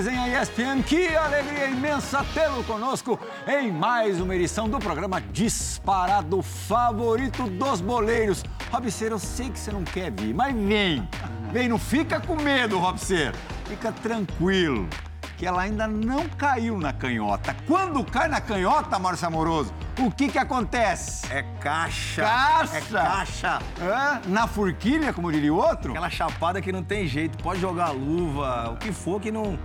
Resenha 0.00 0.40
ESPN, 0.40 0.82
que 0.82 1.14
alegria 1.14 1.66
imensa 1.66 2.24
tê-lo 2.32 2.64
conosco 2.64 3.20
em 3.46 3.70
mais 3.70 4.18
uma 4.18 4.34
edição 4.34 4.66
do 4.66 4.78
programa 4.78 5.20
Disparado 5.20 6.40
Favorito 6.40 7.42
dos 7.50 7.82
Boleiros. 7.82 8.42
Robseiro, 8.72 9.16
eu 9.16 9.18
sei 9.18 9.50
que 9.50 9.58
você 9.58 9.70
não 9.70 9.84
quer 9.84 10.10
vir, 10.10 10.32
mas 10.32 10.54
vem, 10.56 11.06
vem, 11.52 11.68
não 11.68 11.78
fica 11.78 12.18
com 12.18 12.34
medo, 12.34 12.78
Robseiro, 12.78 13.36
fica 13.66 13.92
tranquilo, 13.92 14.88
que 15.36 15.44
ela 15.44 15.60
ainda 15.60 15.86
não 15.86 16.26
caiu 16.30 16.78
na 16.78 16.94
canhota. 16.94 17.54
Quando 17.66 18.02
cai 18.02 18.26
na 18.26 18.40
canhota, 18.40 18.98
Márcio 18.98 19.26
Amoroso, 19.26 19.74
o 19.98 20.10
que 20.10 20.28
que 20.28 20.38
acontece? 20.38 21.30
É 21.30 21.42
caixa. 21.60 22.22
Caixa. 22.22 22.76
É 22.76 22.80
caixa. 22.80 23.58
Hã? 23.78 24.22
Na 24.24 24.46
forquilha, 24.46 25.12
como 25.12 25.30
diria 25.30 25.52
o 25.52 25.58
outro? 25.58 25.90
Aquela 25.90 26.08
chapada 26.08 26.62
que 26.62 26.72
não 26.72 26.82
tem 26.82 27.06
jeito. 27.06 27.36
Pode 27.42 27.60
jogar 27.60 27.90
luva, 27.90 28.70
o 28.70 28.76
que 28.78 28.92
for 28.92 29.20
que 29.20 29.30
não, 29.30 29.58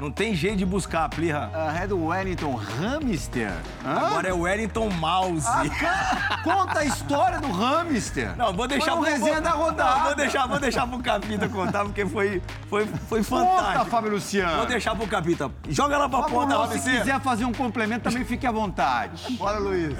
não 0.00 0.10
tem 0.10 0.34
jeito 0.34 0.56
de 0.58 0.64
buscar, 0.66 1.08
Plirra. 1.08 1.50
Ah, 1.54 1.76
é 1.82 1.86
do 1.86 2.06
Wellington 2.06 2.54
Hamster. 2.54 3.52
Hã? 3.84 3.92
Agora 4.06 4.28
é 4.28 4.32
o 4.32 4.40
Wellington 4.40 4.88
Mouse. 4.90 5.46
Ah, 5.46 6.38
Conta 6.44 6.80
a 6.80 6.84
história 6.84 7.40
do 7.40 7.50
hamster. 7.50 8.36
Não, 8.36 8.52
vou 8.52 8.68
deixar 8.68 8.92
Foi 8.92 9.00
pro- 9.02 9.10
resenha 9.10 9.34
vou- 9.34 9.42
da 9.42 9.50
rodada. 9.50 9.96
Não, 9.96 10.04
vou 10.04 10.14
deixar, 10.16 10.46
vou 10.46 10.60
deixar 10.60 10.86
pro 10.86 10.98
Capita 11.00 11.48
contar, 11.48 11.84
porque 11.84 12.06
foi, 12.06 12.42
foi, 12.68 12.86
foi 12.86 13.24
Conta, 13.24 13.46
fantástico. 13.56 13.84
Fábio 13.86 14.10
Luciano. 14.12 14.56
Vou 14.58 14.66
deixar 14.66 14.94
pro 14.94 15.06
Capita. 15.06 15.50
Joga 15.68 15.98
lá 15.98 16.08
pra 16.08 16.20
Fábio, 16.20 16.34
ponta, 16.34 16.52
se 16.52 16.78
Robinho. 16.78 16.98
quiser 17.00 17.20
fazer 17.20 17.44
um 17.44 17.52
complemento, 17.52 18.04
também 18.04 18.24
fique 18.24 18.46
à 18.46 18.52
vontade. 18.52 19.36
Bora, 19.36 19.58
Luiz. 19.58 19.94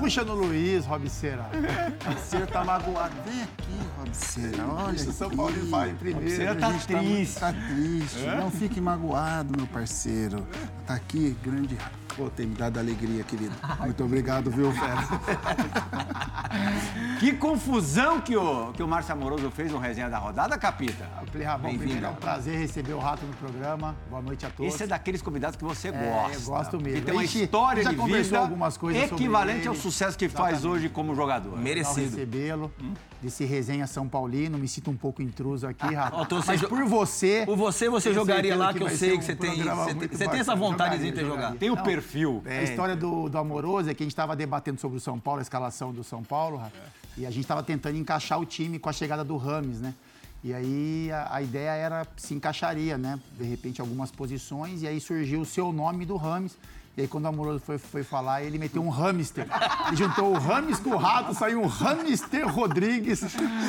Puxa 0.00 0.24
no 0.24 0.34
Luiz, 0.34 0.84
Robiceira. 0.86 1.46
Robiceira 2.04 2.46
tá 2.46 2.64
magoado. 2.64 3.14
Vem 3.24 3.42
aqui, 3.42 3.80
Robiceira. 3.98 4.64
Olha 4.66 4.98
São 4.98 5.30
Paulo 5.30 5.52
vai 5.70 5.90
em 5.90 5.94
primeiro. 5.94 6.20
Robiceira 6.20 6.54
tá 6.54 6.72
gente 6.72 6.92
muito- 6.92 7.06
triste. 7.08 7.40
Tá 7.40 7.52
triste. 7.52 8.26
Não 8.38 8.50
fique 8.50 8.80
magoado, 8.80 8.97
meu 9.56 9.66
parceiro. 9.72 10.46
Tá 10.86 10.94
aqui, 10.94 11.36
grande... 11.42 11.76
Pô, 12.16 12.28
tem 12.28 12.46
me 12.46 12.56
dado 12.56 12.78
alegria, 12.80 13.22
querido. 13.22 13.54
Muito 13.78 14.02
obrigado, 14.04 14.50
viu, 14.50 14.72
velho? 14.72 14.82
Que 17.20 17.32
confusão 17.32 18.20
que 18.20 18.36
o, 18.36 18.72
que 18.72 18.82
o 18.82 18.88
Márcio 18.88 19.12
Amoroso 19.12 19.50
fez 19.50 19.70
no 19.72 19.78
resenha 19.78 20.08
da 20.08 20.18
rodada, 20.18 20.56
Capita. 20.56 21.04
Bom, 21.60 21.76
primeiro 21.76 22.06
é 22.06 22.08
um 22.08 22.14
prazer 22.14 22.58
receber 22.58 22.92
o 22.94 22.98
Rato 22.98 23.26
no 23.26 23.34
programa. 23.34 23.94
Boa 24.08 24.22
noite 24.22 24.46
a 24.46 24.50
todos. 24.50 24.72
Esse 24.72 24.84
é 24.84 24.86
daqueles 24.86 25.20
convidados 25.20 25.56
que 25.56 25.64
você 25.64 25.88
É, 25.88 25.90
gosta. 25.92 26.36
eu 26.36 26.40
gosto 26.42 26.80
mesmo. 26.80 27.00
Que 27.00 27.04
tem 27.06 27.14
uma 27.14 27.24
história 27.24 27.82
já 27.82 27.90
de 27.90 27.96
conversou 27.96 28.22
vida 28.24 28.38
algumas 28.38 28.76
coisas 28.76 29.02
sobre 29.02 29.16
equivalente 29.16 29.66
ao 29.68 29.74
sucesso 29.74 30.16
que 30.16 30.28
faz 30.28 30.54
Exatamente. 30.58 30.78
hoje 30.78 30.88
como 30.88 31.14
jogador. 31.14 31.58
Merecido. 31.58 32.00
recebê-lo. 32.16 32.72
Desse 33.20 33.44
resenha 33.44 33.86
São 33.88 34.08
Paulino. 34.08 34.56
Me 34.56 34.68
sinto 34.68 34.90
um 34.90 34.96
pouco 34.96 35.20
intruso 35.20 35.66
aqui, 35.66 35.92
Rato. 35.92 36.16
Ó, 36.16 36.22
então 36.22 36.40
Mas 36.46 36.60
jo- 36.60 36.68
por 36.68 36.84
você... 36.84 37.42
Por 37.44 37.56
você, 37.56 37.88
você 37.90 38.14
jogaria 38.14 38.56
lá, 38.56 38.72
que 38.72 38.82
eu 38.82 38.87
vai 38.88 38.96
sei 38.96 39.10
que 39.10 39.18
um 39.18 39.22
você 39.22 39.36
tem. 39.36 39.54
programa 39.54 39.84
Você 39.84 39.94
tem, 39.94 40.08
você 40.08 40.28
tem 40.28 40.40
essa 40.40 40.54
vontade 40.54 40.98
de 40.98 41.12
ter 41.12 41.24
jogaria. 41.24 41.58
Tem 41.58 41.70
o 41.70 41.76
Não, 41.76 41.82
perfil. 41.82 42.42
É, 42.44 42.58
a 42.58 42.62
história 42.62 42.96
do, 42.96 43.28
do 43.28 43.38
Amoroso 43.38 43.90
é 43.90 43.94
que 43.94 44.02
a 44.02 44.04
gente 44.04 44.12
estava 44.12 44.34
debatendo 44.34 44.80
sobre 44.80 44.98
o 44.98 45.00
São 45.00 45.18
Paulo, 45.18 45.38
a 45.40 45.42
escalação 45.42 45.92
do 45.92 46.02
São 46.02 46.22
Paulo, 46.22 46.56
Rafa, 46.56 46.72
e 47.16 47.26
a 47.26 47.30
gente 47.30 47.42
estava 47.42 47.62
tentando 47.62 47.96
encaixar 47.96 48.40
o 48.40 48.44
time 48.46 48.78
com 48.78 48.88
a 48.88 48.92
chegada 48.92 49.24
do 49.24 49.36
Rames, 49.36 49.80
né? 49.80 49.94
E 50.42 50.54
aí 50.54 51.10
a, 51.12 51.36
a 51.36 51.42
ideia 51.42 51.70
era 51.70 52.06
se 52.16 52.32
encaixaria, 52.34 52.96
né? 52.96 53.18
De 53.38 53.44
repente 53.44 53.80
algumas 53.80 54.10
posições, 54.10 54.82
e 54.82 54.86
aí 54.88 55.00
surgiu 55.00 55.40
o 55.40 55.44
seu 55.44 55.72
nome 55.72 56.06
do 56.06 56.16
Rames. 56.16 56.56
E 56.96 57.02
aí 57.02 57.08
quando 57.08 57.26
o 57.26 57.28
Amoroso 57.28 57.60
foi, 57.60 57.78
foi 57.78 58.02
falar, 58.02 58.42
ele 58.42 58.58
meteu 58.58 58.82
um 58.82 58.88
hamster. 58.88 59.46
Ele 59.86 59.96
juntou 59.96 60.32
o 60.32 60.38
Rames 60.38 60.80
com 60.80 60.90
o 60.90 60.96
Rato, 60.96 61.32
saiu 61.32 61.62
um 61.62 61.66
hamster 61.66 62.48
Rodrigues. 62.52 63.22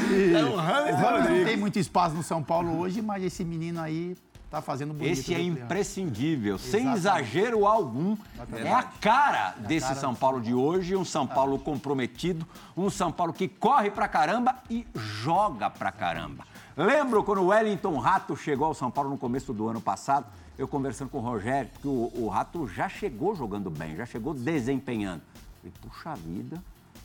E, 0.10 0.34
É 0.34 0.44
um 0.44 0.56
hamster 0.56 0.94
o 0.94 0.98
Rames 0.98 1.30
não 1.30 1.46
tem 1.46 1.58
muito 1.58 1.78
espaço 1.78 2.16
no 2.16 2.24
São 2.24 2.42
Paulo 2.42 2.80
hoje, 2.80 3.02
mas 3.04 3.24
esse 3.24 3.46
menino 3.46 3.80
aí 3.82 4.16
tá 4.50 4.62
fazendo 4.62 4.94
bonito. 4.94 5.12
Esse 5.12 5.34
é 5.36 5.42
imprescindível, 5.42 6.58
sem 6.58 6.82
Exatamente. 6.82 6.98
exagero 6.98 7.66
algum. 7.68 8.18
É 8.54 8.74
a 8.74 8.84
cara 8.84 9.56
desse 9.60 9.88
cara 9.88 10.00
São 10.00 10.16
Paulo 10.16 10.42
de 10.42 10.54
hoje, 10.54 10.96
um 10.96 11.06
São 11.06 11.28
Paulo 11.28 11.60
comprometido, 11.60 12.46
um 12.76 12.90
São 12.90 13.12
Paulo 13.12 13.32
que 13.32 13.48
corre 13.48 13.92
pra 13.92 14.08
caramba 14.08 14.56
e 14.70 14.88
joga 14.96 15.70
pra 15.70 15.92
caramba. 15.92 16.46
Lembro 16.76 17.24
quando 17.24 17.42
o 17.42 17.48
Wellington 17.48 17.98
Rato 18.00 18.36
chegou 18.36 18.68
ao 18.68 18.74
São 18.74 18.90
Paulo 18.90 19.10
no 19.10 19.18
começo 19.18 19.54
do 19.54 19.68
ano 19.68 19.82
passado, 19.82 20.26
eu 20.58 20.68
conversando 20.68 21.10
com 21.10 21.20
o 21.20 21.22
Rogério, 21.22 21.70
que 21.80 21.88
o, 21.88 22.12
o 22.16 22.28
Rato 22.28 22.68
já 22.68 22.90
chegou 22.90 23.36
jogando 23.36 23.70
bem, 23.70 23.96
já 23.96 24.06
chegou 24.06 24.34
desempenhando. 24.34 25.22
E 25.64 25.70
puxa 25.70 26.16
vida, 26.16 26.62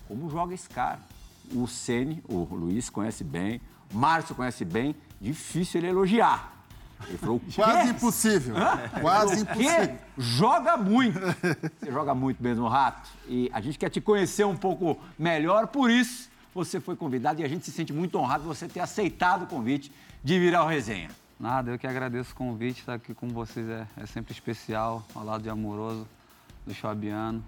como 0.09 0.31
joga 0.31 0.54
esse 0.54 0.69
cara? 0.69 1.00
O 1.53 1.66
Ceni, 1.66 2.22
o 2.28 2.49
Luiz 2.54 2.88
conhece 2.88 3.22
bem, 3.22 3.60
o 3.93 3.99
Márcio 3.99 4.34
conhece 4.34 4.65
bem, 4.65 4.94
difícil 5.21 5.81
ele 5.81 5.88
elogiar. 5.88 6.53
Ele 7.09 7.19
falou, 7.19 7.37
"O 7.37 7.41
Quase 7.54 7.91
impossível. 7.91 8.56
Hã? 8.56 8.88
Quase 9.00 9.42
O 9.42 9.47
quê? 9.47 9.62
impossível. 9.62 9.98
Joga 10.19 10.76
muito. 10.76 11.19
Você 11.20 11.91
joga 11.91 12.15
muito 12.15 12.42
mesmo, 12.42 12.69
Rato. 12.69 13.09
E 13.28 13.50
a 13.53 13.60
gente 13.60 13.78
quer 13.78 13.91
te 13.91 14.00
conhecer 14.00 14.44
um 14.44 14.56
pouco 14.56 14.98
melhor, 15.19 15.66
por 15.69 15.91
isso 15.91 16.31
você 16.54 16.78
foi 16.81 16.94
convidado 16.94 17.41
e 17.41 17.44
a 17.44 17.48
gente 17.48 17.65
se 17.65 17.72
sente 17.72 17.92
muito 17.92 18.16
honrado 18.16 18.42
de 18.42 18.48
você 18.48 18.69
ter 18.69 18.78
aceitado 18.81 19.42
o 19.42 19.47
convite 19.47 19.91
de 20.22 20.38
vir 20.38 20.54
ao 20.54 20.69
resenha. 20.69 21.10
Nada, 21.38 21.72
eu 21.72 21.78
que 21.78 21.87
agradeço 21.87 22.32
o 22.32 22.37
convite, 22.37 22.78
estar 22.81 22.94
aqui 22.94 23.12
com 23.12 23.28
vocês 23.28 23.69
é, 23.69 23.86
é 23.97 24.06
sempre 24.06 24.32
especial, 24.32 25.04
ao 25.15 25.25
lado 25.25 25.42
de 25.42 25.50
Amoroso, 25.50 26.06
do 26.65 26.72
Fabiano, 26.75 27.44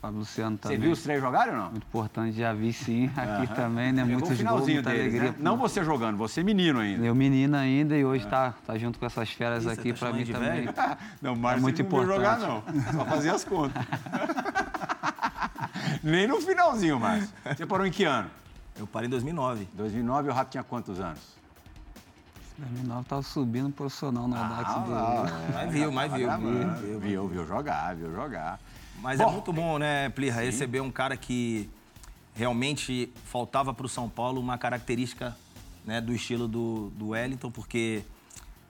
Fábio 0.00 0.20
Luciano 0.20 0.56
Você 0.56 0.62
também. 0.62 0.78
viu 0.78 0.92
os 0.92 1.02
três 1.02 1.20
jogarem 1.20 1.52
ou 1.52 1.58
não? 1.60 1.70
Muito 1.72 1.84
importante, 1.84 2.32
já 2.34 2.54
vi 2.54 2.72
sim, 2.72 3.10
aqui 3.14 3.20
Aham. 3.20 3.46
também, 3.54 3.92
né? 3.92 4.02
Pegou 4.02 4.18
Muitos 4.18 4.30
o 4.30 4.34
finalzinho 4.36 4.64
gols, 4.64 4.74
muita 4.86 4.90
deles, 4.90 5.06
alegria. 5.14 5.30
né? 5.32 5.36
Não 5.38 5.56
você 5.58 5.84
jogando, 5.84 6.16
você 6.16 6.42
menino 6.42 6.78
ainda. 6.78 7.04
Eu 7.04 7.14
menino 7.14 7.54
ainda 7.54 7.94
e 7.96 8.02
hoje 8.04 8.26
tá, 8.26 8.54
tá 8.66 8.78
junto 8.78 8.98
com 8.98 9.04
essas 9.04 9.30
feras 9.30 9.64
você 9.64 9.78
aqui 9.78 9.92
tá 9.92 9.98
pra 9.98 10.08
chamando 10.08 10.18
mim 10.18 10.24
de 10.24 10.32
também. 10.32 10.50
velho? 10.64 10.74
Não, 11.20 11.36
Márcio 11.36 11.60
muito 11.62 11.82
não 11.82 11.90
viu 11.90 12.06
jogar, 12.06 12.38
não. 12.38 12.58
importante. 12.58 12.92
Só 12.96 13.04
fazia 13.04 13.32
as 13.34 13.44
contas. 13.44 13.84
Nem 16.02 16.26
no 16.26 16.40
finalzinho, 16.40 16.98
Márcio. 16.98 17.28
Você 17.54 17.66
parou 17.66 17.86
em 17.86 17.90
que 17.90 18.04
ano? 18.04 18.30
Eu 18.78 18.86
parei 18.86 19.06
em 19.06 19.10
2009. 19.10 19.68
2009 19.74 20.30
o 20.30 20.32
Rato 20.32 20.50
tinha 20.50 20.62
quantos 20.64 20.98
anos? 20.98 21.20
2009 22.56 23.04
tava 23.06 23.22
subindo 23.22 23.70
profissional 23.70 24.24
Audax 24.24 24.64
Ah, 24.66 24.78
do... 24.78 24.90
lá, 24.90 25.26
Mas 25.54 25.72
viu, 25.72 25.92
mas 25.92 26.12
viu. 26.12 26.28
Viu, 26.30 27.00
viu, 27.00 27.28
viu 27.28 27.46
jogar, 27.46 27.94
viu 27.96 28.10
jogar. 28.14 28.58
Mas 29.00 29.18
Bom, 29.18 29.28
é 29.28 29.32
muito 29.32 29.52
bom, 29.52 29.78
né, 29.78 30.08
Plirra, 30.10 30.42
receber 30.42 30.80
um 30.80 30.90
cara 30.90 31.16
que 31.16 31.68
realmente 32.34 33.10
faltava 33.24 33.72
para 33.72 33.86
o 33.86 33.88
São 33.88 34.08
Paulo 34.08 34.40
uma 34.40 34.58
característica 34.58 35.36
né, 35.84 36.00
do 36.00 36.12
estilo 36.12 36.46
do, 36.46 36.90
do 36.90 37.08
Wellington, 37.08 37.50
porque, 37.50 38.02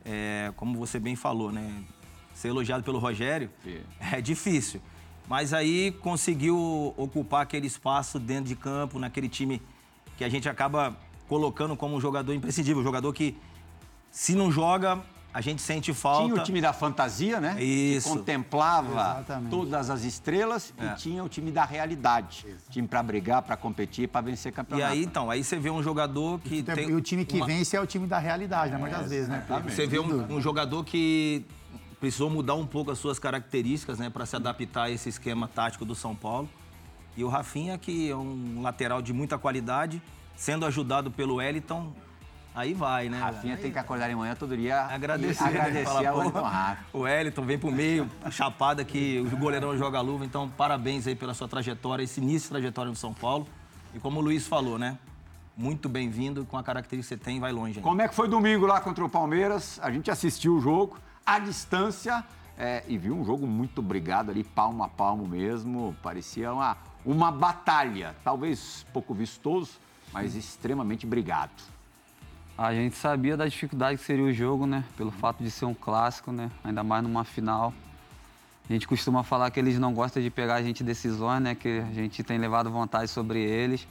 é, 0.04 0.52
como 0.56 0.78
você 0.78 1.00
bem 1.00 1.16
falou, 1.16 1.50
né, 1.50 1.82
ser 2.32 2.48
elogiado 2.48 2.84
pelo 2.84 2.98
Rogério 2.98 3.50
Sim. 3.62 3.80
é 4.00 4.20
difícil. 4.20 4.80
Mas 5.28 5.52
aí 5.52 5.92
conseguiu 6.00 6.94
ocupar 6.96 7.42
aquele 7.42 7.66
espaço 7.66 8.18
dentro 8.18 8.44
de 8.46 8.56
campo, 8.56 8.98
naquele 8.98 9.28
time 9.28 9.60
que 10.16 10.24
a 10.24 10.28
gente 10.28 10.48
acaba 10.48 10.96
colocando 11.28 11.76
como 11.76 11.96
um 11.96 12.00
jogador 12.00 12.34
imprescindível, 12.34 12.80
um 12.80 12.84
jogador 12.84 13.12
que, 13.12 13.36
se 14.10 14.34
não 14.34 14.50
joga, 14.50 15.00
a 15.32 15.40
gente 15.40 15.62
sente 15.62 15.94
falta. 15.94 16.24
Tinha 16.28 16.40
o 16.40 16.44
time 16.44 16.60
da 16.60 16.72
fantasia, 16.72 17.40
né? 17.40 17.62
Isso. 17.62 18.08
Que 18.08 18.16
contemplava 18.16 18.90
Exatamente. 18.90 19.50
todas 19.50 19.88
as 19.90 20.02
estrelas 20.04 20.74
É. 20.76 20.86
e 20.86 20.94
tinha 20.96 21.22
o 21.22 21.28
time 21.28 21.50
da 21.52 21.64
realidade. 21.64 22.44
Time 22.70 22.88
pra 22.88 23.02
brigar, 23.02 23.42
pra 23.42 23.56
competir, 23.56 24.08
pra 24.08 24.20
vencer 24.20 24.50
E 24.52 24.54
campeonato. 24.54 24.92
aí, 24.92 25.04
então, 25.04 25.30
aí 25.30 25.44
você 25.44 25.56
vê 25.56 25.70
um 25.70 25.82
jogador 25.82 26.40
que 26.40 26.62
tem... 26.62 26.90
E 26.90 26.94
o 26.94 27.00
time 27.00 27.24
que 27.24 27.36
uma- 27.36 27.46
vence 27.46 27.76
é 27.76 27.80
o 27.80 27.86
time 27.86 28.06
da 28.06 28.18
realidade, 28.18 28.72
na 28.72 28.78
maioria 28.78 29.02
das 29.02 29.10
vezes, 29.10 29.28
né? 29.28 29.44
Você 29.68 29.86
vê 29.86 29.98
um, 30.00 30.34
um 30.34 30.40
jogador 30.40 30.82
que 30.84 31.44
precisou 32.00 32.28
mudar 32.30 32.54
um 32.54 32.66
pouco 32.66 32.90
as 32.90 32.98
suas 32.98 33.18
características, 33.18 33.98
né, 33.98 34.08
para 34.08 34.24
se 34.26 34.34
adaptar 34.34 34.84
a 34.84 34.90
esse 34.90 35.08
esquema 35.10 35.46
tático 35.46 35.84
do 35.84 35.94
São 35.94 36.14
Paulo. 36.16 36.48
E 37.16 37.22
o 37.22 37.28
Rafinha, 37.28 37.76
que 37.76 38.10
é 38.10 38.16
um 38.16 38.62
lateral 38.62 39.02
de 39.02 39.12
muita 39.12 39.36
qualidade, 39.36 40.00
sendo 40.34 40.64
ajudado 40.64 41.10
pelo 41.10 41.34
Wellington, 41.36 41.92
aí 42.54 42.74
vai, 42.74 43.08
né? 43.08 43.18
Rafinha 43.18 43.56
tem 43.56 43.70
que 43.70 43.78
acordar 43.78 44.08
de 44.08 44.14
manhã 44.14 44.34
todo 44.34 44.56
dia 44.56 44.82
Agradecer, 44.82 45.44
e 45.44 45.46
agradecer 45.46 45.84
Fala, 45.84 46.08
ao 46.08 46.18
Wellington 46.18 46.42
Rato. 46.42 46.82
O 46.92 46.98
Wellington 47.00 47.42
vem 47.42 47.58
pro 47.58 47.70
meio, 47.70 48.10
chapada 48.30 48.84
que 48.84 49.20
o 49.20 49.36
goleirão 49.36 49.76
joga 49.76 49.98
a 49.98 50.00
luva. 50.00 50.24
Então, 50.24 50.48
parabéns 50.48 51.06
aí 51.06 51.14
pela 51.14 51.34
sua 51.34 51.48
trajetória, 51.48 52.02
esse 52.02 52.20
início 52.20 52.48
de 52.48 52.48
trajetória 52.50 52.90
no 52.90 52.96
São 52.96 53.12
Paulo. 53.12 53.46
E 53.94 53.98
como 53.98 54.20
o 54.20 54.22
Luiz 54.22 54.46
falou, 54.46 54.78
né? 54.78 54.98
Muito 55.56 55.88
bem-vindo, 55.88 56.44
com 56.44 56.56
a 56.56 56.62
característica 56.62 57.16
que 57.16 57.22
você 57.22 57.30
tem, 57.30 57.40
vai 57.40 57.52
longe. 57.52 57.78
ainda. 57.78 57.82
Como 57.82 58.00
é 58.00 58.08
que 58.08 58.14
foi 58.14 58.28
domingo 58.28 58.66
lá 58.66 58.80
contra 58.80 59.04
o 59.04 59.08
Palmeiras? 59.08 59.78
A 59.82 59.90
gente 59.90 60.10
assistiu 60.10 60.56
o 60.56 60.60
jogo 60.60 60.98
à 61.26 61.38
distância 61.38 62.24
é, 62.56 62.84
e 62.86 62.96
viu 62.96 63.16
um 63.16 63.24
jogo 63.24 63.46
muito 63.46 63.82
brigado 63.82 64.30
ali, 64.30 64.44
palmo 64.44 64.82
a 64.82 64.88
palmo 64.88 65.26
mesmo. 65.26 65.96
Parecia 66.02 66.52
uma, 66.52 66.76
uma 67.04 67.30
batalha, 67.30 68.14
talvez 68.22 68.86
pouco 68.92 69.12
vistoso, 69.12 69.72
mas 70.12 70.34
extremamente 70.34 71.06
brigado. 71.06 71.52
A 72.56 72.74
gente 72.74 72.94
sabia 72.96 73.36
da 73.36 73.46
dificuldade 73.46 73.98
que 73.98 74.04
seria 74.04 74.24
o 74.24 74.32
jogo, 74.32 74.66
né? 74.66 74.84
Pelo 74.96 75.10
fato 75.10 75.42
de 75.42 75.50
ser 75.50 75.64
um 75.64 75.74
clássico, 75.74 76.30
né? 76.30 76.50
Ainda 76.62 76.84
mais 76.84 77.02
numa 77.02 77.24
final. 77.24 77.72
A 78.68 78.72
gente 78.72 78.86
costuma 78.86 79.22
falar 79.24 79.50
que 79.50 79.58
eles 79.58 79.78
não 79.78 79.92
gostam 79.92 80.22
de 80.22 80.30
pegar 80.30 80.54
a 80.54 80.62
gente 80.62 80.84
decisões, 80.84 81.40
né? 81.40 81.54
Que 81.54 81.80
a 81.80 81.92
gente 81.92 82.22
tem 82.22 82.38
levado 82.38 82.70
vantagem 82.70 83.08
sobre 83.08 83.40
eles. 83.40 83.88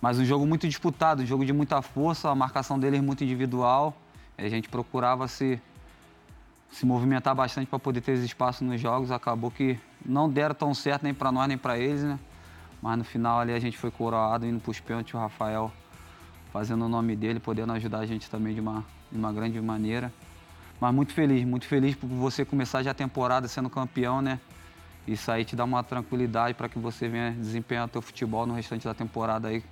Mas 0.00 0.18
um 0.18 0.24
jogo 0.24 0.44
muito 0.46 0.66
disputado, 0.66 1.22
um 1.22 1.26
jogo 1.26 1.44
de 1.44 1.52
muita 1.52 1.80
força, 1.80 2.28
a 2.28 2.34
marcação 2.34 2.78
deles 2.78 3.00
muito 3.00 3.22
individual. 3.22 3.94
A 4.36 4.48
gente 4.48 4.68
procurava 4.68 5.28
se, 5.28 5.60
se 6.70 6.84
movimentar 6.84 7.34
bastante 7.34 7.68
para 7.68 7.78
poder 7.78 8.00
ter 8.00 8.14
espaço 8.14 8.64
nos 8.64 8.80
jogos. 8.80 9.12
Acabou 9.12 9.50
que 9.50 9.78
não 10.04 10.28
deram 10.28 10.54
tão 10.54 10.74
certo 10.74 11.04
nem 11.04 11.14
para 11.14 11.30
nós 11.30 11.46
nem 11.46 11.56
para 11.56 11.78
eles, 11.78 12.02
né? 12.02 12.18
Mas 12.82 12.98
no 12.98 13.04
final 13.04 13.38
ali 13.38 13.52
a 13.52 13.60
gente 13.60 13.78
foi 13.78 13.90
coroado 13.90 14.44
indo 14.44 14.58
para 14.58 14.70
os 14.70 14.80
pênaltis, 14.80 15.14
o 15.14 15.18
Rafael 15.18 15.70
fazendo 16.52 16.84
o 16.84 16.88
nome 16.88 17.16
dele, 17.16 17.40
podendo 17.40 17.72
ajudar 17.72 18.00
a 18.00 18.06
gente 18.06 18.28
também 18.30 18.54
de 18.54 18.60
uma, 18.60 18.84
de 19.10 19.18
uma 19.18 19.32
grande 19.32 19.60
maneira. 19.60 20.12
Mas 20.80 20.94
muito 20.94 21.12
feliz, 21.12 21.44
muito 21.44 21.66
feliz 21.66 21.94
por 21.94 22.08
você 22.08 22.44
começar 22.44 22.82
já 22.82 22.90
a 22.90 22.94
temporada 22.94 23.48
sendo 23.48 23.70
campeão, 23.70 24.20
né? 24.20 24.38
Isso 25.06 25.30
aí 25.30 25.44
te 25.44 25.56
dá 25.56 25.64
uma 25.64 25.82
tranquilidade 25.82 26.54
para 26.54 26.68
que 26.68 26.78
você 26.78 27.08
venha 27.08 27.32
desempenhar 27.32 27.86
o 27.86 27.88
teu 27.88 28.02
futebol 28.02 28.46
no 28.46 28.54
restante 28.54 28.84
da 28.84 28.94
temporada 28.94 29.48
aí 29.48 29.64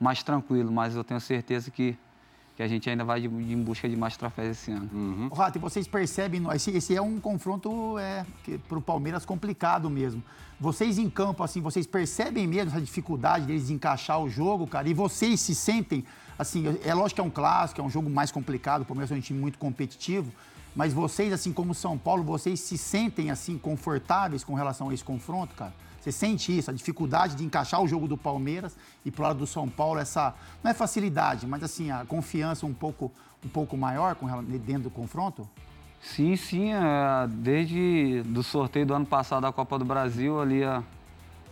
mais 0.00 0.22
tranquilo, 0.22 0.72
mas 0.72 0.96
eu 0.96 1.04
tenho 1.04 1.20
certeza 1.20 1.70
que 1.70 1.96
que 2.60 2.64
a 2.64 2.68
gente 2.68 2.90
ainda 2.90 3.02
vai 3.02 3.22
de, 3.22 3.26
de, 3.26 3.54
em 3.54 3.62
busca 3.62 3.88
de 3.88 3.96
mais 3.96 4.18
troféus 4.18 4.50
esse 4.50 4.70
ano. 4.70 4.90
Uhum. 4.92 5.28
Rato, 5.28 5.56
e 5.56 5.58
vocês 5.58 5.88
percebem, 5.88 6.42
esse, 6.54 6.70
esse 6.70 6.94
é 6.94 7.00
um 7.00 7.18
confronto 7.18 7.98
é, 7.98 8.26
para 8.68 8.76
o 8.76 8.82
Palmeiras 8.82 9.24
complicado 9.24 9.88
mesmo. 9.88 10.22
Vocês 10.60 10.98
em 10.98 11.08
campo, 11.08 11.42
assim, 11.42 11.62
vocês 11.62 11.86
percebem 11.86 12.46
mesmo 12.46 12.70
essa 12.70 12.80
dificuldade 12.82 13.46
deles 13.46 13.70
encaixar 13.70 14.20
o 14.20 14.28
jogo, 14.28 14.66
cara? 14.66 14.86
E 14.86 14.92
vocês 14.92 15.40
se 15.40 15.54
sentem, 15.54 16.04
assim, 16.38 16.66
é 16.84 16.92
lógico 16.92 17.14
que 17.14 17.20
é 17.22 17.24
um 17.24 17.30
clássico, 17.30 17.80
é 17.80 17.84
um 17.84 17.88
jogo 17.88 18.10
mais 18.10 18.30
complicado, 18.30 18.82
o 18.82 18.84
Palmeiras 18.84 19.10
é 19.10 19.14
um 19.14 19.20
time 19.20 19.40
muito 19.40 19.56
competitivo, 19.56 20.30
mas 20.76 20.92
vocês, 20.92 21.32
assim 21.32 21.54
como 21.54 21.74
São 21.74 21.96
Paulo, 21.96 22.22
vocês 22.22 22.60
se 22.60 22.76
sentem, 22.76 23.30
assim, 23.30 23.56
confortáveis 23.56 24.44
com 24.44 24.52
relação 24.52 24.90
a 24.90 24.92
esse 24.92 25.02
confronto, 25.02 25.54
cara? 25.54 25.72
Você 26.00 26.10
sente 26.10 26.56
isso, 26.56 26.70
a 26.70 26.74
dificuldade 26.74 27.36
de 27.36 27.44
encaixar 27.44 27.82
o 27.82 27.86
jogo 27.86 28.08
do 28.08 28.16
Palmeiras 28.16 28.76
e 29.04 29.10
pro 29.10 29.22
lado 29.22 29.40
do 29.40 29.46
São 29.46 29.68
Paulo, 29.68 30.00
essa, 30.00 30.34
não 30.64 30.70
é 30.70 30.74
facilidade, 30.74 31.46
mas 31.46 31.62
assim, 31.62 31.90
a 31.90 32.04
confiança 32.06 32.64
um 32.64 32.72
pouco, 32.72 33.12
um 33.44 33.48
pouco 33.48 33.76
maior 33.76 34.14
com, 34.14 34.26
dentro 34.42 34.84
do 34.84 34.90
confronto? 34.90 35.46
Sim, 36.00 36.34
sim. 36.36 36.72
É, 36.72 37.26
desde 37.28 38.22
do 38.24 38.42
sorteio 38.42 38.86
do 38.86 38.94
ano 38.94 39.04
passado 39.04 39.42
da 39.42 39.52
Copa 39.52 39.78
do 39.78 39.84
Brasil, 39.84 40.40
ali 40.40 40.64
a, 40.64 40.82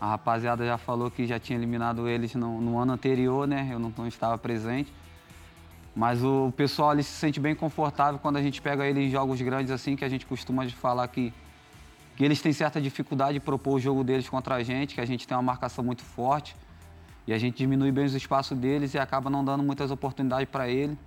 a 0.00 0.06
rapaziada 0.11 0.65
já 0.65 0.79
falou 0.79 1.11
que 1.11 1.27
já 1.27 1.39
tinha 1.39 1.59
eliminado 1.59 2.09
eles 2.09 2.35
no, 2.35 2.61
no 2.61 2.79
ano 2.79 2.93
anterior, 2.93 3.47
né? 3.47 3.69
Eu 3.71 3.79
não, 3.79 3.93
não, 3.97 4.06
estava 4.06 4.39
presente. 4.39 4.91
Mas 5.95 6.25
o 6.25 6.53
pessoal 6.56 6.91
ali 6.91 7.03
se 7.03 7.11
sente 7.11 7.39
bem 7.39 7.55
confortável 7.55 8.19
quando 8.19 8.37
a 8.37 8.43
gente 8.43 8.62
pega 8.62 8.87
ele 8.87 9.05
em 9.05 9.11
jogos 9.11 9.41
grandes 9.43 9.71
assim, 9.71 9.97
que 9.97 10.05
a 10.05 10.09
gente 10.09 10.25
costuma 10.25 10.67
falar 10.71 11.06
que 11.09 11.33
que 12.19 12.25
eles 12.25 12.43
têm 12.43 12.53
certa 12.53 12.81
dificuldade 12.81 13.35
de 13.35 13.41
propor 13.41 13.75
o 13.75 13.79
jogo 13.79 14.03
deles 14.03 14.29
contra 14.29 14.56
a 14.56 14.62
gente, 14.65 14.93
que 14.93 15.00
a 15.00 15.05
gente 15.05 15.25
tem 15.25 15.37
uma 15.37 15.43
marcação 15.43 15.85
muito 15.85 16.03
forte 16.03 16.56
e 17.29 17.32
a 17.32 17.38
gente 17.38 17.59
diminui 17.59 17.93
bem 17.93 18.06
os 18.06 18.12
espaços 18.12 18.59
deles 18.59 18.93
e 18.93 18.99
acaba 18.99 19.31
não 19.31 19.44
dando 19.44 19.62
muitas 19.62 19.93
oportunidades 19.93 20.49
para 20.50 20.69
ele. 20.69 20.99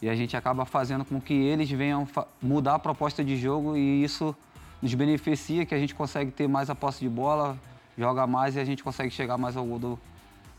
E 0.00 0.08
a 0.08 0.14
gente 0.14 0.36
acaba 0.36 0.64
fazendo 0.64 1.04
com 1.04 1.20
que 1.20 1.34
eles 1.34 1.68
venham 1.68 2.06
mudar 2.40 2.76
a 2.76 2.78
proposta 2.78 3.24
de 3.24 3.36
jogo 3.36 3.76
e 3.76 4.04
isso 4.04 4.32
nos 4.80 4.94
beneficia, 4.94 5.66
que 5.66 5.74
a 5.74 5.78
gente 5.78 5.92
consegue 5.92 6.30
ter 6.30 6.46
mais 6.46 6.70
a 6.70 6.74
posse 6.76 7.00
de 7.00 7.08
bola, 7.08 7.58
joga 7.98 8.24
mais 8.24 8.54
e 8.54 8.60
a 8.60 8.64
gente 8.64 8.84
consegue 8.84 9.10
chegar 9.10 9.36
mais 9.36 9.56
ao 9.56 9.66
gol 9.66 9.80
do, 9.80 9.98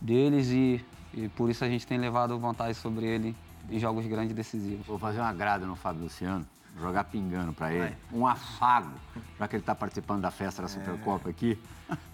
deles 0.01 0.49
e, 0.49 0.83
e 1.13 1.29
por 1.29 1.49
isso 1.49 1.63
a 1.63 1.69
gente 1.69 1.87
tem 1.87 1.97
levado 1.97 2.37
vantagem 2.37 2.73
sobre 2.73 3.05
ele 3.05 3.33
em 3.71 3.79
jogos 3.79 4.05
grandes 4.07 4.31
e 4.31 4.33
decisivos. 4.33 4.85
Vou 4.85 4.99
fazer 4.99 5.21
um 5.21 5.25
agrado 5.25 5.65
no 5.65 5.77
Fábio 5.77 6.03
Luciano 6.03 6.45
jogar 6.79 7.05
pingando 7.05 7.53
para 7.53 7.71
ele, 7.71 7.79
Vai. 7.79 7.95
um 8.11 8.27
afago, 8.27 8.91
já 9.39 9.47
que 9.47 9.55
ele 9.55 9.61
está 9.61 9.73
participando 9.73 10.21
da 10.21 10.31
festa 10.31 10.61
da 10.61 10.67
Supercopa 10.67 11.29
é. 11.29 11.31
aqui. 11.31 11.57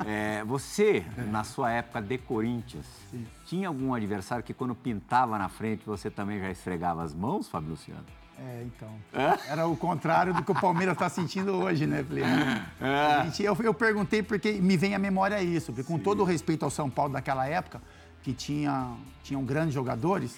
É, 0.06 0.44
você, 0.44 1.06
na 1.30 1.44
sua 1.44 1.72
época 1.72 2.02
de 2.02 2.18
Corinthians, 2.18 2.86
Sim. 3.10 3.26
tinha 3.46 3.68
algum 3.68 3.94
adversário 3.94 4.44
que 4.44 4.54
quando 4.54 4.76
pintava 4.76 5.38
na 5.38 5.50
frente 5.50 5.84
você 5.86 6.10
também 6.10 6.40
já 6.40 6.52
esfregava 6.52 7.02
as 7.04 7.14
mãos, 7.14 7.48
Fábio 7.48 7.72
Luciano? 7.72 8.06
É, 8.38 8.64
então. 8.66 8.90
É? 9.14 9.52
Era 9.52 9.68
o 9.68 9.78
contrário 9.78 10.34
do 10.34 10.44
que 10.44 10.52
o 10.52 10.56
Palmeiras 10.56 10.94
está 10.94 11.10
sentindo 11.10 11.54
hoje, 11.54 11.86
né, 11.86 12.04
Felipe? 12.04 12.28
É. 12.82 13.24
Gente, 13.26 13.44
eu, 13.44 13.56
eu 13.64 13.74
perguntei 13.74 14.24
porque 14.24 14.54
me 14.54 14.76
vem 14.76 14.96
à 14.96 15.00
memória 15.00 15.42
isso, 15.42 15.72
porque 15.72 15.88
com 15.88 15.98
Sim. 15.98 16.04
todo 16.04 16.22
o 16.22 16.26
respeito 16.26 16.66
ao 16.66 16.72
São 16.72 16.90
Paulo 16.90 17.14
daquela 17.14 17.48
época, 17.48 17.82
que 18.24 18.34
tinha, 18.34 18.96
tinham 19.24 19.44
grandes 19.44 19.74
jogadores 19.74 20.36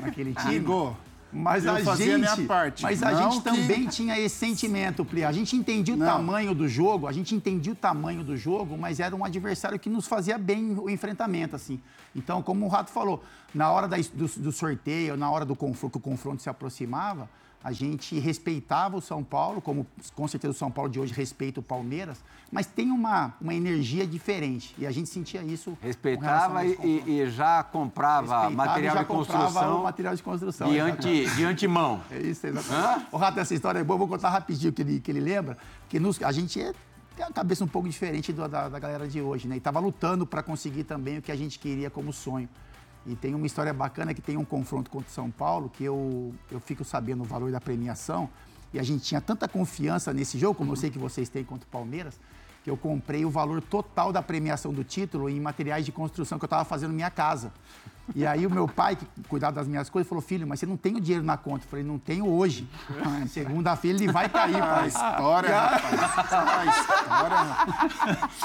naquele 0.00 0.34
time. 0.34 0.58
Ligou. 0.58 0.96
Mas 1.32 1.64
eu 1.64 1.72
a 1.72 1.96
gente, 1.96 2.12
a 2.12 2.18
minha 2.18 2.46
parte. 2.46 2.82
Mas 2.82 3.02
a 3.02 3.14
gente 3.14 3.38
que... 3.38 3.44
também 3.44 3.86
tinha 3.86 4.18
esse 4.18 4.36
sentimento, 4.36 5.04
Pri. 5.04 5.24
A 5.24 5.32
gente 5.32 5.56
entendia 5.56 5.94
o 5.94 5.96
Não. 5.96 6.06
tamanho 6.06 6.54
do 6.54 6.68
jogo, 6.68 7.06
a 7.06 7.12
gente 7.12 7.34
entendia 7.34 7.72
o 7.72 7.76
tamanho 7.76 8.24
do 8.24 8.36
jogo, 8.36 8.76
mas 8.78 9.00
era 9.00 9.14
um 9.14 9.24
adversário 9.24 9.78
que 9.78 9.88
nos 9.88 10.06
fazia 10.06 10.38
bem 10.38 10.78
o 10.78 10.88
enfrentamento, 10.88 11.56
assim. 11.56 11.80
Então, 12.14 12.42
como 12.42 12.64
o 12.64 12.68
Rato 12.68 12.90
falou, 12.90 13.22
na 13.54 13.70
hora 13.70 13.86
da, 13.86 13.96
do, 13.96 14.26
do, 14.26 14.52
sorteio, 14.52 15.16
na 15.16 15.30
hora 15.30 15.44
do 15.44 15.54
confronto, 15.54 15.92
que 15.92 15.98
o 15.98 16.00
confronto 16.00 16.42
se 16.42 16.48
aproximava, 16.48 17.28
a 17.66 17.72
gente 17.72 18.16
respeitava 18.20 18.96
o 18.96 19.00
São 19.00 19.24
Paulo, 19.24 19.60
como 19.60 19.84
com 20.14 20.28
certeza 20.28 20.52
o 20.52 20.56
São 20.56 20.70
Paulo 20.70 20.88
de 20.88 21.00
hoje 21.00 21.12
respeita 21.12 21.58
o 21.58 21.62
Palmeiras, 21.64 22.22
mas 22.48 22.64
tem 22.64 22.92
uma, 22.92 23.34
uma 23.40 23.52
energia 23.52 24.06
diferente. 24.06 24.72
E 24.78 24.86
a 24.86 24.92
gente 24.92 25.08
sentia 25.08 25.42
isso. 25.42 25.76
Respeitava 25.82 26.64
e, 26.64 27.02
e, 27.04 27.28
já 27.28 27.64
comprava 27.64 28.48
material 28.50 28.94
já 28.94 29.02
de 29.02 29.08
construção. 29.08 29.82
material 29.82 30.14
de 30.14 30.22
construção. 30.22 30.70
De, 30.70 30.78
anti, 30.78 31.28
de 31.34 31.44
antemão. 31.44 32.00
É 32.08 32.20
isso, 32.20 32.46
exatamente. 32.46 33.06
O 33.10 33.16
Rato, 33.16 33.40
essa 33.40 33.52
história 33.52 33.80
é 33.80 33.82
boa, 33.82 33.98
vou 33.98 34.06
contar 34.06 34.30
rapidinho 34.30 34.72
que 34.72 34.82
ele, 34.82 35.00
que 35.00 35.10
ele 35.10 35.18
lembra. 35.18 35.58
Que 35.88 35.98
nos, 35.98 36.22
a 36.22 36.30
gente 36.30 36.60
é, 36.60 36.72
tem 37.16 37.26
a 37.26 37.32
cabeça 37.32 37.64
um 37.64 37.68
pouco 37.68 37.88
diferente 37.88 38.32
do, 38.32 38.46
da, 38.46 38.68
da 38.68 38.78
galera 38.78 39.08
de 39.08 39.20
hoje, 39.20 39.48
né? 39.48 39.56
E 39.56 39.58
estava 39.58 39.80
lutando 39.80 40.24
para 40.24 40.40
conseguir 40.40 40.84
também 40.84 41.18
o 41.18 41.22
que 41.22 41.32
a 41.32 41.36
gente 41.36 41.58
queria 41.58 41.90
como 41.90 42.12
sonho. 42.12 42.48
E 43.06 43.14
tem 43.14 43.34
uma 43.34 43.46
história 43.46 43.72
bacana 43.72 44.12
que 44.12 44.20
tem 44.20 44.36
um 44.36 44.44
confronto 44.44 44.90
contra 44.90 45.08
o 45.08 45.12
São 45.12 45.30
Paulo, 45.30 45.68
que 45.68 45.84
eu, 45.84 46.34
eu 46.50 46.58
fico 46.58 46.84
sabendo 46.84 47.22
o 47.22 47.26
valor 47.26 47.52
da 47.52 47.60
premiação. 47.60 48.28
E 48.74 48.78
a 48.78 48.82
gente 48.82 49.04
tinha 49.04 49.20
tanta 49.20 49.46
confiança 49.46 50.12
nesse 50.12 50.38
jogo, 50.38 50.54
como 50.54 50.72
eu 50.72 50.76
sei 50.76 50.90
que 50.90 50.98
vocês 50.98 51.28
têm 51.28 51.44
contra 51.44 51.66
o 51.66 51.70
Palmeiras, 51.70 52.18
eu 52.70 52.76
comprei 52.76 53.24
o 53.24 53.30
valor 53.30 53.60
total 53.62 54.12
da 54.12 54.22
premiação 54.22 54.72
do 54.72 54.84
título 54.84 55.28
em 55.28 55.40
materiais 55.40 55.84
de 55.84 55.92
construção 55.92 56.38
que 56.38 56.44
eu 56.44 56.48
estava 56.48 56.64
fazendo 56.64 56.92
minha 56.92 57.10
casa. 57.10 57.52
E 58.14 58.24
aí 58.24 58.46
o 58.46 58.50
meu 58.50 58.68
pai, 58.68 58.94
que 58.94 59.06
cuidava 59.28 59.52
das 59.54 59.66
minhas 59.66 59.90
coisas, 59.90 60.08
falou, 60.08 60.22
filho, 60.22 60.46
mas 60.46 60.60
você 60.60 60.66
não 60.66 60.76
tem 60.76 60.94
o 60.94 61.00
dinheiro 61.00 61.24
na 61.24 61.36
conta. 61.36 61.64
Eu 61.64 61.68
falei, 61.68 61.84
não 61.84 61.98
tenho 61.98 62.28
hoje. 62.28 62.68
Segunda-feira 63.28 63.98
ele 63.98 64.12
vai 64.12 64.28
cair, 64.28 64.58
pai. 64.60 64.88
História, 64.88 65.60
rapaz. 65.60 66.76
História. 66.76 67.46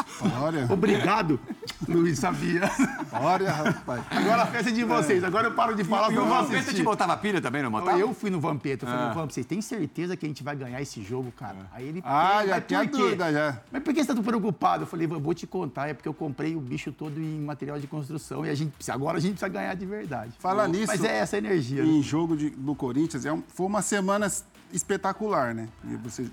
História. 0.08 0.68
Obrigado, 0.74 1.40
Luiz 1.88 2.18
Sabia. 2.18 2.66
História, 3.04 3.51
rapaz. 3.51 4.04
Agora 4.10 4.44
a 4.44 4.48
festa 4.48 4.70
é 4.72 4.74
de 4.74 4.84
vocês. 4.84 5.24
Agora 5.24 5.48
eu 5.48 5.54
paro 5.54 5.75
de 5.75 5.84
falar. 5.84 6.12
E, 6.12 6.16
e 6.16 6.20
o 6.20 6.25
Vampeta 6.25 6.74
te 6.74 6.82
botava 6.82 7.16
pilha 7.18 7.40
também, 7.40 7.62
não 7.62 7.70
botava? 7.70 8.00
Eu 8.00 8.13
fui 8.13 8.32
no 8.32 8.40
Vampeta. 8.40 8.86
Eu 8.86 8.90
falei, 8.90 9.24
ah. 9.24 9.25
vocês 9.30 9.46
têm 9.46 9.62
certeza 9.62 10.18
que 10.18 10.25
a 10.25 10.30
gente 10.30 10.44
vai 10.44 10.56
ganhar 10.56 10.82
esse 10.82 11.04
jogo, 11.04 11.32
cara? 11.32 11.58
É. 11.58 11.78
Aí 11.78 11.88
ele... 11.88 12.01
Ah, 12.04 12.44
já 12.48 12.62
tinha 12.62 12.84
dúvida, 12.86 13.32
já. 13.32 13.60
Mas 13.72 13.84
por 13.84 13.94
que 13.94 14.04
você 14.04 14.11
tá 14.12 14.22
tão 14.22 14.24
preocupado? 14.24 14.84
Eu 14.84 14.88
falei, 14.88 15.08
vou 15.08 15.34
te 15.34 15.46
contar. 15.48 15.89
É 15.89 15.94
porque 15.94 16.08
eu 16.08 16.13
comprei 16.13 16.56
o 16.56 16.62
bicho 16.62 16.91
todo 16.91 17.20
em 17.20 17.39
material 17.39 17.80
de 17.80 17.88
construção. 17.88 18.46
E 18.46 18.50
a 18.50 18.56
gente, 18.56 18.74
agora 18.91 19.18
a 19.18 19.22
gente 19.22 19.34
precisa 19.34 19.50
ganhar 19.50 19.74
de 19.75 19.86
verdade. 19.86 20.34
Fala 20.39 20.68
nisso. 20.68 20.88
Mas 20.88 21.03
é 21.03 21.18
essa 21.18 21.38
energia. 21.38 21.84
Em 21.84 21.98
né? 21.98 22.01
jogo 22.01 22.36
de, 22.36 22.50
do 22.50 22.75
Corinthians, 22.75 23.25
é 23.25 23.34
um, 23.34 23.44
foi 23.48 23.65
uma 23.65 23.82
semana 23.82 24.32
espetacular, 24.72 25.53
né? 25.53 25.68
E 25.84 25.96
vocês 25.96 26.32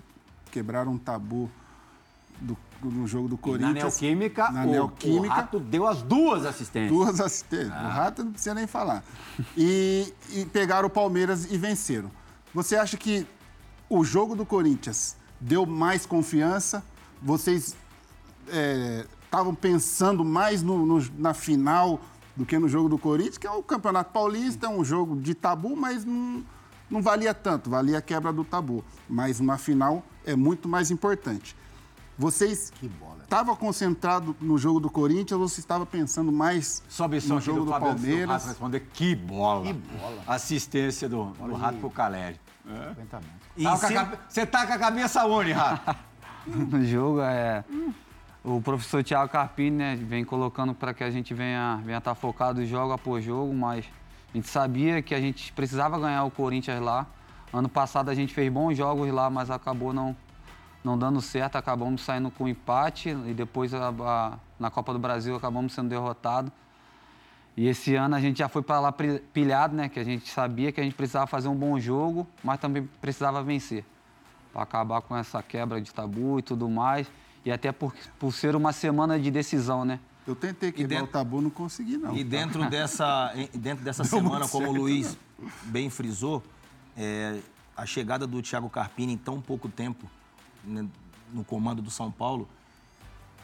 quebraram 0.51 0.93
um 0.93 0.99
tabu 0.99 1.51
do, 2.41 2.57
no 2.83 3.07
jogo 3.07 3.29
do 3.29 3.37
Corinthians. 3.37 3.71
E 3.71 3.75
na 3.75 3.81
Neoquímica, 3.81 4.51
na 4.51 4.65
o, 4.65 4.71
Neoquímica, 4.71 5.27
o 5.27 5.37
Rato 5.37 5.61
deu 5.61 5.87
as 5.87 6.03
duas 6.03 6.45
assistências. 6.45 6.93
Duas 6.93 7.21
assistências. 7.21 7.73
Ah. 7.73 7.87
O 7.87 7.91
Rato 7.91 8.25
não 8.25 8.33
precisa 8.33 8.55
nem 8.55 8.67
falar. 8.67 9.03
E, 9.57 10.13
e 10.31 10.45
pegaram 10.47 10.87
o 10.87 10.91
Palmeiras 10.91 11.51
e 11.51 11.59
venceram. 11.59 12.11
Você 12.55 12.77
acha 12.77 12.97
que 12.97 13.27
o 13.89 14.05
jogo 14.05 14.35
do 14.35 14.47
Corinthians 14.47 15.17
deu 15.41 15.67
mais 15.67 16.07
confiança? 16.07 16.83
Vocês 17.23 17.77
estavam 19.25 19.53
é, 19.53 19.57
pensando 19.57 20.25
mais 20.25 20.63
no, 20.63 20.87
no, 20.87 21.05
na 21.19 21.35
final 21.35 22.01
do 22.37 22.47
que 22.47 22.59
no 22.59 22.69
jogo 22.69 22.89
do 22.89 22.99
Corinthians, 22.99 23.37
que 23.37 23.47
é 23.47 23.51
o 23.51 23.63
Campeonato 23.63 24.13
Paulista, 24.13 24.67
é 24.67 24.69
um 24.69 24.85
jogo 24.85 25.17
de 25.17 25.35
tabu, 25.35 25.77
mas 25.77 26.05
não, 26.05 26.45
não 26.89 27.03
valia 27.03 27.35
tanto, 27.35 27.69
valia 27.69 27.99
a 27.99 28.03
quebra 28.03 28.33
do 28.33 28.45
tabu. 28.45 28.85
Mas 29.09 29.41
uma 29.41 29.59
final 29.59 30.05
é 30.25 30.37
muito 30.37 30.69
mais 30.69 30.91
importante. 30.91 31.57
Vocês 32.17 32.73
estavam 33.23 33.55
concentrados 33.55 34.35
no 34.41 34.59
jogo 34.59 34.81
do 34.81 34.91
Corinthians 34.91 35.41
ou 35.41 35.49
você 35.49 35.61
estava 35.61 35.87
pensando 35.87 36.33
mais 36.33 36.83
Sobe 36.89 37.21
no 37.27 37.41
jogo 37.41 37.61
do, 37.61 37.65
do 37.67 37.71
Palmeiras? 37.71 38.43
Do 38.43 38.49
responder 38.49 38.81
que 38.93 39.15
bola. 39.15 39.67
Que 39.67 39.73
bola. 39.73 40.23
Assistência 40.27 41.09
do, 41.09 41.27
do 41.27 41.55
Rato 41.55 41.79
pro 41.79 41.91
Caleri. 41.91 42.41
É. 42.67 43.65
Você 44.29 44.45
tá 44.45 44.67
com 44.67 44.73
a 44.73 44.79
cabeça 44.79 45.25
onde, 45.27 45.53
Rato? 45.53 45.97
no 46.47 46.85
jogo 46.85 47.21
é 47.21 47.65
o 48.45 48.61
professor 48.63 49.03
Thiago 49.05 49.31
Carpini 49.31 49.77
né, 49.77 49.97
vem 49.97 50.25
colocando 50.25 50.75
para 50.75 50.95
que 50.95 51.05
a 51.05 51.11
gente 51.11 51.35
venha 51.35 51.81
estar 51.87 52.01
tá 52.01 52.15
focado 52.15 52.65
jogo 52.65 52.93
após 52.93 53.25
jogo, 53.25 53.55
mas 53.55 53.85
a 54.33 54.37
gente 54.37 54.49
sabia 54.49 55.03
que 55.03 55.15
a 55.15 55.21
gente 55.21 55.53
precisava 55.53 55.99
ganhar 55.99 56.25
o 56.25 56.31
Corinthians 56.31 56.81
lá. 56.81 57.07
Ano 57.53 57.69
passado 57.69 58.11
a 58.11 58.15
gente 58.15 58.33
fez 58.33 58.51
bons 58.53 58.77
jogos 58.77 59.11
lá, 59.11 59.29
mas 59.29 59.51
acabou 59.51 59.93
não, 59.93 60.17
não 60.85 60.99
dando 60.99 61.21
certo, 61.21 61.57
acabamos 61.57 62.03
saindo 62.03 62.31
com 62.31 62.49
empate 62.49 63.11
e 63.27 63.35
depois 63.35 63.75
a, 63.75 63.89
a, 63.89 64.39
na 64.59 64.71
Copa 64.71 64.93
do 64.93 64.99
Brasil 64.99 65.35
acabamos 65.35 65.73
sendo 65.73 65.89
derrotados. 65.89 66.51
E 67.57 67.67
esse 67.67 67.97
ano 67.97 68.15
a 68.15 68.21
gente 68.21 68.39
já 68.39 68.49
foi 68.49 68.63
para 68.63 68.79
lá 68.79 68.93
pilhado, 68.93 69.75
né? 69.75 69.89
Que 69.89 69.99
a 69.99 70.05
gente 70.05 70.29
sabia 70.31 70.71
que 70.71 70.81
a 70.81 70.85
gente 70.85 70.95
precisava 70.95 71.27
fazer 71.27 71.49
um 71.49 71.57
bom 71.57 71.79
jogo, 71.81 72.25
mas 72.45 72.61
também 72.61 72.89
precisava 73.01 73.43
vencer. 73.43 73.85
Para 74.53 74.63
acabar 74.63 75.01
com 75.03 75.17
essa 75.17 75.43
quebra 75.43 75.81
de 75.81 75.93
tabu 75.93 76.39
e 76.39 76.43
tudo 76.43 76.69
mais. 76.69 77.11
E 77.45 77.51
até 77.53 77.71
por, 77.73 77.95
por 78.19 78.33
ser 78.33 78.55
uma 78.57 78.73
semana 78.73 79.19
de 79.19 79.31
decisão, 79.31 79.85
né? 79.85 80.01
Eu 80.27 80.35
tentei 80.37 80.71
quebrar 80.73 80.89
dentro- 80.89 81.05
o 81.07 81.09
tabu, 81.09 81.41
não 81.41 81.51
consegui, 81.51 81.97
não. 81.97 82.15
E 82.17 82.23
dentro 82.25 82.69
dessa, 82.69 83.33
em- 83.35 83.49
dentro 83.59 83.85
dessa 83.85 84.05
semana, 84.05 84.47
como 84.49 84.69
o 84.69 84.73
Luiz 84.73 85.17
bem 85.65 85.89
frisou, 85.89 86.43
é, 86.97 87.41
a 87.77 87.87
chegada 87.87 88.27
do 88.27 88.43
Thiago 88.43 88.69
Carpini 88.69 89.13
em 89.15 89.17
tão 89.17 89.41
pouco 89.41 89.69
tempo 89.69 90.07
né, 90.65 90.87
no 91.33 91.45
comando 91.45 91.81
do 91.81 91.91
São 91.91 92.11
Paulo, 92.11 92.49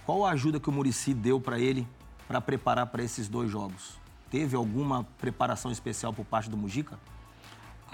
qual 0.04 0.26
a 0.26 0.32
ajuda 0.32 0.61
que 0.61 0.68
o 0.68 0.73
Murici 0.73 1.14
deu 1.14 1.40
para 1.40 1.58
ele 1.58 1.87
para 2.28 2.40
preparar 2.40 2.87
para 2.88 3.02
esses 3.02 3.28
dois 3.28 3.50
jogos? 3.50 3.96
Teve 4.30 4.56
alguma 4.56 5.04
preparação 5.20 5.70
especial 5.70 6.12
por 6.12 6.25
parte 6.26 6.50
do 6.50 6.56
Mujica? 6.56 6.99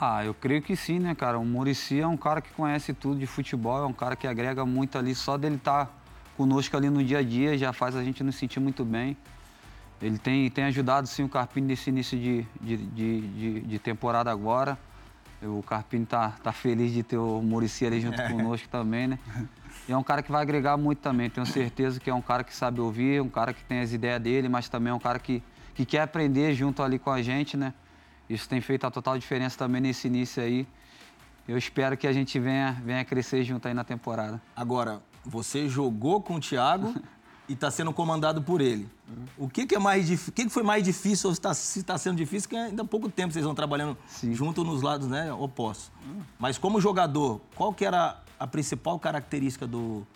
Ah, 0.00 0.24
eu 0.24 0.32
creio 0.32 0.62
que 0.62 0.74
sim, 0.74 0.98
né, 0.98 1.14
cara? 1.14 1.38
O 1.38 1.44
Murici 1.44 2.00
é 2.00 2.06
um 2.06 2.16
cara 2.16 2.40
que 2.40 2.50
conhece 2.52 2.94
tudo 2.94 3.18
de 3.20 3.26
futebol, 3.26 3.82
é 3.82 3.86
um 3.86 3.92
cara 3.92 4.16
que 4.16 4.26
agrega 4.26 4.64
muito 4.64 4.96
ali. 4.96 5.14
Só 5.14 5.36
dele 5.36 5.56
estar 5.56 5.90
conosco 6.36 6.74
ali 6.76 6.88
no 6.88 7.04
dia 7.04 7.18
a 7.18 7.22
dia 7.22 7.58
já 7.58 7.70
faz 7.72 7.94
a 7.94 8.02
gente 8.02 8.24
nos 8.24 8.36
sentir 8.36 8.60
muito 8.60 8.82
bem. 8.84 9.14
Ele 10.00 10.16
tem, 10.16 10.48
tem 10.50 10.64
ajudado, 10.64 11.06
sim, 11.06 11.22
o 11.22 11.28
Carpini 11.28 11.66
nesse 11.66 11.90
início 11.90 12.18
de, 12.18 12.46
de, 12.60 12.76
de, 12.78 13.20
de- 13.20 13.60
de 13.60 13.78
temporada 13.78 14.30
agora. 14.30 14.78
O 15.42 15.62
Carpini 15.62 16.06
tá, 16.06 16.30
tá 16.42 16.52
feliz 16.52 16.92
de 16.92 17.02
ter 17.02 17.18
o 17.18 17.42
Murici 17.42 17.84
ali 17.84 18.00
junto 18.00 18.22
conosco 18.28 18.66
também, 18.70 19.06
né? 19.06 19.18
E 19.86 19.92
é 19.92 19.96
um 19.96 20.02
cara 20.02 20.22
que 20.22 20.32
vai 20.32 20.40
agregar 20.40 20.78
muito 20.78 21.00
também. 21.00 21.28
Tenho 21.28 21.46
certeza 21.46 22.00
que 22.00 22.08
é 22.08 22.14
um 22.14 22.22
cara 22.22 22.42
que 22.42 22.54
sabe 22.56 22.80
ouvir, 22.80 23.20
um 23.20 23.28
cara 23.28 23.52
que 23.52 23.62
tem 23.64 23.80
as 23.80 23.92
ideias 23.92 24.20
dele, 24.22 24.48
mas 24.48 24.66
também 24.70 24.90
é 24.90 24.94
um 24.94 24.98
cara 24.98 25.18
que, 25.18 25.42
que 25.74 25.84
quer 25.84 26.00
aprender 26.00 26.54
junto 26.54 26.82
ali 26.82 26.98
com 26.98 27.10
a 27.10 27.20
gente, 27.20 27.54
né? 27.58 27.74
Isso 28.30 28.48
tem 28.48 28.60
feito 28.60 28.86
a 28.86 28.90
total 28.92 29.18
diferença 29.18 29.58
também 29.58 29.80
nesse 29.80 30.06
início 30.06 30.40
aí. 30.40 30.64
Eu 31.48 31.58
espero 31.58 31.96
que 31.96 32.06
a 32.06 32.12
gente 32.12 32.38
venha, 32.38 32.80
venha 32.84 33.04
crescer 33.04 33.42
junto 33.42 33.66
aí 33.66 33.74
na 33.74 33.82
temporada. 33.82 34.40
Agora, 34.54 35.02
você 35.24 35.68
jogou 35.68 36.22
com 36.22 36.36
o 36.36 36.40
Thiago 36.40 36.94
e 37.48 37.54
está 37.54 37.72
sendo 37.72 37.92
comandado 37.92 38.40
por 38.40 38.60
ele. 38.60 38.88
O 39.36 39.48
que, 39.48 39.66
que 39.66 39.74
é 39.74 39.80
mais 39.80 40.28
o 40.28 40.30
que, 40.30 40.44
que 40.44 40.48
foi 40.48 40.62
mais 40.62 40.84
difícil 40.84 41.28
ou 41.28 41.34
se 41.34 41.40
está 41.40 41.52
se 41.52 41.82
tá 41.82 41.98
sendo 41.98 42.16
difícil? 42.16 42.48
Que 42.48 42.56
ainda 42.56 42.82
há 42.82 42.86
pouco 42.86 43.08
tempo 43.08 43.32
vocês 43.32 43.44
vão 43.44 43.52
trabalhando 43.52 43.98
Sim. 44.06 44.32
junto 44.32 44.62
nos 44.62 44.80
lados 44.80 45.08
né, 45.08 45.32
opostos. 45.32 45.90
Mas 46.38 46.56
como 46.56 46.80
jogador, 46.80 47.40
qual 47.56 47.74
que 47.74 47.84
era 47.84 48.22
a 48.38 48.46
principal 48.46 48.96
característica 49.00 49.66
do, 49.66 50.06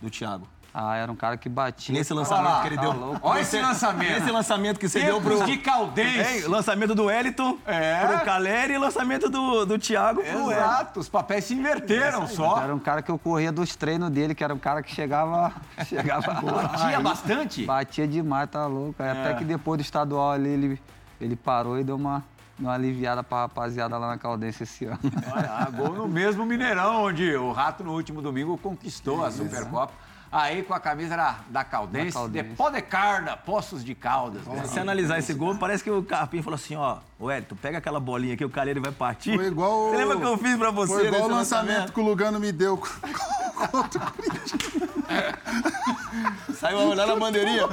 do 0.00 0.08
Thiago? 0.08 0.46
Ah, 0.78 0.94
era 0.94 1.10
um 1.10 1.16
cara 1.16 1.38
que 1.38 1.48
batia. 1.48 1.94
Nesse 1.94 2.12
lançamento 2.12 2.44
lá, 2.52 2.60
que 2.60 2.68
ele 2.68 2.76
tá 2.76 2.82
deu. 2.82 2.92
louco. 2.92 3.20
Olha 3.22 3.40
esse 3.40 3.58
lançamento. 3.58 4.10
Nesse 4.20 4.30
lançamento 4.30 4.78
que 4.78 4.86
você 4.86 5.00
deu 5.00 5.14
Tempos 5.22 5.38
pro. 5.38 5.46
de 5.46 5.56
Caldense. 5.56 6.36
Hein? 6.36 6.48
lançamento 6.48 6.94
do 6.94 7.04
Wellington 7.06 7.56
É. 7.64 8.06
pro 8.06 8.20
Caleri 8.26 8.74
e 8.74 8.78
lançamento 8.78 9.30
do, 9.30 9.64
do 9.64 9.78
Thiago 9.78 10.22
pro 10.22 10.32
Wellington. 10.44 10.52
Exato, 10.52 11.00
os 11.00 11.08
papéis 11.08 11.44
se 11.46 11.54
inverteram 11.54 12.26
só. 12.26 12.60
Era 12.60 12.74
um 12.74 12.78
cara 12.78 13.00
que 13.00 13.10
eu 13.10 13.18
corria 13.18 13.50
dos 13.50 13.74
treinos 13.74 14.10
dele, 14.10 14.34
que 14.34 14.44
era 14.44 14.52
um 14.52 14.58
cara 14.58 14.82
que 14.82 14.94
chegava. 14.94 15.50
chegava 15.86 16.34
Batia 16.42 17.00
bastante. 17.00 17.64
Batia 17.64 18.06
demais, 18.06 18.50
tá 18.50 18.66
louco. 18.66 19.02
Aí 19.02 19.10
Até 19.10 19.32
que 19.32 19.44
depois 19.44 19.78
do 19.78 19.80
estadual 19.82 20.32
ali, 20.32 20.50
ele, 20.50 20.82
ele 21.18 21.36
parou 21.36 21.78
e 21.80 21.84
deu 21.84 21.96
uma, 21.96 22.22
uma 22.60 22.74
aliviada 22.74 23.22
pra 23.22 23.38
rapaziada 23.42 23.96
lá 23.96 24.08
na 24.08 24.18
Caldense 24.18 24.64
esse 24.64 24.84
ano. 24.84 24.98
Olha, 25.32 25.70
gol 25.70 25.94
no 25.94 26.06
mesmo 26.06 26.44
Mineirão, 26.44 27.04
onde 27.04 27.34
o 27.34 27.50
Rato 27.50 27.82
no 27.82 27.92
último 27.94 28.20
domingo 28.20 28.58
conquistou 28.58 29.24
a 29.24 29.30
Supercopa. 29.30 30.04
Aí 30.38 30.62
com 30.62 30.74
a 30.74 30.80
camisa 30.80 31.16
da, 31.16 31.36
da 31.48 31.64
Caldense, 31.64 32.08
Da 32.08 32.20
Caldense. 32.20 32.48
de 32.50 32.54
Pó 32.56 32.68
de 32.68 32.82
Carda, 32.82 33.36
Poços 33.38 33.82
de 33.82 33.94
Caldas. 33.94 34.44
né? 34.46 34.62
Se 34.64 34.68
você 34.74 34.80
analisar 34.80 35.18
esse 35.18 35.32
gol, 35.32 35.56
parece 35.56 35.82
que 35.82 35.90
o 35.90 36.02
Carpinho 36.02 36.42
falou 36.42 36.56
assim, 36.56 36.76
ó, 36.76 36.98
Wellington, 37.18 37.56
pega 37.56 37.78
aquela 37.78 37.98
bolinha 37.98 38.34
aqui, 38.34 38.44
o 38.44 38.50
Caleri 38.50 38.78
vai 38.78 38.92
partir. 38.92 39.34
Foi 39.36 39.46
igual. 39.46 39.88
Você 39.90 39.96
lembra 39.96 40.16
que 40.18 40.22
eu 40.24 40.36
fiz 40.36 40.56
pra 40.56 40.70
você 40.70 40.92
Foi 40.94 41.06
igual 41.06 41.22
o 41.22 41.24
nesse 41.28 41.34
lançamento 41.54 41.92
que 41.92 42.00
o 42.00 42.02
Lugano 42.04 42.38
me 42.38 42.52
deu 42.52 42.76
contra 43.70 44.02
o 44.04 44.12
Saiu 46.54 46.78
a 46.78 46.84
olhar 46.84 47.06
na 47.06 47.16
bandeirinha. 47.16 47.66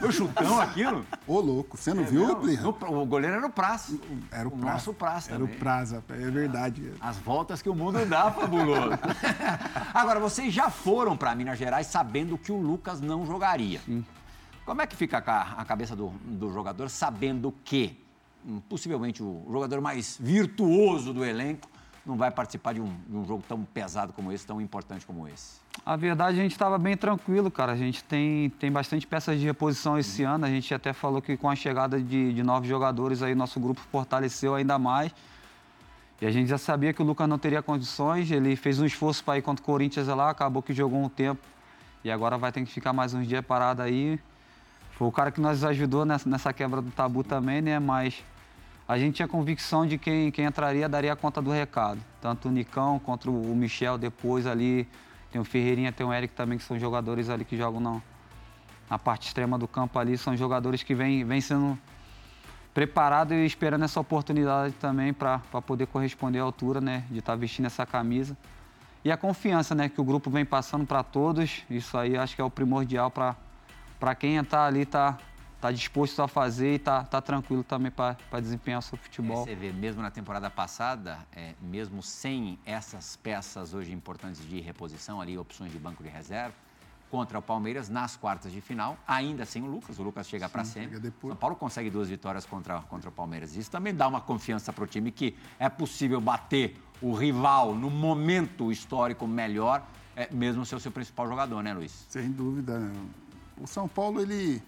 Foi 0.00 0.12
chutão 0.12 0.58
aquilo? 0.60 1.04
Ô, 1.26 1.40
louco, 1.40 1.76
você 1.76 1.92
não 1.92 2.04
viu, 2.04 2.34
Plirra? 2.36 2.62
No- 2.62 2.70
o 3.02 3.06
goleiro 3.06 3.36
era 3.36 3.46
o 3.46 3.50
Praça. 3.50 3.98
Era 4.30 4.48
o 4.48 4.52
o 4.52 4.56
Praça. 4.56 4.72
nosso 4.72 4.94
Praça 4.94 5.30
Era 5.32 5.42
o 5.42 5.46
também. 5.46 5.58
Praza, 5.58 6.02
é 6.08 6.30
verdade. 6.30 6.92
As 7.00 7.16
voltas 7.18 7.60
que 7.62 7.68
o 7.68 7.74
mundo 7.74 8.04
dá, 8.06 8.30
fabuloso. 8.30 8.98
Agora, 9.92 10.18
vocês 10.20 10.52
já 10.54 10.70
foram 10.70 11.16
para 11.16 11.34
Minas 11.34 11.58
Gerais 11.58 11.86
sabendo 11.86 12.38
que 12.38 12.50
o 12.52 12.56
Lucas 12.60 13.00
não 13.00 13.26
jogaria. 13.26 13.80
Como 14.64 14.80
é 14.80 14.86
que 14.86 14.96
fica 14.96 15.18
a 15.18 15.22
ca- 15.22 15.54
a 15.58 15.64
cabeça 15.64 15.94
do, 15.96 16.08
do 16.24 16.52
jogador 16.52 16.88
sabendo 16.88 17.52
que 17.64 17.99
possivelmente 18.68 19.22
o 19.22 19.46
jogador 19.50 19.80
mais 19.80 20.18
virtuoso 20.20 21.12
do 21.12 21.24
elenco 21.24 21.68
não 22.04 22.16
vai 22.16 22.30
participar 22.30 22.74
de 22.74 22.80
um, 22.80 22.92
de 23.08 23.16
um 23.16 23.24
jogo 23.24 23.44
tão 23.46 23.62
pesado 23.62 24.12
como 24.12 24.32
esse, 24.32 24.46
tão 24.46 24.60
importante 24.60 25.04
como 25.06 25.28
esse? 25.28 25.60
A 25.84 25.96
verdade, 25.96 26.38
a 26.38 26.42
gente 26.42 26.52
estava 26.52 26.78
bem 26.78 26.96
tranquilo, 26.96 27.50
cara. 27.50 27.72
A 27.72 27.76
gente 27.76 28.02
tem, 28.04 28.50
tem 28.50 28.70
bastante 28.70 29.06
peças 29.06 29.38
de 29.38 29.46
reposição 29.46 29.98
esse 29.98 30.22
ano. 30.22 30.44
A 30.44 30.48
gente 30.48 30.72
até 30.74 30.92
falou 30.92 31.22
que 31.22 31.36
com 31.36 31.48
a 31.48 31.54
chegada 31.54 32.00
de, 32.00 32.32
de 32.32 32.42
novos 32.42 32.68
jogadores 32.68 33.22
aí, 33.22 33.34
nosso 33.34 33.60
grupo 33.60 33.80
fortaleceu 33.92 34.54
ainda 34.54 34.78
mais. 34.78 35.12
E 36.20 36.26
a 36.26 36.30
gente 36.30 36.48
já 36.48 36.58
sabia 36.58 36.92
que 36.92 37.00
o 37.00 37.04
Lucas 37.04 37.28
não 37.28 37.38
teria 37.38 37.62
condições. 37.62 38.30
Ele 38.30 38.56
fez 38.56 38.78
um 38.78 38.84
esforço 38.84 39.24
para 39.24 39.38
ir 39.38 39.42
contra 39.42 39.62
o 39.62 39.66
Corinthians 39.66 40.06
lá, 40.08 40.30
acabou 40.30 40.62
que 40.62 40.72
jogou 40.72 41.02
um 41.02 41.08
tempo. 41.08 41.40
E 42.04 42.10
agora 42.10 42.36
vai 42.36 42.50
ter 42.50 42.64
que 42.64 42.70
ficar 42.70 42.92
mais 42.92 43.14
uns 43.14 43.26
dias 43.26 43.44
parado 43.44 43.82
aí. 43.82 44.18
Foi 45.00 45.08
o 45.08 45.12
cara 45.12 45.30
que 45.30 45.40
nos 45.40 45.64
ajudou 45.64 46.04
nessa, 46.04 46.28
nessa 46.28 46.52
quebra 46.52 46.82
do 46.82 46.90
tabu 46.90 47.24
também, 47.24 47.62
né? 47.62 47.78
Mas 47.78 48.22
a 48.86 48.98
gente 48.98 49.14
tinha 49.14 49.26
convicção 49.26 49.86
de 49.86 49.96
quem, 49.96 50.30
quem 50.30 50.44
entraria 50.44 50.86
daria 50.90 51.16
conta 51.16 51.40
do 51.40 51.50
recado. 51.50 51.98
Tanto 52.20 52.48
o 52.48 52.52
Nicão 52.52 52.98
contra 52.98 53.30
o 53.30 53.56
Michel 53.56 53.96
depois 53.96 54.46
ali. 54.46 54.86
Tem 55.32 55.40
o 55.40 55.44
Ferreirinha, 55.44 55.90
tem 55.90 56.06
o 56.06 56.12
Eric 56.12 56.34
também, 56.34 56.58
que 56.58 56.64
são 56.64 56.78
jogadores 56.78 57.30
ali 57.30 57.46
que 57.46 57.56
jogam 57.56 57.80
na, 57.80 58.02
na 58.90 58.98
parte 58.98 59.26
extrema 59.26 59.58
do 59.58 59.66
campo 59.66 59.98
ali. 59.98 60.18
São 60.18 60.36
jogadores 60.36 60.82
que 60.82 60.94
vêm 60.94 61.24
vêm 61.24 61.40
sendo 61.40 61.78
preparados 62.74 63.34
e 63.34 63.46
esperando 63.46 63.86
essa 63.86 63.98
oportunidade 63.98 64.74
também 64.74 65.14
para 65.14 65.38
poder 65.66 65.86
corresponder 65.86 66.40
à 66.40 66.42
altura, 66.42 66.78
né? 66.78 67.04
De 67.10 67.20
estar 67.20 67.36
vestindo 67.36 67.64
essa 67.64 67.86
camisa. 67.86 68.36
E 69.02 69.10
a 69.10 69.16
confiança, 69.16 69.74
né? 69.74 69.88
Que 69.88 69.98
o 69.98 70.04
grupo 70.04 70.28
vem 70.28 70.44
passando 70.44 70.84
para 70.84 71.02
todos. 71.02 71.62
Isso 71.70 71.96
aí 71.96 72.18
acho 72.18 72.36
que 72.36 72.42
é 72.42 72.44
o 72.44 72.50
primordial 72.50 73.10
para 73.10 73.34
para 74.00 74.14
quem 74.14 74.36
está 74.38 74.64
ali, 74.64 74.86
tá, 74.86 75.18
tá 75.60 75.70
disposto 75.70 76.22
a 76.22 76.26
fazer 76.26 76.74
e 76.74 76.78
tá, 76.78 77.04
tá 77.04 77.20
tranquilo 77.20 77.62
também 77.62 77.92
para 77.92 78.16
desempenhar 78.40 78.80
o 78.80 78.82
seu 78.82 78.96
futebol. 78.96 79.44
Você 79.44 79.54
vê, 79.54 79.70
mesmo 79.70 80.00
na 80.00 80.10
temporada 80.10 80.50
passada, 80.50 81.18
é, 81.36 81.54
mesmo 81.60 82.02
sem 82.02 82.58
essas 82.64 83.16
peças 83.16 83.74
hoje 83.74 83.92
importantes 83.92 84.40
de 84.48 84.58
reposição, 84.58 85.20
ali, 85.20 85.36
opções 85.36 85.70
de 85.70 85.78
banco 85.78 86.02
de 86.02 86.08
reserva, 86.08 86.54
contra 87.10 87.38
o 87.38 87.42
Palmeiras 87.42 87.88
nas 87.88 88.16
quartas 88.16 88.52
de 88.52 88.60
final, 88.60 88.96
ainda 89.06 89.44
sem 89.44 89.62
o 89.62 89.66
Lucas. 89.66 89.98
O 89.98 90.02
Lucas 90.02 90.28
chega 90.28 90.48
para 90.48 90.64
sempre. 90.64 91.12
São 91.20 91.36
Paulo 91.36 91.56
consegue 91.56 91.90
duas 91.90 92.08
vitórias 92.08 92.46
contra, 92.46 92.80
contra 92.82 93.10
o 93.10 93.12
Palmeiras. 93.12 93.56
Isso 93.56 93.70
também 93.70 93.94
dá 93.94 94.08
uma 94.08 94.20
confiança 94.20 94.72
para 94.72 94.84
o 94.84 94.86
time 94.86 95.10
que 95.10 95.36
é 95.58 95.68
possível 95.68 96.20
bater 96.20 96.76
o 97.02 97.12
rival 97.12 97.74
no 97.74 97.90
momento 97.90 98.70
histórico 98.70 99.26
melhor, 99.26 99.84
é, 100.14 100.32
mesmo 100.32 100.64
ser 100.64 100.76
o 100.76 100.80
seu 100.80 100.92
principal 100.92 101.26
jogador, 101.28 101.62
né, 101.62 101.74
Luiz? 101.74 102.06
Sem 102.08 102.30
dúvida. 102.30 102.80
O 103.60 103.66
São 103.66 103.86
Paulo, 103.86 104.20
ele, 104.20 104.62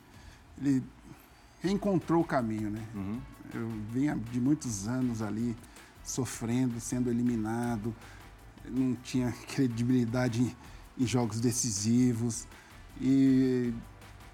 ele 0.59 0.83
reencontrou 1.61 2.23
o 2.23 2.25
caminho, 2.25 2.71
né? 2.71 2.87
Eu 3.55 3.69
vinha 3.91 4.17
de 4.17 4.41
muitos 4.41 4.87
anos 4.87 5.23
ali 5.23 5.57
sofrendo, 6.03 6.81
sendo 6.81 7.11
eliminado, 7.11 7.95
não 8.69 8.95
tinha 8.95 9.33
credibilidade 9.55 10.43
em, 10.43 10.57
em 10.99 11.07
jogos 11.07 11.41
decisivos. 11.41 12.47
E 13.01 13.73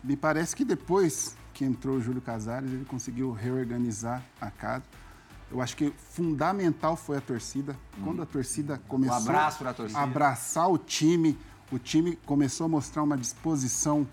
me 0.03 0.17
parece 0.17 0.57
que 0.57 0.65
depois 0.65 1.37
que 1.55 1.65
entrou 1.65 1.97
o 1.97 2.01
Júlio 2.01 2.21
Casares, 2.21 2.71
ele 2.71 2.85
conseguiu 2.85 3.33
reorganizar 3.33 4.23
a 4.41 4.51
casa. 4.51 4.85
Eu 5.51 5.63
acho 5.63 5.77
que 5.77 5.93
fundamental 6.11 6.97
foi 6.97 7.17
a 7.17 7.21
torcida. 7.21 7.77
Quando 8.05 8.23
a 8.23 8.27
torcida 8.27 8.81
começou 8.87 9.17
abraço 9.17 9.59
pra 9.59 9.73
torcida. 9.73 9.99
a 9.99 10.03
abraçar 10.03 10.71
o 10.71 10.77
time, 10.79 11.39
o 11.73 11.79
time 11.79 12.17
começou 12.27 12.67
a 12.67 12.69
mostrar 12.69 13.03
uma 13.03 13.17
disposição 13.17 14.07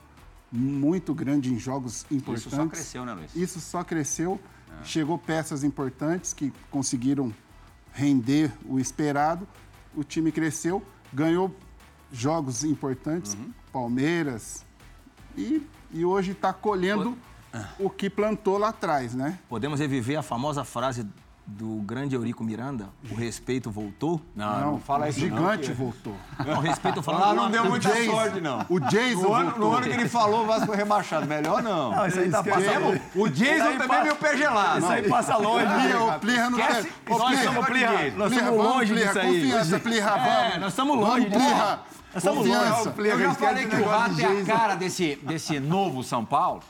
muito 0.56 1.14
grande 1.14 1.54
em 1.54 1.60
jogos 1.60 2.06
importantes. 2.10 2.46
Isso 2.46 2.56
só 2.56 2.68
cresceu, 2.68 3.06
né, 3.06 3.14
Luiz? 3.14 3.36
Isso 3.36 3.60
só 3.60 3.84
cresceu. 3.84 4.40
Chegou 4.84 5.18
peças 5.18 5.64
importantes 5.64 6.34
que 6.34 6.52
conseguiram 6.70 7.34
render 7.94 8.52
o 8.66 8.78
esperado. 8.78 9.48
O 9.96 10.04
time 10.04 10.32
cresceu, 10.32 10.84
ganhou 11.14 11.56
jogos 12.12 12.64
importantes, 12.64 13.38
Palmeiras, 13.72 14.66
e, 15.38 15.66
e 15.92 16.04
hoje 16.06 16.32
está 16.32 16.54
colhendo 16.54 17.18
o 17.80 17.90
que 17.90 18.10
plantou 18.10 18.58
lá 18.58 18.70
atrás, 18.70 19.14
né? 19.14 19.40
Podemos 19.48 19.80
reviver 19.80 20.18
a 20.18 20.24
famosa 20.24 20.64
frase 20.64 21.06
do 21.48 21.76
grande 21.84 22.16
Eurico 22.16 22.44
Miranda, 22.44 22.90
o 23.12 23.14
respeito 23.16 23.70
voltou. 23.70 24.20
Não, 24.36 24.60
não, 24.72 24.80
fala 24.80 25.06
o 25.06 25.10
isso 25.10 25.20
gigante 25.20 25.70
não, 25.70 25.76
voltou. 25.76 26.16
Não, 26.44 26.60
respeito 26.60 27.02
falando. 27.04 27.22
Lá 27.22 27.34
não 27.36 27.52
deu 27.52 27.66
muita 27.66 27.90
Jason. 27.94 28.12
sorte, 28.12 28.42
não. 28.42 28.66
O 28.68 28.80
Jason 28.80 29.22
No 29.22 29.34
ano, 29.34 29.50
voltou. 29.52 29.70
no 29.70 29.76
ano 29.78 29.84
que 29.88 29.94
ele 29.94 30.10
falou, 30.10 30.44
o 30.44 30.48
Vasco 30.48 30.66
foi 30.66 30.76
rebaixado. 30.76 31.28
Melhor 31.28 31.62
não. 31.62 31.92
Não, 31.92 32.08
isso 32.08 32.20
aí 32.20 32.30
tá 32.32 32.44
passando. 32.44 33.00
O 33.16 33.30
Jason 33.30 33.64
também 33.74 33.88
passa- 33.88 34.00
é 34.00 34.04
meio 34.04 34.16
pé 34.16 34.38
gelado. 34.38 34.80
Isso 34.80 34.88
aí 34.92 35.08
passa 35.10 35.38
longe. 35.38 35.66
Plirra, 35.66 36.04
o 36.16 36.20
Plirra 36.20 36.50
não 36.50 36.60
Esquece- 36.60 36.90
quer. 37.06 37.14
Ô, 37.14 37.18
nós 37.20 37.28
Plirra, 37.28 37.44
somos 37.44 37.66
Plirra, 37.68 37.94
Plirra. 37.94 38.18
nós 38.18 38.32
estamos 38.32 38.58
vamos, 38.58 38.74
longe 38.74 38.94
Plirra, 38.94 39.08
disso 39.14 39.20
aí. 39.20 39.28
Confiança, 39.42 39.80
Plirra, 39.80 40.12
vamos. 40.12 40.28
É, 40.56 40.58
nós 40.60 40.70
estamos 40.74 40.96
longe 40.98 41.10
Vamos, 41.10 41.30
disso. 41.30 41.46
Plirra. 41.46 41.80
Nós 42.14 42.24
estamos 42.24 42.48
longe. 42.48 43.10
Eu 43.10 43.20
já 43.20 43.34
falei 43.36 43.66
o 43.66 43.70
que 43.70 43.76
o 43.76 43.86
Rato 43.88 44.20
é 44.20 44.26
a 44.26 44.28
Jason. 44.30 44.46
cara 44.46 44.76
desse, 44.76 45.16
desse 45.22 45.60
novo 45.60 46.02
São 46.04 46.26
Paulo. 46.26 46.62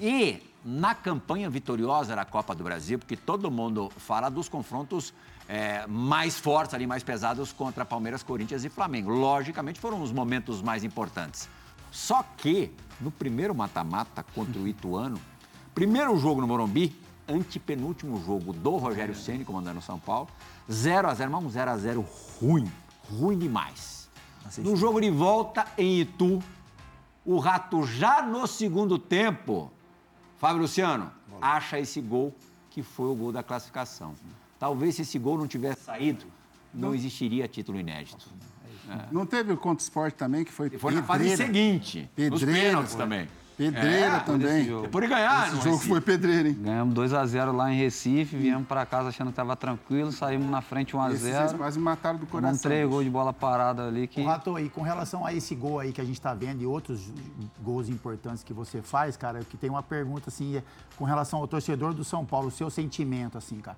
E 0.00 0.40
na 0.64 0.94
campanha 0.94 1.50
vitoriosa 1.50 2.16
da 2.16 2.24
Copa 2.24 2.54
do 2.54 2.64
Brasil, 2.64 2.98
porque 2.98 3.16
todo 3.16 3.50
mundo 3.50 3.92
fala 3.98 4.30
dos 4.30 4.48
confrontos 4.48 5.12
é, 5.46 5.86
mais 5.86 6.38
fortes 6.38 6.74
ali, 6.74 6.86
mais 6.86 7.02
pesados 7.02 7.52
contra 7.52 7.84
Palmeiras, 7.84 8.22
Corinthians 8.22 8.64
e 8.64 8.70
Flamengo. 8.70 9.10
Logicamente 9.10 9.78
foram 9.78 10.02
os 10.02 10.10
momentos 10.10 10.62
mais 10.62 10.82
importantes. 10.82 11.48
Só 11.90 12.24
que 12.36 12.72
no 13.00 13.10
primeiro 13.10 13.54
mata-mata 13.54 14.24
contra 14.34 14.58
o 14.58 14.66
Ituano, 14.66 15.20
primeiro 15.74 16.16
jogo 16.18 16.40
no 16.40 16.46
Morumbi, 16.46 16.98
antepenúltimo 17.28 18.22
jogo 18.24 18.52
do 18.52 18.76
Rogério 18.76 19.14
Ceni 19.14 19.44
comandando 19.44 19.82
São 19.82 19.98
Paulo, 19.98 20.28
0 20.70 21.08
a 21.08 21.14
0 21.14 21.30
mas 21.30 21.44
um 21.44 21.50
0 21.50 21.70
a 21.70 21.76
0 21.76 22.06
ruim, 22.40 22.70
ruim 23.10 23.38
demais. 23.38 24.08
No 24.58 24.76
jogo 24.76 25.00
de 25.00 25.10
volta 25.10 25.66
em 25.76 26.00
Itu, 26.00 26.42
o 27.24 27.38
Rato 27.38 27.86
já 27.86 28.22
no 28.22 28.46
segundo 28.46 28.98
tempo, 28.98 29.72
Fábio 30.44 30.60
Luciano, 30.60 31.10
acha 31.40 31.78
esse 31.78 32.02
gol 32.02 32.36
que 32.68 32.82
foi 32.82 33.06
o 33.06 33.14
gol 33.14 33.32
da 33.32 33.42
classificação. 33.42 34.14
Talvez 34.58 34.94
se 34.94 35.00
esse 35.00 35.18
gol 35.18 35.38
não 35.38 35.46
tivesse 35.46 35.84
saído, 35.84 36.26
não 36.74 36.94
existiria 36.94 37.48
título 37.48 37.80
inédito. 37.80 38.26
Não 39.10 39.24
teve 39.24 39.54
o 39.54 39.56
Conto 39.56 39.80
Esporte 39.80 40.16
também, 40.16 40.44
que 40.44 40.52
foi 40.52 40.66
E 40.66 40.78
foi 40.78 40.92
na 40.92 41.02
fase 41.02 41.34
seguinte, 41.34 42.10
nos 42.14 42.40
Pedreira. 42.40 42.68
pênaltis 42.68 42.94
também. 42.94 43.26
Pedreira 43.56 44.16
É, 44.16 44.20
também. 44.20 44.64
Depois 44.82 45.04
de 45.04 45.08
ganhar, 45.14 45.48
Esse 45.48 45.60
jogo 45.62 45.78
foi 45.78 46.00
pedreira, 46.00 46.48
hein? 46.48 46.56
Ganhamos 46.60 46.92
2 46.94 47.12
a 47.12 47.24
0 47.24 47.52
lá 47.52 47.72
em 47.72 47.76
Recife, 47.78 48.36
viemos 48.36 48.66
para 48.66 48.84
casa 48.84 49.10
achando 49.10 49.28
que 49.28 49.32
estava 49.32 49.54
tranquilo, 49.54 50.10
saímos 50.10 50.50
na 50.50 50.60
frente 50.60 50.96
1 50.96 51.00
a 51.00 51.08
Esses 51.10 51.20
vocês 51.20 51.34
0 51.34 51.58
quase 51.58 51.78
mataram 51.78 52.18
do 52.18 52.26
coração. 52.26 52.40
Tomamos 52.42 52.62
três 52.62 52.88
gols 52.88 53.04
de 53.04 53.10
bola 53.10 53.32
parada 53.32 53.86
ali 53.86 54.08
que 54.08 54.22
Rato, 54.22 54.58
e 54.58 54.68
com 54.68 54.82
relação 54.82 55.24
a 55.24 55.32
esse 55.32 55.54
gol 55.54 55.78
aí 55.78 55.92
que 55.92 56.00
a 56.00 56.04
gente 56.04 56.16
está 56.18 56.34
vendo 56.34 56.62
e 56.62 56.66
outros 56.66 57.12
gols 57.62 57.88
importantes 57.88 58.42
que 58.42 58.52
você 58.52 58.82
faz, 58.82 59.16
cara, 59.16 59.40
que 59.44 59.56
tem 59.56 59.70
uma 59.70 59.82
pergunta 59.82 60.30
assim, 60.30 60.56
é, 60.56 60.62
com 60.96 61.04
relação 61.04 61.38
ao 61.38 61.46
torcedor 61.46 61.94
do 61.94 62.02
São 62.02 62.24
Paulo, 62.24 62.48
o 62.48 62.50
seu 62.50 62.68
sentimento, 62.70 63.38
assim, 63.38 63.58
cara. 63.60 63.76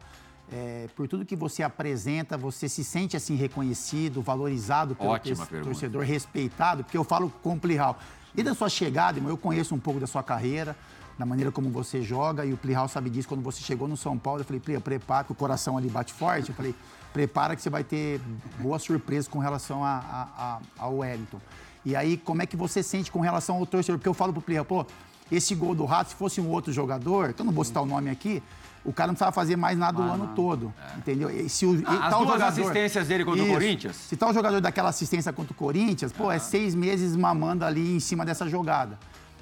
É, 0.51 0.87
por 0.95 1.09
tudo 1.09 1.25
que 1.25 1.35
você 1.35 1.65
apresenta, 1.65 2.39
você 2.39 2.69
se 2.69 2.85
sente 2.85 3.17
assim 3.17 3.35
reconhecido, 3.35 4.23
valorizado 4.23 4.95
pelo 4.95 5.11
Ótima 5.11 5.39
tor- 5.39 5.47
pergunta. 5.49 5.71
torcedor, 5.73 6.03
respeitado, 6.05 6.85
porque 6.85 6.97
eu 6.97 7.03
falo 7.03 7.29
com 7.43 7.55
o 7.55 7.59
Plihal. 7.61 7.99
E 8.37 8.43
da 8.43 8.55
sua 8.55 8.69
chegada, 8.69 9.19
irmão, 9.19 9.31
eu 9.31 9.37
conheço 9.39 9.75
um 9.75 9.79
pouco 9.79 9.99
da 9.99 10.07
sua 10.07 10.23
carreira, 10.23 10.77
da 11.19 11.25
maneira 11.25 11.51
como 11.51 11.71
você 11.71 12.03
joga, 12.03 12.45
e 12.45 12.53
o 12.53 12.57
Plihal 12.57 12.87
sabe 12.89 13.09
disso. 13.09 13.27
Quando 13.29 13.43
você 13.43 13.63
chegou 13.63 13.89
no 13.89 13.97
São 13.97 14.19
Paulo, 14.19 14.41
eu 14.41 14.45
falei, 14.45 14.61
Plihal, 14.61 14.83
prepara, 14.83 15.25
que 15.25 15.33
o 15.33 15.35
coração 15.35 15.79
ali 15.79 15.89
bate 15.89 16.13
forte. 16.13 16.51
Eu 16.51 16.55
falei, 16.55 16.75
prepara 17.13 17.57
que 17.57 17.63
você 17.63 17.71
vai 17.71 17.83
ter 17.83 18.21
boa 18.59 18.79
surpresa 18.79 19.29
com 19.31 19.39
relação 19.39 19.83
a, 19.83 19.89
a- 19.97 20.29
a- 20.45 20.61
ao 20.79 20.99
Wellington. 20.99 21.41
E 21.85 21.97
aí, 21.97 22.17
como 22.19 22.43
é 22.43 22.47
que 22.47 22.57
você 22.57 22.83
sente 22.83 23.11
com 23.11 23.21
relação 23.21 23.57
ao 23.57 23.65
torcedor? 23.65 23.99
Porque 23.99 24.09
eu 24.09 24.15
falo 24.15 24.33
pro 24.33 24.43
Plihal, 24.43 24.65
pô, 24.65 24.85
esse 25.33 25.55
gol 25.55 25.75
do 25.75 25.85
Rato, 25.87 26.11
se 26.11 26.17
fosse 26.17 26.41
um 26.41 26.49
outro 26.51 26.73
jogador, 26.73 27.33
que 27.33 27.41
eu 27.41 27.47
não 27.47 27.53
vou 27.53 27.65
citar 27.65 27.83
o 27.83 27.87
nome 27.87 28.11
aqui, 28.11 28.43
o 28.87 28.93
cara 28.93 29.09
não 29.09 29.15
precisava 29.15 29.33
fazer 29.33 29.57
mais 29.57 29.77
nada 29.77 30.01
o 30.01 30.05
ano 30.05 30.31
todo, 30.37 30.73
entendeu? 30.97 31.29
E 31.29 31.49
se 31.49 31.67
o, 31.67 31.75
e 31.81 31.85
Ah, 31.87 32.05
as 32.05 32.11
tal 32.11 32.25
duas 32.25 32.39
jogador- 32.41 32.49
assistências 32.61 33.09
dele 33.09 33.25
contra 33.25 33.43
o 33.43 33.45
Isso. 33.47 33.53
Corinthians? 33.55 33.97
Se 33.97 34.17
tal 34.17 34.33
jogador 34.33 34.61
daquela 34.61 34.89
assistência 34.91 35.33
contra 35.33 35.53
o 35.53 35.57
Corinthians, 35.57 36.13
pô, 36.13 36.31
é 36.31 36.39
seis 36.39 36.75
meses 36.75 37.17
mamando 37.17 37.65
ali 37.65 37.97
em 37.97 38.01
cima 38.01 38.25
dessa 38.25 38.49
jogada. 38.49 38.99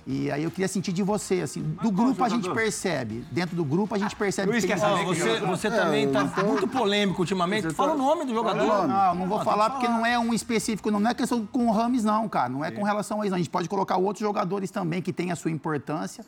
E 0.07 0.31
aí 0.31 0.45
eu 0.45 0.51
queria 0.51 0.69
sentir 0.69 0.93
de 0.93 1.03
você, 1.03 1.41
assim, 1.41 1.63
do 1.83 1.91
grupo 1.91 2.23
a 2.23 2.29
gente 2.29 2.51
percebe, 2.51 3.25
dentro 3.33 3.57
do 3.57 3.65
grupo 3.65 3.95
a 3.95 3.99
gente 3.99 4.15
percebe 4.15 4.51
Luiz 4.51 4.63
que 4.63 4.71
quer 4.71 4.79
saber 4.79 5.03
você, 5.03 5.41
você 5.41 5.71
também 5.71 6.11
tá 6.11 6.25
muito 6.45 6.69
polêmico 6.69 7.23
ultimamente. 7.23 7.71
Fala 7.73 7.95
o 7.95 7.97
nome 7.99 8.27
do 8.27 8.35
jogador. 8.35 8.67
Não, 8.67 8.87
não, 8.87 9.15
não 9.15 9.27
vou 9.27 9.41
Ah, 9.41 9.45
falar 9.45 9.71
porque 9.71 9.89
não 9.89 10.05
é 10.05 10.19
um 10.19 10.35
específico, 10.35 10.91
não, 10.91 11.01
não 11.01 11.11
é 11.11 11.15
questão 11.15 11.47
com 11.47 11.69
o 11.69 11.71
Rames, 11.73 12.05
não, 12.05 12.29
cara. 12.29 12.51
Não 12.51 12.63
é 12.63 12.71
com 12.71 12.83
relação 12.83 13.23
a 13.23 13.25
isso, 13.25 13.31
não. 13.31 13.37
A 13.37 13.39
gente 13.39 13.49
pode 13.49 13.67
colocar 13.67 13.97
outros 13.97 14.21
jogadores 14.21 14.71
também 14.71 15.01
que 15.01 15.11
têm 15.11 15.33
a 15.33 15.37
sua 15.37 15.51
importância, 15.51 16.23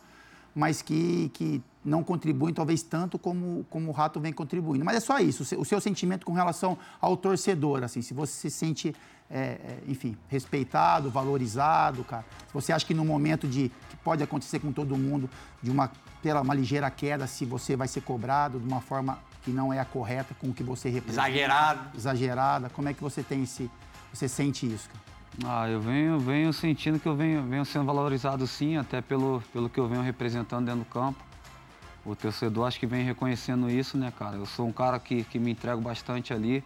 mas 0.56 0.80
que, 0.80 1.30
que 1.34 1.62
não 1.84 2.02
contribuem 2.02 2.54
talvez 2.54 2.82
tanto 2.82 3.18
como, 3.18 3.66
como 3.68 3.90
o 3.90 3.92
Rato 3.92 4.18
vem 4.18 4.32
contribuindo. 4.32 4.82
Mas 4.86 4.96
é 4.96 5.00
só 5.00 5.18
isso, 5.18 5.42
o 5.60 5.64
seu, 5.66 5.78
sentimento 5.78 6.24
com 6.24 6.32
relação 6.32 6.78
ao 6.98 7.14
torcedor, 7.14 7.84
assim, 7.84 8.00
se 8.00 8.14
você 8.14 8.32
se 8.32 8.50
sente, 8.50 8.96
é, 9.30 9.38
é, 9.38 9.78
enfim, 9.86 10.16
respeitado, 10.28 11.10
valorizado, 11.10 12.02
cara. 12.04 12.24
Se 12.46 12.54
você 12.54 12.72
acha 12.72 12.86
que 12.86 12.94
no 12.94 13.04
momento 13.04 13.46
de 13.46 13.70
que 13.90 13.96
pode 13.98 14.22
acontecer 14.22 14.58
com 14.58 14.72
todo 14.72 14.96
mundo, 14.96 15.28
de 15.62 15.70
uma 15.70 15.92
ter 16.22 16.34
uma 16.34 16.54
ligeira 16.54 16.90
queda, 16.90 17.26
se 17.26 17.44
você 17.44 17.76
vai 17.76 17.86
ser 17.86 18.00
cobrado 18.00 18.58
de 18.58 18.66
uma 18.66 18.80
forma 18.80 19.18
que 19.42 19.50
não 19.50 19.72
é 19.72 19.78
a 19.78 19.84
correta 19.84 20.34
com 20.40 20.48
o 20.48 20.54
que 20.54 20.62
você 20.62 20.88
representa 20.88 21.28
Exagerado. 21.28 21.80
exagerada? 21.94 22.70
Como 22.70 22.88
é 22.88 22.94
que 22.94 23.02
você 23.02 23.22
tem 23.22 23.42
esse. 23.42 23.70
Você 24.12 24.26
sente 24.26 24.66
isso, 24.66 24.88
cara? 24.88 25.15
Ah, 25.44 25.68
eu 25.68 25.80
venho, 25.80 26.18
venho 26.18 26.50
sentindo 26.50 26.98
que 26.98 27.06
eu 27.06 27.14
venho, 27.14 27.42
venho 27.42 27.64
sendo 27.64 27.84
valorizado 27.84 28.46
sim, 28.46 28.78
até 28.78 29.02
pelo, 29.02 29.42
pelo 29.52 29.68
que 29.68 29.78
eu 29.78 29.86
venho 29.86 30.00
representando 30.00 30.64
dentro 30.64 30.80
do 30.80 30.86
campo. 30.86 31.22
O 32.06 32.16
torcedor 32.16 32.66
acho 32.66 32.80
que 32.80 32.86
vem 32.86 33.04
reconhecendo 33.04 33.68
isso, 33.68 33.98
né, 33.98 34.10
cara? 34.18 34.36
Eu 34.36 34.46
sou 34.46 34.66
um 34.66 34.72
cara 34.72 34.98
que, 34.98 35.24
que 35.24 35.38
me 35.38 35.50
entrego 35.50 35.80
bastante 35.80 36.32
ali 36.32 36.64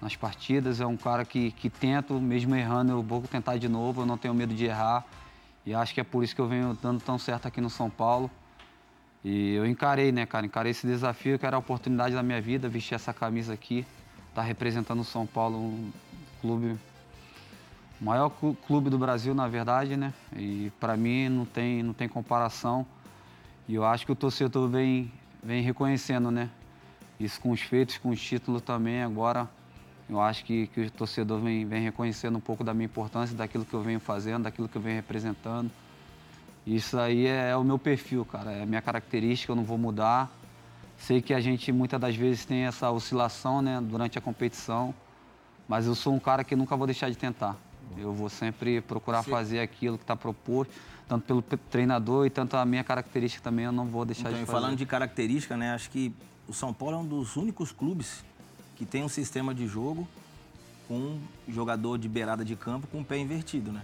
nas 0.00 0.16
partidas, 0.16 0.80
é 0.80 0.86
um 0.86 0.96
cara 0.96 1.24
que, 1.26 1.50
que 1.50 1.68
tento, 1.68 2.14
mesmo 2.14 2.54
errando, 2.54 2.92
eu 2.92 3.02
vou 3.02 3.20
tentar 3.22 3.58
de 3.58 3.68
novo, 3.68 4.02
eu 4.02 4.06
não 4.06 4.16
tenho 4.16 4.32
medo 4.32 4.54
de 4.54 4.64
errar. 4.64 5.04
E 5.66 5.74
acho 5.74 5.92
que 5.92 6.00
é 6.00 6.04
por 6.04 6.24
isso 6.24 6.34
que 6.34 6.40
eu 6.40 6.48
venho 6.48 6.78
dando 6.80 7.02
tão 7.02 7.18
certo 7.18 7.46
aqui 7.46 7.60
no 7.60 7.68
São 7.68 7.90
Paulo. 7.90 8.30
E 9.22 9.54
eu 9.54 9.66
encarei, 9.66 10.10
né, 10.10 10.24
cara? 10.24 10.46
Encarei 10.46 10.70
esse 10.70 10.86
desafio, 10.86 11.38
que 11.38 11.44
era 11.44 11.56
a 11.56 11.58
oportunidade 11.58 12.14
da 12.14 12.22
minha 12.22 12.40
vida, 12.40 12.66
vestir 12.66 12.94
essa 12.94 13.12
camisa 13.12 13.52
aqui, 13.52 13.84
estar 14.30 14.42
representando 14.42 15.00
o 15.00 15.04
São 15.04 15.26
Paulo, 15.26 15.58
um 15.58 15.92
clube 16.40 16.78
o 18.00 18.04
maior 18.04 18.28
clu- 18.30 18.56
clube 18.66 18.90
do 18.90 18.98
Brasil, 18.98 19.34
na 19.34 19.48
verdade, 19.48 19.96
né? 19.96 20.12
E 20.36 20.70
para 20.78 20.96
mim 20.96 21.28
não 21.28 21.44
tem, 21.44 21.82
não 21.82 21.92
tem 21.92 22.08
comparação. 22.08 22.86
E 23.68 23.74
eu 23.74 23.84
acho 23.84 24.04
que 24.06 24.12
o 24.12 24.14
torcedor 24.14 24.68
vem, 24.68 25.10
vem 25.42 25.62
reconhecendo, 25.62 26.30
né? 26.30 26.50
Isso 27.18 27.40
com 27.40 27.50
os 27.50 27.60
feitos, 27.60 27.96
com 27.98 28.10
os 28.10 28.20
títulos 28.20 28.60
também. 28.62 29.02
Agora, 29.02 29.48
eu 30.08 30.20
acho 30.20 30.44
que, 30.44 30.66
que 30.68 30.82
o 30.82 30.90
torcedor 30.90 31.40
vem, 31.40 31.64
vem 31.64 31.82
reconhecendo 31.82 32.36
um 32.36 32.40
pouco 32.40 32.62
da 32.62 32.74
minha 32.74 32.84
importância, 32.84 33.34
daquilo 33.36 33.64
que 33.64 33.74
eu 33.74 33.82
venho 33.82 33.98
fazendo, 33.98 34.44
daquilo 34.44 34.68
que 34.68 34.76
eu 34.76 34.82
venho 34.82 34.96
representando. 34.96 35.70
Isso 36.66 36.98
aí 36.98 37.26
é, 37.26 37.50
é 37.50 37.56
o 37.56 37.64
meu 37.64 37.78
perfil, 37.78 38.24
cara. 38.24 38.52
É 38.52 38.62
a 38.62 38.66
minha 38.66 38.82
característica, 38.82 39.50
eu 39.50 39.56
não 39.56 39.64
vou 39.64 39.78
mudar. 39.78 40.30
Sei 40.98 41.22
que 41.22 41.32
a 41.32 41.40
gente 41.40 41.72
muitas 41.72 42.00
das 42.00 42.14
vezes 42.14 42.44
tem 42.44 42.66
essa 42.66 42.90
oscilação, 42.90 43.62
né? 43.62 43.80
Durante 43.80 44.18
a 44.18 44.20
competição. 44.20 44.94
Mas 45.66 45.86
eu 45.86 45.94
sou 45.94 46.14
um 46.14 46.18
cara 46.20 46.44
que 46.44 46.54
nunca 46.54 46.76
vou 46.76 46.86
deixar 46.86 47.10
de 47.10 47.16
tentar. 47.16 47.56
Eu 47.96 48.12
vou 48.12 48.28
sempre 48.28 48.80
procurar 48.80 49.22
fazer 49.22 49.60
aquilo 49.60 49.96
que 49.96 50.04
está 50.04 50.14
proposto, 50.16 50.72
tanto 51.08 51.24
pelo 51.26 51.42
pe- 51.42 51.56
treinador 51.56 52.26
e 52.26 52.30
tanto 52.30 52.56
a 52.56 52.64
minha 52.64 52.82
característica 52.84 53.42
também, 53.42 53.64
eu 53.64 53.72
não 53.72 53.86
vou 53.86 54.04
deixar 54.04 54.28
Então, 54.30 54.40
de 54.40 54.46
fazer. 54.46 54.60
falando 54.60 54.76
de 54.76 54.84
característica, 54.86 55.56
né? 55.56 55.72
Acho 55.74 55.90
que 55.90 56.12
o 56.48 56.52
São 56.52 56.72
Paulo 56.72 56.96
é 56.96 56.98
um 56.98 57.06
dos 57.06 57.36
únicos 57.36 57.72
clubes 57.72 58.24
que 58.76 58.84
tem 58.84 59.02
um 59.02 59.08
sistema 59.08 59.54
de 59.54 59.66
jogo 59.66 60.06
com 60.88 60.94
um 60.94 61.20
jogador 61.48 61.96
de 61.98 62.08
beirada 62.08 62.44
de 62.44 62.54
campo 62.56 62.86
com 62.88 63.00
o 63.00 63.04
pé 63.04 63.18
invertido, 63.18 63.72
né? 63.72 63.82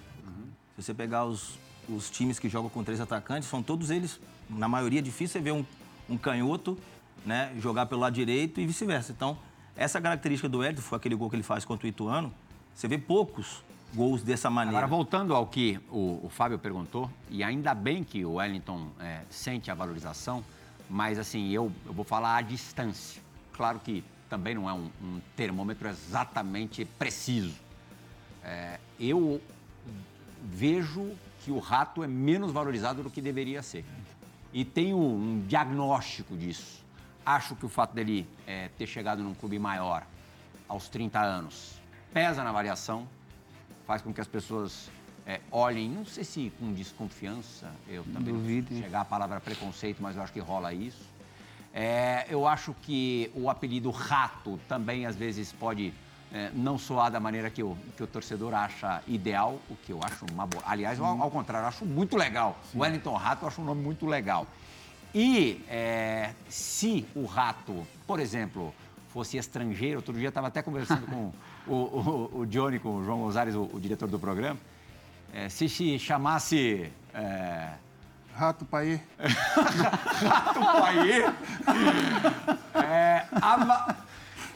Se 0.76 0.82
você 0.82 0.94
pegar 0.94 1.24
os, 1.24 1.58
os 1.88 2.10
times 2.10 2.38
que 2.38 2.48
jogam 2.48 2.68
com 2.70 2.82
três 2.82 3.00
atacantes, 3.00 3.48
são 3.48 3.62
todos 3.62 3.90
eles, 3.90 4.18
na 4.50 4.68
maioria, 4.68 4.98
é 4.98 5.02
difícil 5.02 5.28
você 5.34 5.40
ver 5.40 5.52
um, 5.52 5.64
um 6.08 6.16
canhoto 6.16 6.76
né, 7.24 7.52
jogar 7.60 7.86
pelo 7.86 8.00
lado 8.00 8.14
direito 8.14 8.60
e 8.60 8.66
vice-versa. 8.66 9.12
Então, 9.12 9.38
essa 9.76 10.00
característica 10.00 10.48
do 10.48 10.62
Hélio, 10.62 10.80
foi 10.82 10.96
aquele 10.96 11.14
gol 11.14 11.30
que 11.30 11.36
ele 11.36 11.42
faz 11.42 11.64
contra 11.64 11.86
o 11.86 11.88
Ituano, 11.88 12.32
você 12.74 12.88
vê 12.88 12.98
poucos 12.98 13.62
gols 13.94 14.22
dessa 14.22 14.48
maneira. 14.50 14.78
Agora, 14.78 14.86
voltando 14.88 15.34
ao 15.34 15.46
que 15.46 15.80
o, 15.90 16.20
o 16.24 16.28
Fábio 16.28 16.58
perguntou, 16.58 17.10
e 17.28 17.42
ainda 17.42 17.74
bem 17.74 18.02
que 18.02 18.24
o 18.24 18.34
Wellington 18.34 18.88
é, 18.98 19.22
sente 19.28 19.70
a 19.70 19.74
valorização, 19.74 20.44
mas 20.88 21.18
assim, 21.18 21.50
eu, 21.50 21.72
eu 21.86 21.92
vou 21.92 22.04
falar 22.04 22.36
à 22.36 22.40
distância. 22.42 23.22
Claro 23.52 23.78
que 23.80 24.04
também 24.28 24.54
não 24.54 24.68
é 24.68 24.72
um, 24.72 24.90
um 25.02 25.20
termômetro 25.36 25.88
exatamente 25.88 26.84
preciso. 26.84 27.54
É, 28.42 28.78
eu 28.98 29.40
vejo 30.42 31.10
que 31.44 31.50
o 31.50 31.58
rato 31.58 32.02
é 32.02 32.06
menos 32.06 32.50
valorizado 32.50 33.02
do 33.02 33.10
que 33.10 33.20
deveria 33.20 33.62
ser. 33.62 33.84
E 34.52 34.64
tenho 34.64 34.98
um 34.98 35.44
diagnóstico 35.46 36.36
disso. 36.36 36.82
Acho 37.24 37.54
que 37.54 37.64
o 37.64 37.68
fato 37.68 37.94
dele 37.94 38.26
é, 38.46 38.68
ter 38.76 38.86
chegado 38.86 39.22
num 39.22 39.34
clube 39.34 39.58
maior 39.58 40.04
aos 40.68 40.88
30 40.88 41.20
anos 41.20 41.80
pesa 42.12 42.44
na 42.44 42.50
avaliação, 42.50 43.08
faz 43.86 44.02
com 44.02 44.12
que 44.12 44.20
as 44.20 44.26
pessoas 44.28 44.90
é, 45.26 45.40
olhem, 45.50 45.88
não 45.88 46.04
sei 46.04 46.24
se 46.24 46.52
com 46.58 46.72
desconfiança, 46.72 47.70
eu 47.88 48.04
também 48.12 48.32
não 48.32 48.40
Duvidem. 48.40 48.82
chegar 48.82 49.02
a 49.02 49.04
palavra 49.04 49.40
preconceito, 49.40 50.02
mas 50.02 50.16
eu 50.16 50.22
acho 50.22 50.32
que 50.32 50.40
rola 50.40 50.72
isso. 50.72 51.10
É, 51.74 52.26
eu 52.28 52.46
acho 52.46 52.74
que 52.82 53.30
o 53.34 53.48
apelido 53.48 53.90
rato 53.90 54.60
também 54.68 55.06
às 55.06 55.16
vezes 55.16 55.52
pode 55.52 55.92
é, 56.32 56.50
não 56.54 56.76
soar 56.78 57.10
da 57.10 57.20
maneira 57.20 57.50
que 57.50 57.62
o, 57.62 57.76
que 57.96 58.02
o 58.02 58.06
torcedor 58.06 58.54
acha 58.54 59.02
ideal, 59.06 59.58
o 59.70 59.76
que 59.76 59.92
eu 59.92 60.00
acho 60.02 60.26
uma 60.32 60.46
boa. 60.46 60.62
Aliás, 60.66 60.98
ao, 61.00 61.22
ao 61.22 61.30
contrário, 61.30 61.64
eu 61.64 61.68
acho 61.68 61.84
muito 61.84 62.16
legal. 62.16 62.58
Wellington 62.74 63.14
Rato 63.14 63.44
eu 63.44 63.48
acho 63.48 63.60
um 63.60 63.64
nome 63.64 63.82
muito 63.82 64.06
legal. 64.06 64.46
E 65.14 65.62
é, 65.68 66.32
se 66.48 67.06
o 67.14 67.26
rato, 67.26 67.86
por 68.06 68.18
exemplo, 68.18 68.74
fosse 69.12 69.36
estrangeiro, 69.36 69.96
outro 69.96 70.14
dia 70.14 70.28
estava 70.28 70.48
até 70.48 70.62
conversando 70.62 71.06
com 71.06 71.32
o, 71.66 71.74
o, 71.74 72.40
o 72.40 72.46
Johnny, 72.46 72.78
com 72.78 72.96
o 72.96 73.04
João 73.04 73.20
Gonzalez, 73.20 73.54
o, 73.54 73.68
o 73.72 73.78
diretor 73.78 74.08
do 74.08 74.18
programa, 74.18 74.58
é, 75.32 75.48
se 75.48 75.68
se 75.68 75.98
chamasse. 75.98 76.90
É, 77.14 77.72
Rato 78.34 78.64
Paê. 78.64 78.98
Rato 79.20 80.60
Paiê. 80.60 81.24
É, 82.74 83.26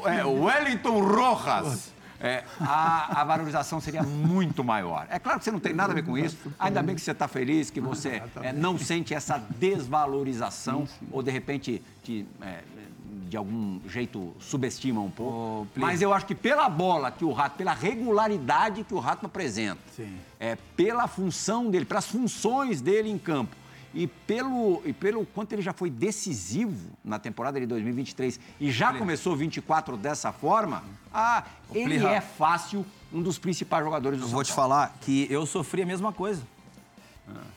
é, 0.07 0.25
Wellington 0.25 1.01
Rojas. 1.01 1.93
É, 2.19 2.45
a, 2.61 3.21
a 3.21 3.25
valorização 3.25 3.79
seria 3.79 4.03
muito 4.03 4.65
maior. 4.65 5.07
É 5.11 5.19
claro 5.19 5.39
que 5.39 5.45
você 5.45 5.51
não 5.51 5.61
tem 5.61 5.75
nada 5.75 5.93
a 5.93 5.95
ver 5.95 6.03
com 6.03 6.17
isso. 6.17 6.39
Ainda 6.59 6.83
bem 6.83 6.95
que 6.95 7.01
você 7.03 7.11
está 7.11 7.29
feliz, 7.29 7.69
que 7.69 7.81
você 7.81 8.23
é, 8.43 8.53
não 8.53 8.79
sente 8.79 9.13
essa 9.13 9.39
desvalorização 9.39 10.89
ou 11.13 11.23
de 11.23 11.31
repente 11.31 11.83
te, 12.03 12.27
é, 12.41 12.63
de 13.29 13.37
algum 13.37 13.81
jeito 13.89 14.35
subestima 14.39 15.01
um 15.01 15.11
pouco. 15.11 15.67
Mas 15.75 16.01
eu 16.01 16.13
acho 16.13 16.27
que 16.27 16.35
pela 16.35 16.69
bola 16.69 17.11
que 17.11 17.25
o 17.25 17.33
Rato, 17.33 17.57
pela 17.57 17.73
regularidade 17.73 18.85
que 18.85 18.95
o 18.95 18.99
Rato 18.99 19.27
apresenta, 19.27 19.81
Sim. 19.95 20.17
é, 20.39 20.57
pela 20.77 21.07
função 21.07 21.71
dele, 21.71 21.85
pelas 21.85 22.07
funções 22.07 22.81
dele 22.81 23.11
em 23.11 23.19
campo 23.19 23.57
e 23.93 24.07
pelo, 24.07 24.83
e 24.85 24.93
pelo 24.93 25.25
quanto 25.27 25.53
ele 25.53 25.63
já 25.63 25.73
foi 25.73 25.91
decisivo 25.91 26.91
na 27.05 27.19
temporada 27.19 27.59
de 27.59 27.67
2023 27.67 28.39
e 28.61 28.71
já 28.71 28.93
começou 28.93 29.35
24 29.35 29.97
dessa 29.97 30.33
forma, 30.33 30.85
ah, 31.13 31.45
ele 31.73 32.05
é 32.05 32.21
fácil 32.21 32.85
um 33.13 33.23
dos 33.23 33.39
principais 33.39 33.85
jogadores 33.85 34.19
do 34.19 34.25
Eu 34.25 34.29
São 34.29 34.35
vou 34.35 34.45
te 34.45 34.53
falar 34.53 34.97
que 35.01 35.27
eu 35.31 35.47
sofri 35.47 35.83
a 35.83 35.87
mesma 35.87 36.13
coisa. 36.13 36.43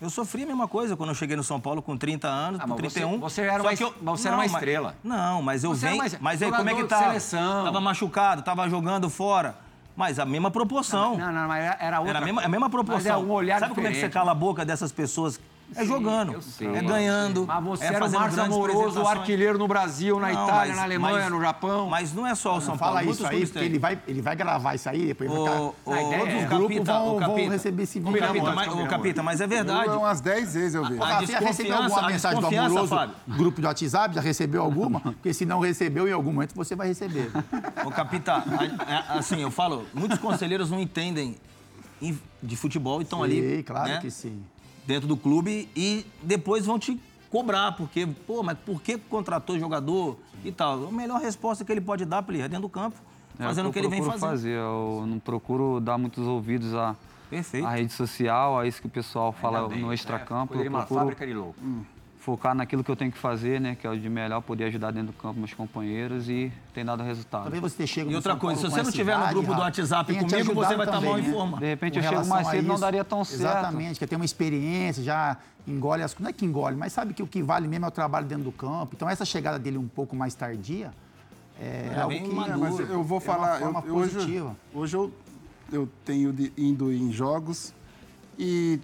Eu 0.02 0.10
sofri 0.10 0.44
a 0.44 0.46
mesma 0.48 0.68
coisa 0.68 0.96
quando 0.96 1.10
eu 1.10 1.16
cheguei 1.16 1.36
no 1.36 1.44
São 1.44 1.60
Paulo 1.60 1.82
com 1.82 1.96
30 1.98 2.28
anos, 2.28 2.60
Ah, 2.60 2.64
com 2.64 2.70
mas 2.70 2.80
você- 2.80 3.00
31. 3.02 3.20
você 3.20 3.42
era 3.42 3.62
uma 3.62 3.70
mas 3.70 3.80
você 3.80 4.28
era 4.28 4.38
uma 4.38 4.44
mas- 4.44 4.52
estrela. 4.54 4.96
Não, 5.04 5.42
mas 5.42 5.64
eu 5.64 5.74
venho. 5.74 6.02
Mas 6.20 6.42
aí, 6.42 6.52
como 6.52 6.70
é 6.70 6.74
que 6.76 6.84
tá? 6.86 7.00
seleção. 7.00 7.66
Tava 7.66 7.82
machucado, 7.82 8.42
tava 8.42 8.68
jogando 8.70 9.10
fora. 9.10 9.56
Mas 9.96 10.18
a 10.18 10.24
mesma 10.26 10.50
proporção. 10.50 11.18
Não, 11.18 11.32
não, 11.32 11.48
mas 11.48 11.76
era- 11.78 12.00
outra 12.00 12.10
Era 12.16 12.20
a 12.20 12.26
mesma, 12.26 12.42
a 12.44 12.48
mesma 12.48 12.70
proporção. 12.70 13.14
Mas 13.14 13.22
é 13.22 13.26
um 13.28 13.32
olhar 13.32 13.60
Sabe 13.60 13.76
como 13.76 13.86
é 13.86 13.90
que 13.90 13.96
você 13.98 14.08
diferente. 14.08 14.14
cala 14.14 14.32
a 14.32 14.36
boca 14.36 14.64
dessas 14.64 14.92
pessoas? 14.94 15.40
É 15.76 15.86
jogando, 15.86 16.34
eu 16.34 16.42
sei, 16.42 16.68
é 16.68 16.80
eu 16.80 16.84
ganhando, 16.88 17.46
Mas 17.46 17.64
você 17.64 17.84
é 17.84 17.88
era 17.88 17.98
o 17.98 18.12
Márcio 18.12 18.20
grandes 18.36 18.56
Amoroso, 18.56 19.02
o 19.02 19.08
artilheiro 19.08 19.58
no 19.58 19.68
Brasil, 19.68 20.20
na 20.20 20.32
Não, 20.32 20.44
Itália, 20.46 20.68
mas- 20.70 20.76
na 20.78 20.84
Alemanha, 20.84 21.20
mas- 21.26 21.32
no 21.32 21.42
Japão. 21.42 21.88
Mas 21.90 22.14
não 22.14 22.26
é 22.26 22.34
só 22.36 22.58
o 22.58 22.62
São 22.62 22.78
Paulo. 22.78 22.96
Fala 22.96 23.04
muitos 23.06 23.18
isso 23.20 23.26
aí, 23.26 23.30
clubes 23.32 23.52
porque 23.52 23.66
ele 23.66 23.80
vai, 23.80 24.00
ele 24.08 24.22
vai 24.22 24.36
gravar 24.36 24.74
isso 24.76 24.90
aí, 24.90 25.06
depois 25.06 25.30
vai 25.30 25.40
Ô, 25.40 25.44
ficar... 25.46 26.02
ideia, 26.02 26.20
outros 26.22 26.36
os 26.44 26.50
Capita, 26.50 26.56
grupos 26.56 26.86
vão, 26.88 27.20
vão 27.20 27.50
receber 27.50 27.84
esse 27.84 28.00
vídeo. 28.00 28.20
Capita, 28.20 28.44
mas, 28.52 28.68
combinamos. 28.68 28.90
Capita, 28.90 29.24
mas 29.24 29.42
é 29.42 29.44
Eu, 29.44 29.48
verdade. 29.48 29.90
umas 29.92 30.22
10 30.22 30.54
vezes 30.56 30.76
eu 30.76 30.86
vi. 30.86 30.96
Ô, 30.98 31.04
A 31.04 31.08
Rafinha, 31.08 31.40
recebeu 31.40 31.76
alguma 31.78 32.00
a 32.02 32.08
mensagem 32.08 32.42
do 32.42 32.48
Amoroso, 32.48 32.88
Fábio. 32.88 33.16
grupo 33.28 33.62
de 33.62 33.68
WhatsApp? 33.68 34.16
Já 34.16 34.22
recebeu 34.22 34.62
alguma? 34.64 35.00
Porque 35.20 35.34
se 35.34 35.46
não 35.46 35.60
recebeu, 35.60 36.08
em 36.08 36.12
algum 36.12 36.34
momento 36.34 36.56
você 36.56 36.76
vai 36.76 36.88
receber. 36.88 37.32
Ô, 37.86 37.92
Capita, 37.92 38.34
a- 38.34 39.14
a- 39.14 39.20
assim, 39.20 39.42
eu 39.42 39.52
falo, 39.52 39.86
muitos 39.94 40.18
conselheiros 40.18 40.70
não 40.72 40.80
entendem 40.80 41.36
em- 42.02 42.20
de 42.42 42.56
futebol 42.56 43.00
e 43.02 43.04
estão 43.04 43.22
ali. 43.22 43.58
Sim, 43.58 43.64
claro 43.64 43.90
né, 43.90 44.00
que 44.00 44.10
sim. 44.10 44.42
Dentro 44.90 45.08
do 45.08 45.16
clube 45.16 45.70
e 45.76 46.04
depois 46.24 46.66
vão 46.66 46.80
te 46.80 47.00
cobrar, 47.30 47.74
porque, 47.74 48.08
pô, 48.26 48.42
mas 48.42 48.58
por 48.58 48.82
que 48.82 48.98
contratou 48.98 49.60
jogador 49.60 50.18
e 50.44 50.52
tal? 50.52 50.88
A 50.88 50.92
melhor 50.92 51.22
resposta 51.22 51.64
que 51.64 51.72
ele 51.72 51.80
pode 51.80 52.06
dar 52.06 52.24
para 52.24 52.34
ele 52.34 52.42
é 52.44 52.48
dentro 52.48 52.64
do 52.64 52.70
campo, 52.70 52.98
É 53.40 53.44
fazendo 53.44 53.70
o 53.70 53.72
que 53.72 53.78
eu 53.78 53.84
ele 53.84 53.90
vem 53.90 54.02
fazendo. 54.02 54.20
fazer. 54.20 54.58
Eu 54.58 55.04
não 55.08 55.20
procuro 55.20 55.80
dar 55.80 55.96
muitos 56.00 56.26
ouvidos 56.26 56.74
à, 56.74 56.96
Perfeito. 57.30 57.68
à 57.68 57.76
rede 57.76 57.94
social, 57.94 58.58
a 58.58 58.66
isso 58.66 58.82
que 58.82 58.88
o 58.88 58.90
pessoal 58.90 59.32
fala 59.32 59.70
bem, 59.70 59.80
no 59.80 59.90
né? 59.90 59.94
extracampo. 59.94 60.58
De 60.58 60.64
Eu 60.64 60.70
uma 60.72 60.80
procuro 60.80 61.02
fábrica 61.02 61.28
de 61.28 61.34
louco. 61.36 61.60
Focar 62.20 62.54
naquilo 62.54 62.84
que 62.84 62.92
eu 62.92 62.96
tenho 62.96 63.12
que 63.12 63.18
fazer, 63.18 63.60
né? 63.62 63.76
Que 63.80 63.88
é 63.88 63.90
o 63.90 63.98
de 63.98 64.10
melhor, 64.10 64.42
poder 64.42 64.66
ajudar 64.66 64.92
dentro 64.92 65.08
do 65.08 65.14
campo 65.14 65.40
meus 65.40 65.54
companheiros 65.54 66.30
e 66.30 66.52
tem 66.74 66.84
dado 66.84 67.02
resultado. 67.02 67.44
Talvez 67.44 67.62
você 67.64 67.88
chega 67.88 68.12
E 68.12 68.16
outra 68.16 68.34
São 68.34 68.40
coisa, 68.40 68.62
Paulo 68.62 68.70
se 68.70 68.76
você 68.76 68.82
não 68.84 68.90
essa 68.90 68.98
tiver 68.98 69.18
no 69.18 69.28
grupo 69.30 69.54
do 69.56 69.62
WhatsApp 69.62 70.14
comigo, 70.14 70.54
você 70.54 70.76
vai 70.76 70.86
estar 70.86 71.00
mal 71.00 71.02
também, 71.02 71.24
né? 71.24 71.30
informado. 71.30 71.60
De 71.62 71.66
repente 71.70 71.94
Com 72.00 72.06
eu 72.06 72.10
chego 72.10 72.28
mais 72.28 72.48
cedo, 72.48 72.68
não 72.68 72.76
isso, 72.76 72.82
daria 72.82 73.04
tão 73.06 73.24
certo. 73.24 73.42
Exatamente, 73.42 74.00
que 74.00 74.06
tem 74.06 74.18
uma 74.18 74.26
experiência, 74.26 75.02
já 75.02 75.38
engole 75.66 76.04
as 76.04 76.16
Não 76.20 76.30
é 76.30 76.34
que 76.34 76.46
engole, 76.46 76.76
mas 76.76 76.92
sabe 76.94 77.14
que 77.14 77.24
o 77.24 77.28
que 77.28 77.42
vale 77.42 77.68
mesmo 77.68 77.86
é 77.86 77.88
o 77.88 77.92
trabalho 77.92 78.26
dentro 78.28 78.44
do 78.44 78.52
campo. 78.52 78.90
Então, 78.96 79.10
essa 79.10 79.24
chegada 79.24 79.58
dele 79.58 79.78
um 79.78 79.88
pouco 79.88 80.16
mais 80.16 80.34
tardia 80.36 80.92
é, 81.60 81.92
É, 81.96 82.02
algo 82.02 82.16
que. 82.16 82.34
maduro. 82.34 82.54
É, 82.54 82.58
mas 82.58 82.80
eu 82.90 83.04
vou 83.04 83.18
é 83.18 83.22
falar. 83.22 83.48
Uma 83.48 83.56
eu- 83.56 83.74
forma 83.74 83.84
eu 83.88 83.96
hoje, 83.96 84.14
positiva. 84.16 84.56
hoje 84.74 84.96
eu, 84.98 85.14
eu 85.72 85.90
tenho 86.04 86.34
de- 86.34 86.52
indo 86.58 86.92
em 86.92 87.12
jogos 87.12 87.74
e 88.38 88.80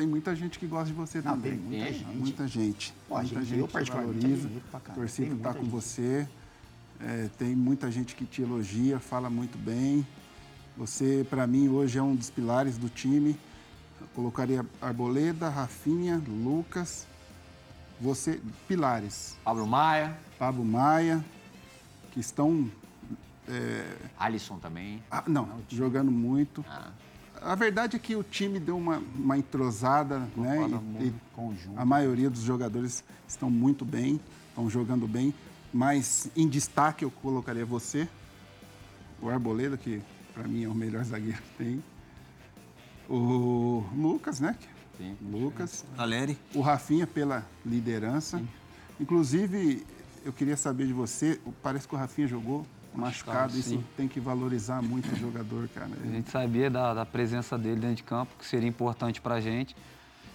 tem 0.00 0.06
muita 0.08 0.34
gente 0.34 0.58
que 0.58 0.66
gosta 0.66 0.86
de 0.86 0.94
você 0.94 1.20
Não, 1.20 1.32
também. 1.32 1.58
tem 1.58 1.60
muita 1.60 1.92
gente. 1.92 2.16
Muita 2.16 2.48
gente. 2.48 2.94
Pô, 3.06 3.18
muita 3.18 3.42
gente, 3.44 3.58
eu 3.60 3.66
te 3.66 3.72
particularmente 3.72 4.26
valoriza. 4.26 4.50
A 4.72 4.80
torcida 4.80 5.28
Tem 5.28 5.36
está 5.36 5.52
com 5.52 5.60
gente. 5.60 5.70
você. 5.70 6.28
É, 6.98 7.28
tem 7.38 7.54
muita 7.54 7.90
gente 7.90 8.14
que 8.14 8.24
te 8.24 8.40
elogia, 8.40 8.98
fala 8.98 9.28
muito 9.28 9.58
bem. 9.58 10.06
Você, 10.74 11.26
para 11.28 11.46
mim, 11.46 11.68
hoje 11.68 11.98
é 11.98 12.02
um 12.02 12.14
dos 12.16 12.30
pilares 12.30 12.78
do 12.78 12.88
time. 12.88 13.38
Eu 14.00 14.06
colocaria 14.14 14.64
Arboleda, 14.80 15.50
Rafinha, 15.50 16.22
Lucas. 16.26 17.06
Você, 18.00 18.40
pilares. 18.66 19.36
Pablo 19.44 19.66
Maia, 19.66 20.16
Pablo 20.38 20.64
Maia, 20.64 21.22
que 22.10 22.20
estão 22.20 22.70
Alisson 24.18 24.58
também. 24.58 25.02
Ah, 25.10 25.24
não, 25.26 25.60
jogando 25.68 26.10
muito. 26.10 26.64
Ah. 26.66 26.90
A 27.42 27.54
verdade 27.54 27.96
é 27.96 27.98
que 27.98 28.14
o 28.14 28.22
time 28.22 28.60
deu 28.60 28.76
uma, 28.76 29.02
uma 29.14 29.38
entrosada, 29.38 30.18
né? 30.36 30.58
E, 31.00 31.06
e 31.06 31.14
conjunto. 31.34 31.78
a 31.78 31.84
maioria 31.84 32.28
dos 32.28 32.42
jogadores 32.42 33.02
estão 33.26 33.50
muito 33.50 33.84
bem, 33.84 34.20
estão 34.48 34.68
jogando 34.68 35.08
bem. 35.08 35.32
Mas 35.72 36.30
em 36.36 36.48
destaque 36.48 37.04
eu 37.04 37.10
colocaria 37.10 37.64
você, 37.64 38.08
o 39.22 39.28
Arboleda, 39.28 39.76
que 39.76 40.02
para 40.34 40.46
mim 40.46 40.64
é 40.64 40.68
o 40.68 40.74
melhor 40.74 41.04
zagueiro 41.04 41.38
que 41.38 41.64
tem. 41.64 41.84
O 43.08 43.84
Lucas, 43.96 44.40
né? 44.40 44.56
Sim. 44.98 45.16
Lucas. 45.22 45.84
Valeri. 45.96 46.38
O 46.54 46.60
Rafinha 46.60 47.06
pela 47.06 47.46
liderança. 47.64 48.42
Inclusive, 49.00 49.86
eu 50.24 50.32
queria 50.32 50.56
saber 50.56 50.86
de 50.86 50.92
você, 50.92 51.40
parece 51.62 51.88
que 51.88 51.94
o 51.94 51.98
Rafinha 51.98 52.28
jogou 52.28 52.66
machucado, 52.94 53.56
isso 53.56 53.70
sim. 53.70 53.84
tem 53.96 54.08
que 54.08 54.20
valorizar 54.20 54.82
muito 54.82 55.12
o 55.12 55.16
jogador, 55.16 55.68
cara. 55.68 55.90
A 56.02 56.06
gente 56.06 56.30
sabia 56.30 56.70
da, 56.70 56.94
da 56.94 57.06
presença 57.06 57.56
dele 57.56 57.80
dentro 57.80 57.96
de 57.96 58.02
campo, 58.02 58.32
que 58.38 58.44
seria 58.44 58.68
importante 58.68 59.20
pra 59.20 59.40
gente. 59.40 59.76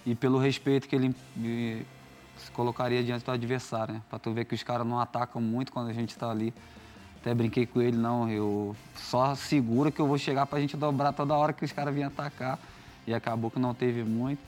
E 0.04 0.14
pelo 0.14 0.38
respeito 0.38 0.88
que 0.88 0.94
ele 0.94 1.14
se 2.38 2.50
colocaria 2.52 3.02
diante 3.02 3.24
do 3.24 3.30
adversário, 3.30 3.94
né? 3.94 4.02
Pra 4.08 4.18
tu 4.18 4.32
ver 4.32 4.44
que 4.44 4.54
os 4.54 4.62
caras 4.62 4.86
não 4.86 5.00
atacam 5.00 5.40
muito 5.40 5.72
quando 5.72 5.88
a 5.88 5.92
gente 5.92 6.16
tá 6.16 6.30
ali. 6.30 6.52
Até 7.20 7.34
brinquei 7.34 7.66
com 7.66 7.82
ele, 7.82 7.96
não, 7.96 8.30
eu 8.30 8.76
só 8.94 9.34
seguro 9.34 9.90
que 9.90 10.00
eu 10.00 10.06
vou 10.06 10.16
chegar 10.16 10.46
pra 10.46 10.60
gente 10.60 10.76
dobrar 10.76 11.12
toda 11.12 11.34
hora 11.34 11.52
que 11.52 11.64
os 11.64 11.72
caras 11.72 11.92
vinham 11.92 12.08
atacar. 12.08 12.58
E 13.06 13.14
acabou 13.14 13.50
que 13.50 13.58
não 13.58 13.74
teve 13.74 14.02
muito. 14.04 14.40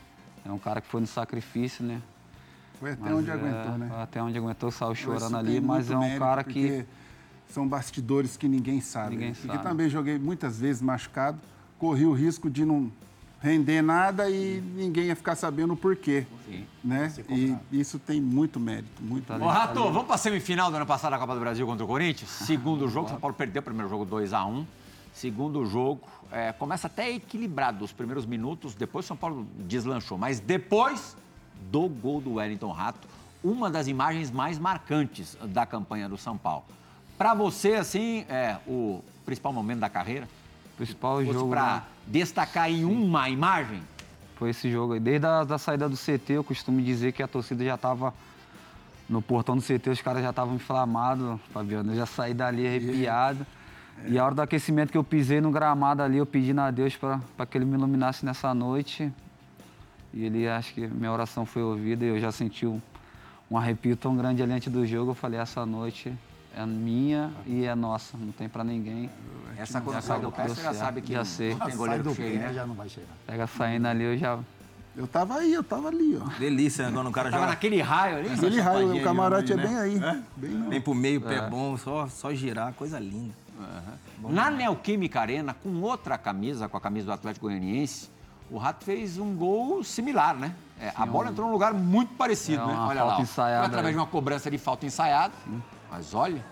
É 0.46 0.50
um 0.50 0.58
cara 0.58 0.80
que 0.80 0.86
foi 0.86 1.00
no 1.00 1.06
sacrifício, 1.06 1.84
né? 1.84 2.00
Foi 2.78 2.92
até 2.92 3.02
Mas 3.02 3.12
onde 3.12 3.30
é, 3.30 3.32
aguentou, 3.32 3.78
né? 3.78 3.90
Até 4.00 4.22
onde 4.22 4.38
aguentou, 4.38 4.70
saiu 4.70 4.94
chorando 4.94 5.36
ali, 5.36 5.60
mas 5.60 5.90
é 5.90 5.96
um 5.96 6.18
cara 6.18 6.44
que. 6.44 6.86
São 7.48 7.66
bastidores 7.66 8.36
que 8.36 8.46
ninguém 8.48 8.80
sabe. 8.80 9.10
Ninguém 9.10 9.28
né? 9.30 9.34
Porque 9.34 9.56
sabe. 9.56 9.62
também 9.62 9.88
joguei 9.88 10.18
muitas 10.18 10.60
vezes 10.60 10.82
machucado, 10.82 11.38
corri 11.78 12.04
o 12.04 12.12
risco 12.12 12.50
de 12.50 12.64
não 12.64 12.90
render 13.40 13.82
nada 13.82 14.28
e 14.28 14.60
ninguém 14.60 15.06
ia 15.06 15.16
ficar 15.16 15.36
sabendo 15.36 15.72
o 15.74 15.76
porquê. 15.76 16.26
Sim. 16.44 16.66
Né? 16.84 17.12
E 17.28 17.56
isso 17.72 17.98
tem 17.98 18.20
muito 18.20 18.58
mérito, 18.58 19.02
muito 19.02 19.26
Tá 19.26 19.34
mérito. 19.34 19.48
Ô, 19.48 19.52
Rato, 19.52 19.82
vamos 19.84 20.04
para 20.04 20.16
a 20.16 20.18
semifinal 20.18 20.70
do 20.70 20.76
ano 20.76 20.86
passado 20.86 21.12
da 21.12 21.18
Copa 21.18 21.34
do 21.34 21.40
Brasil 21.40 21.66
contra 21.66 21.84
o 21.84 21.88
Corinthians? 21.88 22.30
Segundo 22.46 22.88
jogo, 22.88 23.08
São 23.08 23.20
Paulo 23.20 23.34
perdeu 23.34 23.60
o 23.60 23.64
primeiro 23.64 23.88
jogo 23.88 24.04
2 24.04 24.32
a 24.32 24.44
1 24.44 24.66
Segundo 25.18 25.66
jogo, 25.66 26.02
é, 26.30 26.52
começa 26.52 26.86
até 26.86 27.10
equilibrado 27.10 27.84
os 27.84 27.90
primeiros 27.90 28.24
minutos, 28.24 28.76
depois 28.76 29.04
o 29.04 29.08
São 29.08 29.16
Paulo 29.16 29.48
deslanchou. 29.66 30.16
Mas 30.16 30.38
depois 30.38 31.16
do 31.72 31.88
gol 31.88 32.20
do 32.20 32.34
Wellington 32.34 32.70
Rato, 32.70 33.08
uma 33.42 33.68
das 33.68 33.88
imagens 33.88 34.30
mais 34.30 34.60
marcantes 34.60 35.36
da 35.42 35.66
campanha 35.66 36.08
do 36.08 36.16
São 36.16 36.38
Paulo. 36.38 36.64
Para 37.18 37.34
você, 37.34 37.74
assim, 37.74 38.24
é 38.28 38.58
o 38.64 39.02
principal 39.26 39.52
momento 39.52 39.80
da 39.80 39.88
carreira? 39.88 40.28
Principal 40.76 41.24
jogo. 41.24 41.50
Para 41.50 41.74
né? 41.74 41.82
destacar 42.06 42.70
em 42.70 42.84
uma 42.84 43.28
imagem? 43.28 43.82
Foi 44.36 44.50
esse 44.50 44.70
jogo 44.70 44.92
aí. 44.92 45.00
Desde 45.00 45.26
a 45.26 45.42
da 45.42 45.58
saída 45.58 45.88
do 45.88 45.96
CT, 45.96 46.34
eu 46.34 46.44
costumo 46.44 46.80
dizer 46.80 47.10
que 47.10 47.20
a 47.20 47.26
torcida 47.26 47.64
já 47.64 47.74
estava 47.74 48.14
no 49.08 49.20
portão 49.20 49.56
do 49.56 49.62
CT, 49.62 49.90
os 49.90 50.00
caras 50.00 50.22
já 50.22 50.30
estavam 50.30 50.54
inflamados, 50.54 51.40
Fabiano. 51.52 51.90
Eu 51.90 51.96
já 51.96 52.06
saí 52.06 52.32
dali 52.32 52.64
arrepiado. 52.64 53.44
E 54.06 54.16
a 54.16 54.24
hora 54.24 54.36
do 54.36 54.42
aquecimento 54.42 54.92
que 54.92 54.98
eu 54.98 55.02
pisei 55.02 55.40
no 55.40 55.50
gramado 55.50 56.04
ali, 56.04 56.18
eu 56.18 56.26
pedindo 56.26 56.60
a 56.60 56.70
Deus 56.70 56.96
para 56.96 57.46
que 57.46 57.58
ele 57.58 57.64
me 57.64 57.74
iluminasse 57.74 58.24
nessa 58.24 58.54
noite. 58.54 59.12
E 60.14 60.24
ele, 60.24 60.48
acho 60.48 60.72
que 60.72 60.86
minha 60.86 61.10
oração 61.10 61.44
foi 61.44 61.62
ouvida 61.62 62.04
e 62.04 62.08
eu 62.08 62.20
já 62.20 62.30
senti 62.30 62.64
um, 62.64 62.80
um 63.50 63.58
arrepio 63.58 63.96
tão 63.96 64.16
grande 64.16 64.40
ali 64.40 64.52
antes 64.52 64.72
do 64.72 64.86
jogo. 64.86 65.10
Eu 65.10 65.14
falei, 65.16 65.40
essa 65.40 65.66
noite 65.66 66.16
é 66.58 66.66
minha 66.66 67.30
e 67.46 67.64
é 67.64 67.74
nossa, 67.74 68.16
não 68.18 68.32
tem 68.32 68.48
pra 68.48 68.64
ninguém. 68.64 69.08
Essa 69.56 69.80
quando 69.80 70.00
sai 70.02 70.20
do 70.20 70.32
pé, 70.32 70.48
você 70.48 70.60
já 70.62 70.74
sabe 70.74 71.00
que 71.00 71.12
já 71.12 71.18
não, 71.18 71.24
sei. 71.24 71.54
não 71.54 71.66
tem 71.66 71.76
goleiro 71.76 72.14
pé, 72.14 72.22
né? 72.30 72.52
já 72.52 72.66
não 72.66 72.74
vai 72.74 72.88
chegar. 72.88 73.06
Pega 73.26 73.46
saindo 73.46 73.86
ali, 73.86 74.04
eu 74.04 74.18
já. 74.18 74.38
Eu 74.96 75.06
tava 75.06 75.36
aí, 75.36 75.52
eu 75.52 75.62
tava 75.62 75.88
ali, 75.88 76.16
ó. 76.20 76.24
Delícia, 76.38 76.86
né, 76.86 76.92
quando 76.92 77.06
o 77.06 77.12
cara 77.12 77.30
Tava 77.30 77.42
joga. 77.42 77.52
naquele 77.52 77.80
raio 77.80 78.18
ali. 78.18 78.30
Aquele 78.32 78.60
raio, 78.60 78.96
o 78.96 79.02
camarote 79.04 79.52
é 79.52 79.56
de 79.56 79.62
bem 79.62 79.76
aí. 79.78 79.94
né? 79.94 80.24
Bem 80.36 80.80
pro 80.80 80.94
meio, 80.94 81.20
pé 81.20 81.48
bom, 81.48 81.76
só, 81.76 82.08
só 82.08 82.34
girar, 82.34 82.72
coisa 82.72 82.98
linda. 82.98 83.32
Na 84.18 84.50
Neoquímica 84.50 85.20
Arena, 85.20 85.54
com 85.54 85.80
outra 85.80 86.18
camisa, 86.18 86.68
com 86.68 86.76
a 86.76 86.80
camisa 86.80 87.06
do 87.06 87.12
Atlético 87.12 87.46
Goianiense, 87.46 88.10
o 88.50 88.58
Rato 88.58 88.84
fez 88.84 89.18
um 89.18 89.36
gol 89.36 89.84
similar, 89.84 90.34
né? 90.34 90.54
É, 90.80 90.92
a 90.94 91.04
bola 91.06 91.30
entrou 91.30 91.46
num 91.46 91.52
lugar 91.52 91.72
muito 91.74 92.14
parecido, 92.14 92.62
É 92.62 92.66
né? 92.66 92.74
Olha 92.78 93.04
lá. 93.04 93.24
Foi 93.24 93.44
através 93.44 93.86
aí. 93.86 93.92
de 93.92 93.98
uma 93.98 94.06
cobrança 94.06 94.50
de 94.50 94.58
falta 94.58 94.86
ensaiada. 94.86 95.34
Mas 95.90 96.14
olha. 96.14 96.44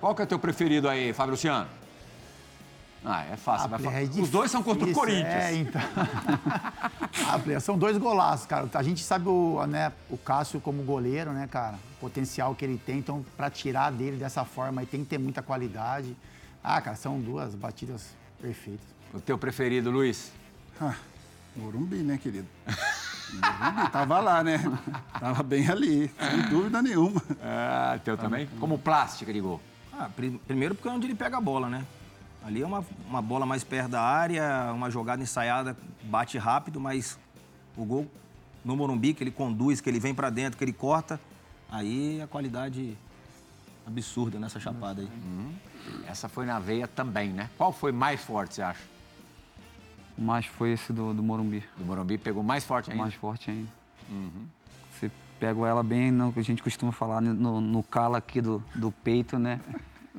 Qual 0.00 0.14
que 0.14 0.22
é 0.22 0.24
o 0.24 0.28
teu 0.28 0.38
preferido 0.38 0.88
aí, 0.88 1.12
Fábio 1.12 1.32
Luciano? 1.32 1.68
Ah, 3.04 3.24
é 3.24 3.36
fácil. 3.36 3.68
vai 3.68 3.80
Ah, 3.80 3.82
falar. 3.82 4.00
é 4.02 4.04
Os 4.04 4.30
dois 4.30 4.50
são 4.50 4.62
contra 4.62 4.84
o 4.84 4.86
difícil, 4.86 5.00
Corinthians. 5.00 5.34
É, 5.44 5.54
então. 5.54 5.80
ah, 7.56 7.60
são 7.60 7.76
dois 7.76 7.96
golaços, 7.98 8.46
cara. 8.46 8.68
A 8.74 8.82
gente 8.82 9.02
sabe 9.02 9.28
o, 9.28 9.64
né, 9.66 9.92
o 10.08 10.16
Cássio 10.16 10.60
como 10.60 10.82
goleiro, 10.84 11.32
né, 11.32 11.48
cara? 11.50 11.76
O 11.96 12.00
potencial 12.00 12.54
que 12.54 12.64
ele 12.64 12.78
tem. 12.78 12.98
Então, 12.98 13.24
pra 13.36 13.50
tirar 13.50 13.90
dele 13.90 14.16
dessa 14.16 14.44
forma 14.44 14.80
aí, 14.80 14.86
tem 14.86 15.00
que 15.02 15.06
ter 15.10 15.18
muita 15.18 15.42
qualidade. 15.42 16.16
Ah, 16.62 16.80
cara, 16.80 16.96
são 16.96 17.20
duas 17.20 17.54
batidas 17.54 18.06
perfeitas. 18.40 18.86
O 19.12 19.20
teu 19.20 19.36
preferido, 19.36 19.90
Luiz? 19.90 20.30
Ah, 20.80 20.94
Morumbi, 21.56 21.96
né, 21.96 22.18
querido? 22.18 22.46
Morumbi, 23.40 23.90
tava 23.90 24.20
lá, 24.20 24.42
né? 24.44 24.58
Tava 25.18 25.42
bem 25.42 25.68
ali, 25.68 26.10
sem 26.18 26.42
dúvida 26.50 26.82
nenhuma. 26.82 27.22
Ah, 27.42 27.98
teu 28.04 28.16
também? 28.16 28.46
Como 28.60 28.78
plástica 28.78 29.32
de 29.32 29.40
gol. 29.40 29.60
Ah, 29.92 30.08
pri- 30.14 30.40
primeiro 30.46 30.74
porque 30.74 30.88
é 30.88 30.92
onde 30.92 31.06
ele 31.06 31.14
pega 31.14 31.36
a 31.38 31.40
bola, 31.40 31.68
né? 31.68 31.84
Ali 32.44 32.60
é 32.62 32.66
uma, 32.66 32.84
uma 33.08 33.22
bola 33.22 33.46
mais 33.46 33.62
perto 33.62 33.90
da 33.90 34.02
área, 34.02 34.72
uma 34.74 34.90
jogada 34.90 35.22
ensaiada, 35.22 35.76
bate 36.04 36.36
rápido, 36.38 36.80
mas 36.80 37.18
o 37.76 37.84
gol 37.84 38.10
no 38.64 38.76
Morumbi, 38.76 39.14
que 39.14 39.22
ele 39.22 39.30
conduz, 39.30 39.80
que 39.80 39.88
ele 39.88 40.00
vem 40.00 40.14
pra 40.14 40.28
dentro, 40.30 40.58
que 40.58 40.64
ele 40.64 40.72
corta, 40.72 41.20
aí 41.70 42.20
a 42.20 42.26
qualidade 42.26 42.96
absurda 43.86 44.38
nessa 44.38 44.58
chapada 44.60 45.02
aí. 45.02 45.08
Essa 46.06 46.28
foi 46.28 46.46
na 46.46 46.58
veia 46.58 46.86
também, 46.88 47.30
né? 47.30 47.48
Qual 47.56 47.72
foi 47.72 47.92
mais 47.92 48.20
forte, 48.20 48.54
você 48.56 48.62
acha? 48.62 48.80
Mas 50.16 50.46
foi 50.46 50.72
esse 50.72 50.92
do, 50.92 51.14
do 51.14 51.22
Morumbi. 51.22 51.64
Do 51.76 51.84
Morumbi 51.84 52.18
pegou 52.18 52.42
mais 52.42 52.64
forte 52.64 52.90
ainda? 52.90 53.02
mais 53.02 53.14
forte 53.14 53.50
ainda. 53.50 53.68
Você 54.92 55.10
pega 55.40 55.66
ela 55.66 55.82
bem, 55.82 56.10
no 56.10 56.32
que 56.32 56.40
a 56.40 56.44
gente 56.44 56.62
costuma 56.62 56.92
falar, 56.92 57.20
no, 57.20 57.60
no 57.60 57.82
calo 57.82 58.16
aqui 58.16 58.40
do, 58.40 58.62
do 58.74 58.92
peito, 58.92 59.38
né? 59.38 59.60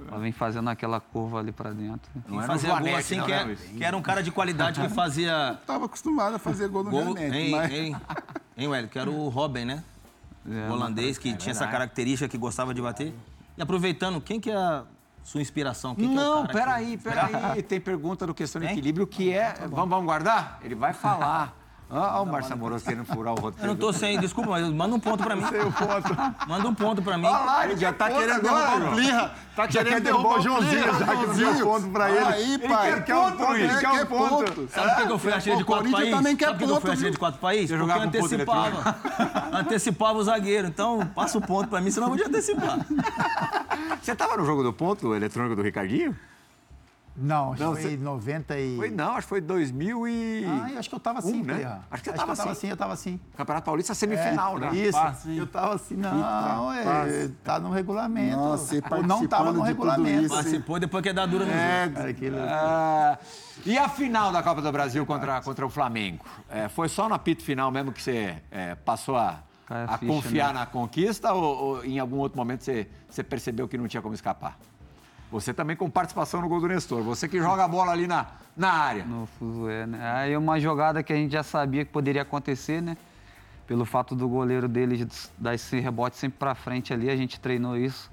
Ela 0.08 0.19
vem 0.19 0.32
fazendo 0.32 0.69
aquela 0.69 0.99
curva 0.99 1.39
ali 1.39 1.51
pra 1.51 1.71
dentro. 1.71 2.10
Não 2.27 2.41
era 2.41 2.51
um 2.51 2.56
fazia 2.56 2.79
gol 2.79 2.95
assim, 2.95 3.17
não, 3.17 3.25
que, 3.25 3.32
né, 3.32 3.51
é- 3.53 3.77
que 3.77 3.84
era 3.84 3.95
um 3.95 4.01
cara 4.01 4.23
de 4.23 4.32
qualidade 4.32 4.82
que 4.82 4.89
fazia 4.89 5.60
Tava 5.67 5.86
acostumado 5.86 6.36
a 6.36 6.39
fazer 6.39 6.67
gol 6.67 6.84
no 6.84 6.89
gol, 6.89 7.03
Janete, 7.15 7.36
hein, 7.38 7.51
mas... 7.51 7.71
hein, 7.71 7.95
hein, 8.58 8.73
Hélio, 8.75 8.89
que 8.89 8.97
era 8.97 9.10
o 9.10 9.29
Robin, 9.29 9.65
né? 9.65 9.84
É, 10.49 10.69
o 10.69 10.73
holandês 10.73 11.17
que 11.17 11.34
tinha 11.36 11.51
essa 11.51 11.67
característica 11.67 12.27
que 12.27 12.38
gostava 12.38 12.73
de 12.73 12.82
bater. 12.82 13.13
E 13.56 13.62
aproveitando, 13.62 14.19
quem 14.19 14.39
que 14.39 14.49
é 14.49 14.56
a 14.56 14.84
sua 15.23 15.41
inspiração? 15.41 15.95
Quem 15.95 16.09
que 16.09 16.15
é 16.15 16.19
o 16.19 16.23
Não, 16.23 16.45
cara 16.47 16.47
que- 16.47 16.97
peraí, 16.97 16.97
peraí. 17.31 17.63
Tem 17.63 17.79
pergunta 17.79 18.27
do 18.27 18.33
Questão 18.33 18.59
de 18.62 18.67
Tem? 18.67 18.75
Equilíbrio 18.77 19.07
que 19.07 19.33
é... 19.33 19.53
Vamos, 19.69 19.89
vamos 19.89 20.05
guardar? 20.05 20.59
Ele 20.63 20.75
vai 20.75 20.93
falar. 20.93 21.55
Olha 21.95 22.21
o 22.21 22.25
Márcio 22.25 22.53
Amoroso 22.53 22.83
querendo 22.83 23.05
furar 23.05 23.33
o 23.33 23.39
roteiro. 23.39 23.65
Eu 23.65 23.67
não 23.73 23.75
tô 23.75 23.91
do- 23.91 23.93
sem, 23.97 24.19
desculpa, 24.19 24.49
mas 24.49 24.67
manda 24.71 24.95
um 24.95 24.99
ponto 24.99 25.23
pra 25.23 25.36
mim. 25.36 25.43
Manda 26.47 26.67
um 26.67 26.73
ponto 26.73 27.03
pra 27.03 27.19
mim. 27.19 27.25
Olha 27.27 27.38
lá, 27.38 27.65
ele 27.65 27.77
Já 27.77 27.93
tá 27.93 28.07
quer 28.09 28.17
querendo 28.17 28.41
ponto 28.41 28.55
derrubar 28.55 28.88
o. 28.88 28.95
Plirra. 28.95 29.31
Tá 29.55 29.63
Já 29.63 29.67
querendo 29.67 29.93
quer 29.93 30.01
derrubar 30.01 30.39
o 30.39 30.41
Joãozinho, 30.41 30.83
já 30.83 31.05
que 31.05 31.05
não 31.05 31.25
deu 31.25 31.36
Joãozinho. 31.36 31.65
ponto 31.67 31.88
pra 31.89 32.09
ele. 32.09 32.25
Aí, 32.25 32.57
pai. 32.67 33.03
quer 33.03 33.13
ponto, 33.15 33.43
Luiz, 33.45 33.62
Ele 33.71 33.79
quer 33.79 33.91
um 33.91 34.05
ponto. 34.07 34.29
ponto. 34.53 34.67
Sabe 34.73 34.95
por 34.95 35.05
que 35.05 35.12
eu 35.12 35.19
fui 35.19 35.31
É, 35.31 35.36
artilheiro 35.36 35.57
de 35.57 35.63
o 35.63 35.67
quatro 35.67 35.91
países? 35.91 36.15
também 36.15 36.36
quer 36.36 36.45
Sabe 36.45 36.57
por 36.57 36.57
que 36.57 36.63
eu 36.63 36.67
fui 36.69 36.75
ponto, 36.81 36.89
artilheiro 36.89 37.13
de 37.13 37.19
quatro 37.19 37.39
países? 37.39 37.69
Você 37.69 37.77
Porque 37.77 37.91
jogava 37.91 38.05
com 38.12 38.12
ponto 38.12 38.25
antecipava. 38.25 38.95
antecipava 39.59 40.17
o 40.17 40.23
zagueiro. 40.23 40.67
Então, 40.67 41.05
passa 41.13 41.38
o 41.38 41.41
ponto 41.41 41.67
pra 41.69 41.79
mim, 41.79 41.91
senão 41.91 42.07
eu 42.07 42.12
podia 42.12 42.25
antecipar. 42.27 42.79
Você 44.02 44.15
tava 44.15 44.38
no 44.38 44.46
jogo 44.46 44.63
do 44.63 44.74
ponto 44.74 45.13
eletrônico 45.15 45.56
do 45.56 45.62
Ricardinho? 45.62 46.15
Não, 47.15 47.54
acho 47.54 47.62
Não, 47.62 47.76
que 47.76 47.82
foi 47.84 47.91
você- 47.91 47.98
90 48.04 48.58
e... 48.58 48.76
Foi 48.76 48.89
não, 48.89 49.12
acho 49.12 49.22
que 49.22 49.30
foi 49.30 49.39
2000 49.41 50.08
e... 50.08 50.46
Ah, 50.48 50.72
eu 50.72 50.80
acho 50.80 50.89
que 50.89 50.96
eu 50.96 51.00
tava 51.00 51.19
assim, 51.19 51.41
Um, 51.41 51.46
né? 51.46 51.80
Acho 51.91 52.02
que 52.04 52.10
você 52.10 52.15
eu 52.15 52.19
tava 52.19 52.36
tava 52.36 52.50
assim. 52.50 52.50
assim, 52.58 52.69
eu 52.69 52.78
tava 52.78 52.93
assim. 52.93 53.19
Campeonato 53.38 53.65
Paulista 53.65 53.93
semifinal, 53.93 54.58
né? 54.58 54.76
Isso, 54.76 54.98
eu 55.30 55.46
tava 55.46 55.76
assim, 55.76 55.96
não, 55.96 56.74
é, 56.74 57.30
tá 57.43 57.60
no 57.60 57.69
regulamento. 57.69 58.36
Nossa, 58.36 58.74
Ou 58.89 59.04
não 59.04 59.28
tava 59.28 59.43
participando 59.43 59.56
no 59.58 59.62
regulamento. 59.62 60.22
isso. 60.26 60.34
Participou 60.34 60.80
depois 60.80 61.04
que 61.04 61.10
é 61.10 61.13
dar 61.13 61.28
dura 61.28 61.46
no 61.46 61.52
jogo. 61.52 61.63
É, 61.63 61.89
Cara, 61.89 62.10
aquilo- 62.10 62.38
Ah, 62.39 63.19
e 63.63 63.78
a 63.78 63.88
final 63.88 64.32
da 64.32 64.41
Copa 64.41 64.63
do 64.63 64.72
Brasil 64.72 65.06
contra, 65.06 65.39
contra 65.41 65.63
o 65.67 65.69
Flamengo? 65.69 66.26
É, 66.50 66.67
foi 66.67 66.89
só 66.89 67.08
no 67.08 67.13
apito 67.13 67.43
final 67.43 67.69
mesmo 67.69 67.91
que 67.93 68.02
você 68.02 68.41
é, 68.50 68.74
passou 68.74 69.15
a, 69.17 69.38
Cai 69.65 69.84
a 69.84 69.95
a 69.95 69.97
ficha, 69.97 70.12
confiar 70.12 70.54
né? 70.54 70.60
na 70.60 70.65
conquista 70.65 71.34
ou, 71.34 71.43
ou 71.43 71.86
em 71.86 71.99
algum 71.99 72.17
outro 72.17 72.38
momento 72.38 72.63
você, 72.63 72.88
você 73.10 73.23
percebeu 73.23 73.67
que 73.67 73.78
não 73.78 73.88
tinha 73.88 74.02
como 74.02 74.13
escapar? 74.13 74.58
Você 75.32 75.52
também 75.52 75.76
com 75.76 75.89
participação 75.89 76.41
no 76.41 76.47
gol 76.47 76.62
do 76.62 76.67
Nestor. 76.67 77.02
Você 77.02 77.28
que 77.28 77.39
joga 77.39 77.63
a 77.63 77.67
bola 77.67 77.91
ali 77.91 78.06
na, 78.06 78.28
na 78.56 78.71
área. 78.71 79.04
No 79.04 79.26
Fuzué, 79.26 79.88
né? 79.88 79.99
Aí 80.13 80.38
uma 80.38 80.60
jogada 80.60 81.02
que 81.02 81.12
a 81.12 81.15
gente 81.15 81.32
já 81.32 81.41
sabia 81.41 81.84
que 81.84 81.91
poderia 81.91 82.21
acontecer, 82.21 82.82
né? 82.82 82.95
Pelo 83.65 83.84
fato 83.84 84.15
do 84.15 84.30
goleiro 84.30 84.67
dele 84.67 85.08
dar 85.36 85.56
esse 85.56 85.80
rebote 85.80 86.17
sempre 86.17 86.38
pra 86.38 86.54
frente 86.54 86.93
ali, 86.93 87.10
a 87.10 87.15
gente 87.15 87.39
treinou 87.39 87.76
isso. 87.76 88.12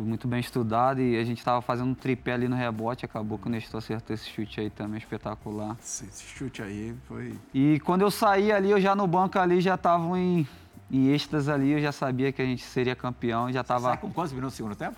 Foi 0.00 0.08
muito 0.08 0.26
bem 0.26 0.40
estudado 0.40 0.98
e 1.02 1.18
a 1.18 1.24
gente 1.24 1.44
tava 1.44 1.60
fazendo 1.60 1.90
um 1.90 1.94
tripé 1.94 2.32
ali 2.32 2.48
no 2.48 2.56
rebote, 2.56 3.04
acabou 3.04 3.36
que 3.36 3.48
o 3.48 3.50
Nestor 3.50 3.76
acertou 3.80 4.14
esse 4.14 4.30
chute 4.30 4.58
aí 4.58 4.70
também 4.70 4.96
espetacular. 4.96 5.76
Esse 5.78 6.06
chute 6.24 6.62
aí 6.62 6.94
foi... 7.06 7.34
E 7.52 7.78
quando 7.80 8.00
eu 8.00 8.10
saí 8.10 8.50
ali, 8.50 8.70
eu 8.70 8.80
já 8.80 8.96
no 8.96 9.06
banco 9.06 9.38
ali 9.38 9.60
já 9.60 9.76
tava 9.76 10.18
em, 10.18 10.48
em 10.90 11.08
êxtase 11.08 11.52
ali, 11.52 11.72
eu 11.72 11.82
já 11.82 11.92
sabia 11.92 12.32
que 12.32 12.40
a 12.40 12.46
gente 12.46 12.62
seria 12.62 12.96
campeão, 12.96 13.52
já 13.52 13.62
tava, 13.62 13.88
Sai 13.90 13.98
com 13.98 14.10
quantos 14.10 14.32
minutos 14.32 14.54
no 14.54 14.56
segundo 14.56 14.74
tempo? 14.74 14.96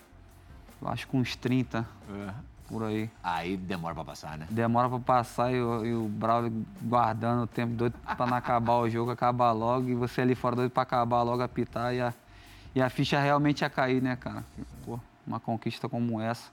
acho 0.87 1.09
que 1.09 1.17
uns 1.17 1.35
30 1.35 1.85
por 2.69 2.85
aí. 2.85 3.11
Aí 3.25 3.57
demora 3.57 3.97
pra 3.97 4.05
passar, 4.05 4.39
né? 4.39 4.47
Demora 4.51 4.89
pra 4.89 5.01
passar 5.01 5.53
e, 5.53 5.61
o- 5.61 5.85
e 5.85 5.95
o 5.95 6.07
Braulio 6.09 6.65
guardando 6.81 7.43
o 7.43 7.47
tempo 7.49 7.75
doido 7.75 7.95
pra 8.17 8.25
não 8.25 8.37
acabar 8.37 8.75
o 8.75 8.89
jogo, 8.89 9.11
acabar 9.11 9.51
logo. 9.51 9.89
E 9.89 9.95
você 9.97 10.21
ali 10.21 10.37
fora 10.37 10.55
doido 10.55 10.71
pra 10.71 10.85
acabar 10.85 11.23
logo, 11.23 11.43
apitar. 11.43 11.93
E 11.93 12.01
a, 12.01 12.15
e 12.75 12.81
a 12.83 12.89
ficha 12.89 13.21
realmente 13.21 13.61
ia 13.61 13.71
cair, 13.71 14.03
né, 14.03 14.17
cara? 14.17 14.45
Pô, 14.85 14.99
uma 15.27 15.39
conquista 15.39 15.89
como 15.89 16.21
essa 16.21 16.51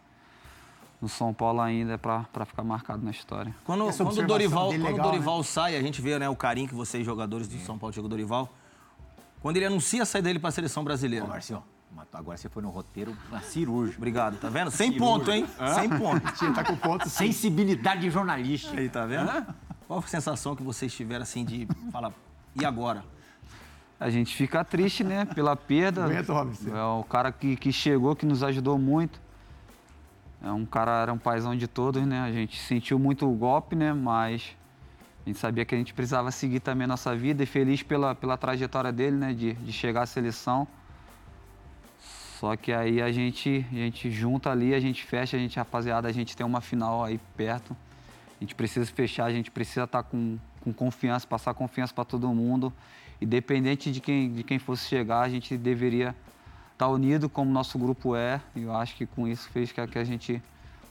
no 1.01 1.08
São 1.08 1.34
Paulo 1.34 1.62
ainda 1.62 1.93
é 1.93 1.97
pra, 1.97 2.25
pra 2.34 2.45
ficar 2.45 2.63
marcado 2.63 3.03
na 3.03 3.12
história. 3.12 3.55
Quando, 3.63 3.86
quando 3.95 4.17
o 4.19 4.27
Dorival, 4.27 4.69
dele 4.69 4.84
quando 4.84 4.93
o 4.93 4.97
legal, 4.97 5.12
Dorival 5.12 5.43
sai, 5.43 5.77
a 5.77 5.82
gente 5.82 6.01
vê 6.01 6.19
né, 6.19 6.27
o 6.27 6.36
carinho 6.36 6.67
que 6.67 6.75
vocês, 6.75 7.05
jogadores 7.05 7.47
do 7.47 7.58
São 7.60 7.77
Paulo, 7.77 7.93
chegou 7.93 8.08
o 8.08 8.10
Dorival. 8.10 8.49
Quando 9.41 9.55
ele 9.58 9.65
anuncia 9.65 10.03
a 10.03 10.05
saída 10.05 10.27
dele 10.27 10.39
para 10.39 10.49
a 10.49 10.51
seleção 10.51 10.84
brasileira. 10.84 11.25
Ô, 11.25 11.29
Marcinho, 11.29 11.63
mas 11.95 12.08
agora 12.13 12.38
você 12.38 12.49
foi 12.49 12.62
no 12.62 12.69
roteiro 12.69 13.15
na 13.32 13.39
cirúrgica. 13.39 13.97
Obrigado, 13.97 14.38
tá 14.38 14.49
vendo? 14.49 14.69
Sem 14.71 14.91
ponto, 14.91 15.32
hein? 15.32 15.47
Sem 15.75 15.89
ponto. 15.89 16.19
Tá 16.53 16.63
com 16.63 16.75
ponto. 16.75 17.08
sim. 17.08 17.27
Sensibilidade 17.27 18.10
jornalística. 18.10 18.77
Aí, 18.77 18.89
tá 18.89 19.05
vendo? 19.05 19.29
Qual 19.88 19.99
a 19.99 20.01
sensação 20.03 20.55
que 20.55 20.62
vocês 20.62 20.93
tiveram 20.93 21.23
assim 21.23 21.45
de 21.45 21.67
falar, 21.91 22.12
e 22.60 22.65
agora? 22.65 23.03
A 24.00 24.10
gente 24.10 24.34
fica 24.36 24.64
triste, 24.64 25.04
né, 25.04 25.26
pela 25.26 25.56
perda. 25.56 26.06
Aguenta, 26.06 26.32
Robson. 26.32 26.76
É 26.76 26.84
o 26.84 27.04
cara 27.04 27.32
que, 27.32 27.58
que 27.58 27.72
chegou, 27.72 28.16
que 28.16 28.26
nos 28.26 28.44
ajudou 28.44 28.78
muito. 28.80 29.20
É 30.42 30.52
um 30.52 30.66
cara, 30.66 31.02
era 31.02 31.12
um 31.12 31.18
paizão 31.18 31.54
de 31.56 31.68
todos, 31.68 32.02
né? 32.06 32.22
A 32.22 32.32
gente 32.32 32.58
sentiu 32.62 32.98
muito 32.98 33.30
o 33.30 33.34
golpe, 33.34 33.76
né? 33.76 33.92
Mas 33.92 34.56
a 35.26 35.30
gente 35.30 35.38
sabia 35.38 35.66
que 35.66 35.76
a 35.76 35.78
gente 35.78 35.94
precisava 35.94 36.32
seguir 36.32 36.62
também 36.62 36.86
a 36.86 36.88
nossa 36.88 37.14
vida 37.14 37.44
e 37.44 37.46
feliz 37.46 37.84
pela, 37.84 38.16
pela 38.16 38.38
trajetória 38.38 38.92
dele, 38.92 39.18
né? 39.18 39.34
De, 39.34 39.54
de 39.54 39.74
chegar 39.74 40.04
à 40.04 40.06
seleção. 40.06 40.66
Só 42.40 42.56
que 42.56 42.72
aí 42.72 43.02
a 43.02 43.12
gente, 43.12 43.66
a 43.70 43.76
gente 43.76 44.10
junta 44.10 44.50
ali, 44.50 44.74
a 44.74 44.80
gente 44.80 45.04
fecha, 45.04 45.36
a 45.36 45.40
gente, 45.40 45.58
rapaziada, 45.58 46.08
a 46.08 46.12
gente 46.14 46.38
tem 46.38 46.46
uma 46.46 46.62
final 46.62 47.04
aí 47.04 47.20
perto. 47.36 47.76
A 48.40 48.44
gente 48.44 48.56
precisa 48.56 48.86
fechar, 48.86 49.26
a 49.26 49.34
gente 49.34 49.52
precisa 49.52 49.84
estar 49.84 50.04
com, 50.04 50.38
com 50.62 50.72
confiança, 50.72 51.28
passar 51.28 51.54
confiança 51.54 51.94
para 51.94 52.06
todo 52.06 52.34
mundo. 52.34 52.72
Independente 53.21 53.91
de 53.91 53.99
quem, 53.99 54.32
de 54.32 54.43
quem 54.43 54.60
fosse 54.60 54.88
chegar, 54.88 55.21
a 55.21 55.29
gente 55.29 55.58
deveria 55.58 56.15
estar 56.71 56.88
unido 56.88 57.27
como 57.27 57.51
nosso 57.51 57.77
grupo 57.77 58.15
é. 58.15 58.41
E 58.55 58.63
eu 58.63 58.75
acho 58.75 58.95
que 58.95 59.05
com 59.05 59.27
isso 59.27 59.49
fez 59.49 59.71
que 59.71 59.82
a, 59.82 59.88
que 59.88 59.99
a 59.99 60.03
gente 60.03 60.41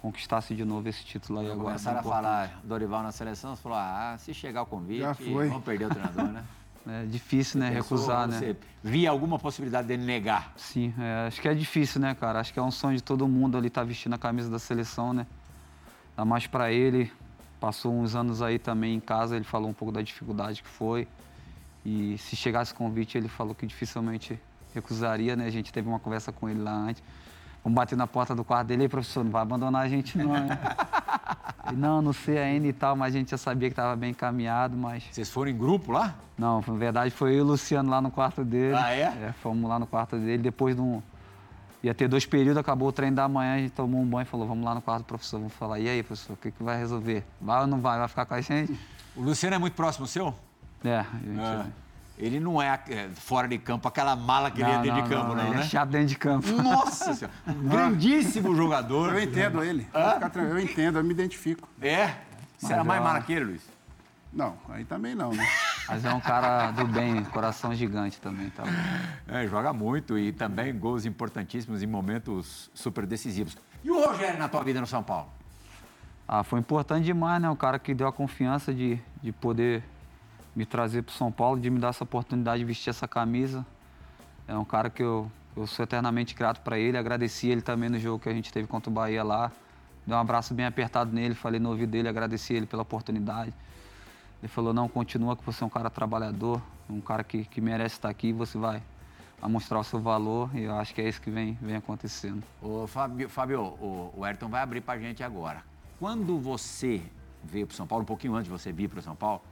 conquistasse 0.01 0.55
de 0.55 0.65
novo 0.65 0.89
esse 0.89 1.05
título 1.05 1.41
aí 1.41 1.47
agora. 1.47 1.69
Começaram 1.69 1.99
a 1.99 2.01
Importante. 2.01 2.23
falar 2.23 2.61
Dorival 2.63 3.03
na 3.03 3.13
seleção, 3.13 3.57
você 3.57 3.63
falou, 3.63 3.79
ah, 3.79 4.17
se 4.19 4.33
chegar 4.33 4.63
o 4.63 4.67
convite, 4.67 5.03
vamos 5.03 5.65
perder 5.65 5.87
o 5.87 5.89
treinador, 5.89 6.25
né? 6.25 6.45
É 6.91 7.05
difícil, 7.05 7.61
né? 7.61 7.69
Recusar, 7.69 8.27
né? 8.27 8.39
Você 8.39 8.57
via 8.83 9.11
alguma 9.11 9.39
possibilidade 9.39 9.87
dele 9.87 10.05
negar? 10.05 10.55
Sim, 10.57 10.95
é, 10.99 11.27
acho 11.27 11.39
que 11.39 11.47
é 11.47 11.53
difícil, 11.53 12.01
né, 12.01 12.15
cara? 12.15 12.41
Acho 12.41 12.51
que 12.51 12.59
é 12.59 12.63
um 12.63 12.71
sonho 12.71 12.97
de 12.97 13.03
todo 13.03 13.29
mundo 13.29 13.59
ali 13.59 13.69
estar 13.69 13.85
vestindo 13.85 14.15
a 14.15 14.19
camisa 14.19 14.49
da 14.49 14.59
seleção, 14.59 15.13
né? 15.13 15.27
Ainda 16.17 16.25
mais 16.25 16.47
pra 16.47 16.73
ele. 16.73 17.13
Passou 17.61 17.93
uns 17.93 18.15
anos 18.15 18.41
aí 18.41 18.59
também 18.59 18.95
em 18.95 19.01
casa, 19.01 19.37
ele 19.37 19.45
falou 19.45 19.69
um 19.69 19.75
pouco 19.75 19.93
da 19.93 20.01
dificuldade 20.01 20.63
que 20.63 20.69
foi. 20.69 21.07
E 21.89 22.19
se 22.19 22.37
chegasse 22.37 22.75
convite, 22.75 23.17
ele 23.17 23.29
falou 23.29 23.55
que 23.55 23.67
dificilmente 23.67 24.39
recusaria, 24.75 25.35
né? 25.35 25.47
A 25.47 25.51
gente 25.51 25.73
teve 25.73 25.89
uma 25.89 25.99
conversa 25.99 26.31
com 26.31 26.47
ele 26.47 26.61
lá 26.61 26.71
antes. 26.71 27.03
Vamos 27.65 27.75
bater 27.75 27.97
na 27.97 28.07
porta 28.07 28.35
do 28.35 28.45
quarto 28.45 28.69
dele, 28.69 28.83
"Ei, 28.83 28.89
professor, 28.91 29.25
não 29.25 29.31
vai 29.31 29.41
abandonar 29.41 29.87
a 29.87 29.89
gente 29.89 30.19
não, 30.19 30.33
né? 30.35 30.59
Ele, 31.69 31.77
não, 31.77 32.01
não 32.01 32.15
sei 32.15 32.39
ainda 32.39 32.67
e 32.67 32.73
tal, 32.73 32.97
mas 32.97 33.15
a 33.15 33.19
gente 33.19 33.31
já 33.31 33.37
sabia 33.37 33.69
que 33.69 33.73
estava 33.73 33.95
bem 33.95 34.11
encaminhado, 34.11 34.75
mas... 34.75 35.05
Vocês 35.11 35.29
foram 35.29 35.51
em 35.51 35.57
grupo 35.57 35.93
lá? 35.93 36.15
Não, 36.39 36.65
na 36.67 36.75
verdade 36.75 37.11
foi 37.11 37.33
eu 37.35 37.39
e 37.39 37.41
o 37.43 37.45
Luciano 37.45 37.91
lá 37.91 38.01
no 38.01 38.11
quarto 38.11 38.43
dele. 38.43 38.75
Ah, 38.75 38.91
é? 38.91 39.35
fomos 39.43 39.69
lá 39.69 39.79
no 39.79 39.87
quarto 39.87 40.17
dele, 40.17 40.43
depois 40.43 40.77
de 40.77 40.81
um... 40.81 41.03
Ia 41.83 41.93
ter 41.95 42.09
dois 42.09 42.25
períodos, 42.25 42.57
acabou 42.57 42.89
o 42.89 42.93
treino 42.93 43.17
da 43.17 43.29
manhã, 43.29 43.57
a 43.57 43.59
gente 43.59 43.73
tomou 43.73 44.01
um 44.01 44.07
banho 44.07 44.23
e 44.23 44.27
falou, 44.27 44.47
vamos 44.47 44.65
lá 44.65 44.75
no 44.75 44.81
quarto 44.81 45.03
do 45.03 45.07
professor, 45.07 45.39
vamos 45.39 45.53
falar, 45.53 45.79
e 45.79 45.89
aí, 45.89 46.03
professor, 46.03 46.33
o 46.33 46.37
que, 46.37 46.51
que 46.51 46.63
vai 46.63 46.79
resolver? 46.79 47.23
Vai 47.39 47.61
ou 47.61 47.67
não 47.67 47.81
vai? 47.81 47.99
Vai 47.99 48.09
ficar 48.09 48.25
com 48.25 48.35
a 48.35 48.41
gente? 48.41 48.79
O 49.15 49.23
Luciano 49.23 49.57
é 49.57 49.59
muito 49.59 49.75
próximo 49.75 50.07
seu? 50.07 50.35
É, 50.85 50.99
a 50.99 51.03
gente... 51.03 51.41
É. 51.41 51.67
Ele 52.19 52.41
não 52.41 52.61
é, 52.61 52.81
é, 52.89 53.09
fora 53.15 53.47
de 53.47 53.57
campo 53.59 53.87
aquela 53.87 54.17
mala 54.17 54.51
que 54.51 54.61
ele 54.61 54.71
é 54.71 54.83
dentro 54.83 55.03
de 55.03 55.09
campo, 55.09 55.35
não, 55.37 55.47
ele 55.47 55.55
né? 55.55 55.61
é 55.61 55.63
chato 55.63 55.91
dentro 55.91 56.09
de 56.09 56.19
campo. 56.19 56.51
Nossa 56.51 57.15
senhora. 57.15 57.33
Grandíssimo 57.47 58.57
jogador. 58.57 59.13
Eu 59.13 59.23
entendo 59.23 59.63
ele. 59.63 59.85
Tranquilo, 59.85 60.49
Eu 60.49 60.59
entendo, 60.59 60.99
eu 60.99 61.05
me 61.05 61.13
identifico. 61.13 61.69
É? 61.81 62.15
Você 62.59 62.73
era 62.73 62.83
mais 62.83 63.01
é- 63.01 63.05
mala 63.05 63.21
que 63.21 63.33
ele, 63.33 63.45
Luiz? 63.45 63.63
Não, 64.33 64.57
aí 64.69 64.85
também 64.85 65.15
não, 65.15 65.33
né? 65.33 65.47
Mas 65.89 66.05
é 66.05 66.13
um 66.13 66.21
cara 66.21 66.71
do 66.73 66.87
bem, 66.87 67.25
coração 67.25 67.75
gigante 67.75 68.21
também, 68.21 68.51
tá? 68.51 68.65
É, 69.27 69.47
joga 69.47 69.73
muito 69.73 70.19
e 70.19 70.33
também 70.33 70.77
gols 70.77 71.07
importantíssimos 71.07 71.83
em 71.83 71.87
momentos 71.87 72.71
super 72.75 73.07
decisivos. 73.07 73.57
E 73.83 73.91
o 73.91 74.05
Rogério 74.05 74.39
na 74.39 74.49
tua 74.49 74.63
vida 74.63 74.81
no 74.81 74.87
São 74.87 75.03
Paulo? 75.03 75.29
Ah, 76.27 76.43
foi 76.43 76.61
importante 76.61 77.05
demais, 77.05 77.41
né? 77.41 77.49
O 77.49 77.57
cara 77.57 77.79
que 77.79 77.95
deu 77.95 78.07
a 78.07 78.13
confiança 78.13 78.75
de, 78.75 79.01
de 79.23 79.33
poder 79.33 79.83
me 80.55 80.67
trazer 80.67 81.03
para 81.03 81.15
São 81.15 81.31
Paulo, 81.31 81.61
de 81.61 81.71
me 81.71 81.79
dar 81.79 81.89
essa 81.89 82.05
oportunidade 82.05 82.59
de 82.59 82.65
vestir 82.65 82.91
essa 82.91 83.07
camisa. 83.07 83.65
É 84.47 84.57
um 84.57 84.65
cara 84.65 84.91
que 84.91 85.03
eu, 85.03 85.31
eu 85.57 85.67
sou 85.67 85.85
eternamente 85.85 86.35
grato 86.35 86.61
para 86.63 86.79
ele. 86.79 86.97
Agradeci 86.97 87.49
ele 87.49 87.61
também 87.61 87.89
no 87.89 87.99
jogo 87.99 88.19
que 88.19 88.29
a 88.29 88.33
gente 88.33 88.53
teve 88.53 88.67
contra 88.67 88.91
o 88.91 88.93
Bahia 88.93 89.23
lá. 89.23 89.53
Dei 90.07 90.17
um 90.17 90.21
abraço 90.21 90.55
bem 90.55 90.65
apertado 90.65 91.13
nele, 91.13 91.35
falei 91.35 91.61
no 91.61 91.69
ouvido 91.69 91.91
dele, 91.91 92.09
agradeci 92.09 92.55
ele 92.55 92.65
pela 92.65 92.83
oportunidade. 92.83 93.53
Ele 94.41 94.49
falou, 94.49 94.73
não, 94.73 94.89
continua 94.89 95.37
que 95.37 95.45
você 95.45 95.63
é 95.63 95.67
um 95.67 95.71
cara 95.71 95.91
trabalhador, 95.91 96.63
um 96.89 97.01
cara 97.01 97.23
que, 97.23 97.45
que 97.45 97.61
merece 97.61 97.97
estar 97.97 98.09
aqui, 98.09 98.33
você 98.33 98.57
vai, 98.57 98.83
mostrar 99.43 99.79
o 99.79 99.85
seu 99.85 100.01
valor 100.01 100.51
e 100.55 100.63
eu 100.63 100.75
acho 100.77 100.95
que 100.95 101.01
é 101.01 101.09
isso 101.09 101.21
que 101.21 101.31
vem, 101.31 101.59
vem 101.61 101.77
acontecendo. 101.77 102.43
Ô, 102.63 102.87
Fábio, 102.87 103.29
Fábio 103.29 103.61
o, 103.63 104.15
o 104.17 104.25
Ayrton 104.25 104.49
vai 104.49 104.63
abrir 104.63 104.81
pra 104.81 104.99
gente 104.99 105.23
agora. 105.23 105.63
Quando 105.99 106.39
você 106.39 107.03
veio 107.45 107.67
para 107.67 107.77
São 107.77 107.87
Paulo, 107.87 108.03
um 108.03 108.07
pouquinho 108.07 108.35
antes 108.35 108.45
de 108.45 108.51
você 108.51 108.73
vir 108.73 108.89
para 108.89 109.03
São 109.03 109.15
Paulo, 109.15 109.43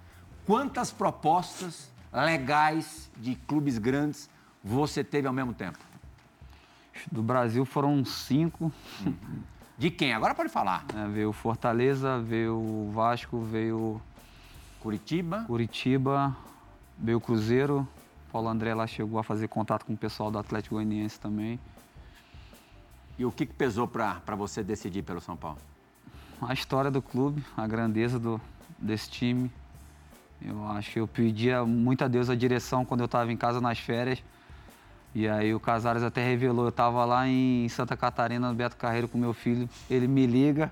quantas 0.46 0.90
propostas 0.90 1.90
legais 2.12 3.10
de 3.16 3.34
clubes 3.34 3.78
grandes 3.78 4.30
você 4.62 5.04
teve 5.04 5.26
ao 5.26 5.34
mesmo 5.34 5.52
tempo? 5.52 5.78
Do 7.10 7.22
Brasil 7.22 7.64
foram 7.64 8.04
cinco, 8.04 8.72
De 9.78 9.90
quem? 9.90 10.14
Agora 10.14 10.34
pode 10.34 10.48
falar. 10.48 10.86
É, 10.94 11.06
veio 11.06 11.32
Fortaleza, 11.32 12.18
veio 12.18 12.54
o 12.54 12.90
Vasco, 12.94 13.38
veio 13.40 13.78
o 13.78 14.02
Curitiba, 14.80 15.44
Curitiba, 15.46 16.34
veio 16.98 17.18
o 17.18 17.20
Cruzeiro. 17.20 17.86
Paulo 18.32 18.48
André 18.48 18.74
lá 18.74 18.86
chegou 18.86 19.18
a 19.18 19.22
fazer 19.22 19.48
contato 19.48 19.84
com 19.84 19.92
o 19.92 19.96
pessoal 19.96 20.30
do 20.30 20.38
Atlético 20.38 20.76
Goianiense 20.76 21.20
também. 21.20 21.60
E 23.18 23.24
o 23.24 23.30
que, 23.30 23.44
que 23.44 23.52
pesou 23.52 23.86
para 23.86 24.34
você 24.34 24.62
decidir 24.62 25.02
pelo 25.02 25.20
São 25.20 25.36
Paulo? 25.36 25.58
A 26.40 26.54
história 26.54 26.90
do 26.90 27.02
clube, 27.02 27.44
a 27.54 27.66
grandeza 27.66 28.18
do, 28.18 28.40
desse 28.78 29.10
time. 29.10 29.50
Eu 30.40 30.66
acho 30.68 30.92
que 30.92 31.00
eu 31.00 31.08
pedia 31.08 31.64
muito 31.64 32.04
a 32.04 32.08
Deus 32.08 32.28
a 32.28 32.34
direção 32.34 32.84
quando 32.84 33.00
eu 33.00 33.06
estava 33.06 33.32
em 33.32 33.36
casa 33.36 33.60
nas 33.60 33.78
férias. 33.78 34.22
E 35.14 35.26
aí 35.26 35.54
o 35.54 35.58
Casares 35.58 36.02
até 36.02 36.22
revelou, 36.22 36.66
eu 36.66 36.68
estava 36.68 37.04
lá 37.04 37.26
em 37.26 37.68
Santa 37.70 37.96
Catarina, 37.96 38.48
no 38.48 38.54
Beto 38.54 38.76
Carreiro, 38.76 39.08
com 39.08 39.16
meu 39.16 39.32
filho. 39.32 39.68
Ele 39.88 40.06
me 40.06 40.26
liga, 40.26 40.70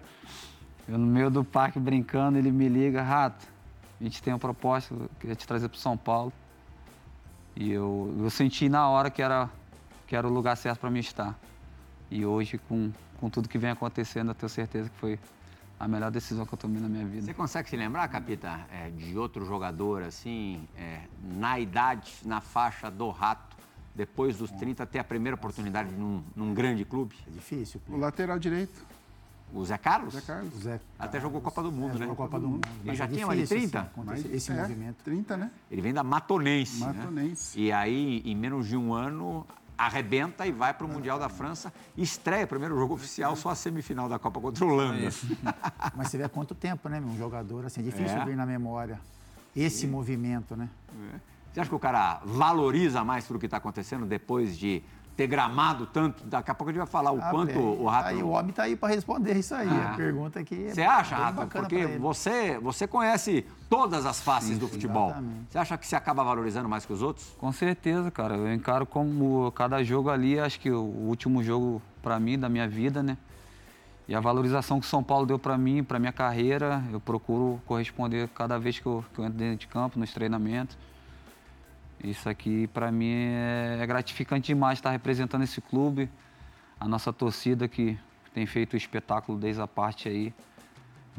eu 0.87 0.99
no 0.99 1.07
meio 1.07 1.31
do 1.31 1.43
parque 1.43 1.79
brincando, 1.79 2.37
ele 2.37 2.53
me 2.53 2.69
liga, 2.69 3.03
Rato, 3.03 3.47
a 3.99 4.05
gente 4.05 4.23
tem 4.23 4.35
uma 4.35 4.39
proposta, 4.39 4.95
queria 5.19 5.35
te 5.35 5.47
trazer 5.47 5.69
para 5.69 5.79
São 5.79 5.97
Paulo. 5.97 6.31
E 7.57 7.73
eu, 7.73 8.15
eu 8.19 8.29
senti 8.29 8.69
na 8.69 8.87
hora 8.87 9.11
que 9.11 9.23
era, 9.23 9.49
que 10.07 10.15
era 10.15 10.27
o 10.27 10.31
lugar 10.31 10.57
certo 10.57 10.81
para 10.81 10.91
mim 10.91 11.01
estar. 11.01 11.39
E 12.11 12.27
hoje, 12.27 12.59
com, 12.69 12.93
com 13.19 13.31
tudo 13.31 13.49
que 13.49 13.57
vem 13.57 13.71
acontecendo, 13.71 14.33
eu 14.33 14.35
tenho 14.35 14.51
certeza 14.51 14.91
que 14.91 14.97
foi 14.97 15.19
a 15.85 15.89
melhor 15.89 16.11
decisão 16.11 16.47
que 16.47 16.55
eu 16.55 16.59
tomei 16.59 16.81
na 16.81 16.89
minha 16.89 17.05
vida. 17.05 17.27
Você 17.27 17.35
consegue 17.35 17.69
se 17.69 17.77
lembrar, 17.77 18.09
Capita, 18.09 18.67
é, 18.73 18.89
de 18.89 19.19
outro 19.19 19.45
jogador 19.45 20.03
assim, 20.03 20.67
é, 20.79 21.03
na 21.37 21.61
idade, 21.61 22.11
na 22.25 22.41
faixa 22.41 22.91
do 22.91 23.11
rato, 23.11 23.55
depois 23.95 24.39
dos 24.39 24.51
30, 24.51 24.87
ter 24.87 24.99
a 24.99 25.05
primeira 25.05 25.35
oportunidade 25.35 25.93
num, 25.95 26.23
num 26.35 26.55
grande 26.55 26.87
clube? 26.87 27.15
É 27.29 27.31
difícil. 27.31 27.83
O 27.87 27.99
lateral 27.99 28.39
direito, 28.39 28.83
O 29.53 29.63
Zé 29.63 29.77
Carlos? 29.77 30.15
Zé 30.15 30.23
Carlos. 30.23 30.55
Zé 30.55 30.81
Até 30.99 31.21
jogou 31.21 31.43
Copa 31.43 31.63
do 31.63 31.71
Mundo, 31.71 31.97
é, 31.97 31.99
né? 31.99 32.07
jogou 32.07 32.17
Copa 32.17 32.41
do 32.41 32.49
Mundo. 32.49 32.67
Ele 32.67 32.83
Mas 32.87 32.97
já 32.99 33.05
é 33.05 33.09
tinha 33.09 33.27
mais 33.27 33.39
de 33.41 33.47
difícil, 33.47 33.71
30? 33.71 34.13
assim, 34.13 34.35
esse 34.35 34.53
é, 34.53 34.55
movimento. 34.55 34.97
30, 35.05 35.37
né? 35.37 35.51
Ele 35.71 35.83
vem 35.83 35.93
da 35.93 36.03
Matonense, 36.03 36.81
né? 36.81 36.93
Matonense. 36.95 37.61
E 37.61 37.71
aí, 37.71 38.23
em 38.25 38.35
menos 38.35 38.67
de 38.67 38.77
um 38.77 38.95
ano, 38.95 39.47
arrebenta 39.77 40.47
e 40.47 40.53
vai 40.53 40.73
para 40.73 40.87
o 40.87 40.89
Mundial 40.89 41.19
da 41.19 41.29
França. 41.29 41.73
Estreia, 41.97 42.47
primeiro 42.47 42.77
jogo 42.77 42.95
oficial, 42.95 43.35
só 43.37 43.51
a 43.51 43.55
semifinal 43.55 44.09
da 44.09 44.19
Copa 44.19 44.41
contra 44.41 44.65
a 44.65 44.69
Holanda. 44.69 45.09
Mas 45.95 46.09
você 46.09 46.19
vê 46.19 46.25
há 46.25 46.29
quanto 46.29 46.55
tempo, 46.55 46.89
né, 46.89 47.01
meu? 47.01 47.11
Um 47.11 47.17
jogador, 47.19 47.65
assim, 47.67 47.81
é 47.81 47.85
difícil 47.85 48.17
É. 48.19 48.25
vir 48.25 48.37
na 48.37 48.47
memória. 48.47 49.01
Esse 49.55 49.87
movimento, 49.87 50.57
né? 50.57 50.69
Você 51.53 51.61
acha 51.61 51.69
que 51.69 51.75
o 51.77 51.79
cara 51.79 52.21
valoriza 52.25 53.05
mais 53.05 53.25
tudo 53.27 53.37
o 53.37 53.41
que 53.41 53.47
está 53.47 53.59
acontecendo 53.59 54.05
depois 54.05 54.59
de 54.59 54.83
ter 55.17 55.27
gramado 55.27 55.87
tanto? 55.87 56.25
Daqui 56.25 56.51
a 56.51 56.55
pouco 56.55 56.71
a 56.71 56.73
gente 56.73 56.79
vai 56.79 56.87
falar 56.87 57.13
o 57.13 57.21
Ah, 57.21 57.31
quanto 57.31 57.53
é, 57.53 57.59
o 57.59 57.87
Rato... 57.87 58.09
Aí, 58.09 58.23
o 58.23 58.29
homem 58.31 58.53
tá 58.53 58.65
aí 58.65 58.77
para 58.77 58.93
responder 58.93 59.37
isso 59.37 59.55
aí. 59.55 59.69
Ah. 59.69 59.93
A 59.93 59.97
pergunta 59.97 60.41
aqui. 60.41 60.67
é 60.67 60.75
Você 60.75 60.83
acha, 60.83 61.15
bem 61.17 61.25
Rato? 61.25 61.47
Porque 61.47 61.87
você, 61.99 62.59
você 62.59 62.87
conhece 62.87 63.47
todas 63.69 64.07
as 64.07 64.21
faces 64.21 64.59
do 64.59 64.69
futebol. 64.69 65.11
exatamente. 65.11 65.47
Você 65.51 65.59
acha 65.59 65.79
que 65.79 65.87
você 65.87 65.97
acaba 65.97 66.25
valorizando 66.25 66.69
mais 66.69 66.85
que 66.85 66.93
os 66.93 67.03
outros? 67.03 67.35
Com 67.39 67.53
certeza, 67.53 68.11
cara. 68.11 68.37
Eu 68.37 68.53
encaro 68.53 68.87
como 68.87 69.51
cada 69.53 69.83
jogo 69.85 70.11
ali, 70.11 70.39
acho 70.39 70.59
que 70.59 70.71
o 70.71 70.83
último 70.83 71.43
jogo 71.43 71.81
para 72.03 72.19
mim, 72.19 72.39
da 72.39 72.49
minha 72.49 72.69
vida, 72.69 73.03
né? 73.03 73.17
E 74.07 74.15
a 74.15 74.21
valorização 74.21 74.79
que 74.79 74.87
o 74.87 74.89
São 74.89 75.03
Paulo 75.03 75.25
deu 75.25 75.39
para 75.39 75.57
mim, 75.57 75.83
para 75.83 75.99
minha 75.99 76.13
carreira, 76.13 76.83
eu 76.93 77.01
procuro 77.01 77.61
corresponder 77.65 78.29
cada 78.29 78.59
vez 78.59 78.79
que 78.79 78.85
eu, 78.85 79.03
que 79.15 79.19
eu 79.19 79.25
entro 79.25 79.39
dentro 79.39 79.57
de 79.57 79.67
campo, 79.67 79.99
nos 79.99 80.13
treinamentos. 80.13 80.77
Isso 82.05 82.29
aqui, 82.29 82.67
para 82.69 82.93
mim, 82.93 83.13
é, 83.13 83.79
é 83.81 83.87
gratificante 83.87 84.49
demais 84.49 84.79
estar 84.79 84.91
representando 84.91 85.43
esse 85.43 85.61
clube, 85.61 86.11
a 86.79 86.87
nossa 86.87 87.13
torcida 87.13 87.67
que 87.67 87.99
tem 88.35 88.45
feito 88.45 88.75
o 88.75 88.77
espetáculo 88.77 89.39
desde 89.39 89.63
a 89.63 89.67
parte 89.67 90.09
aí. 90.09 90.35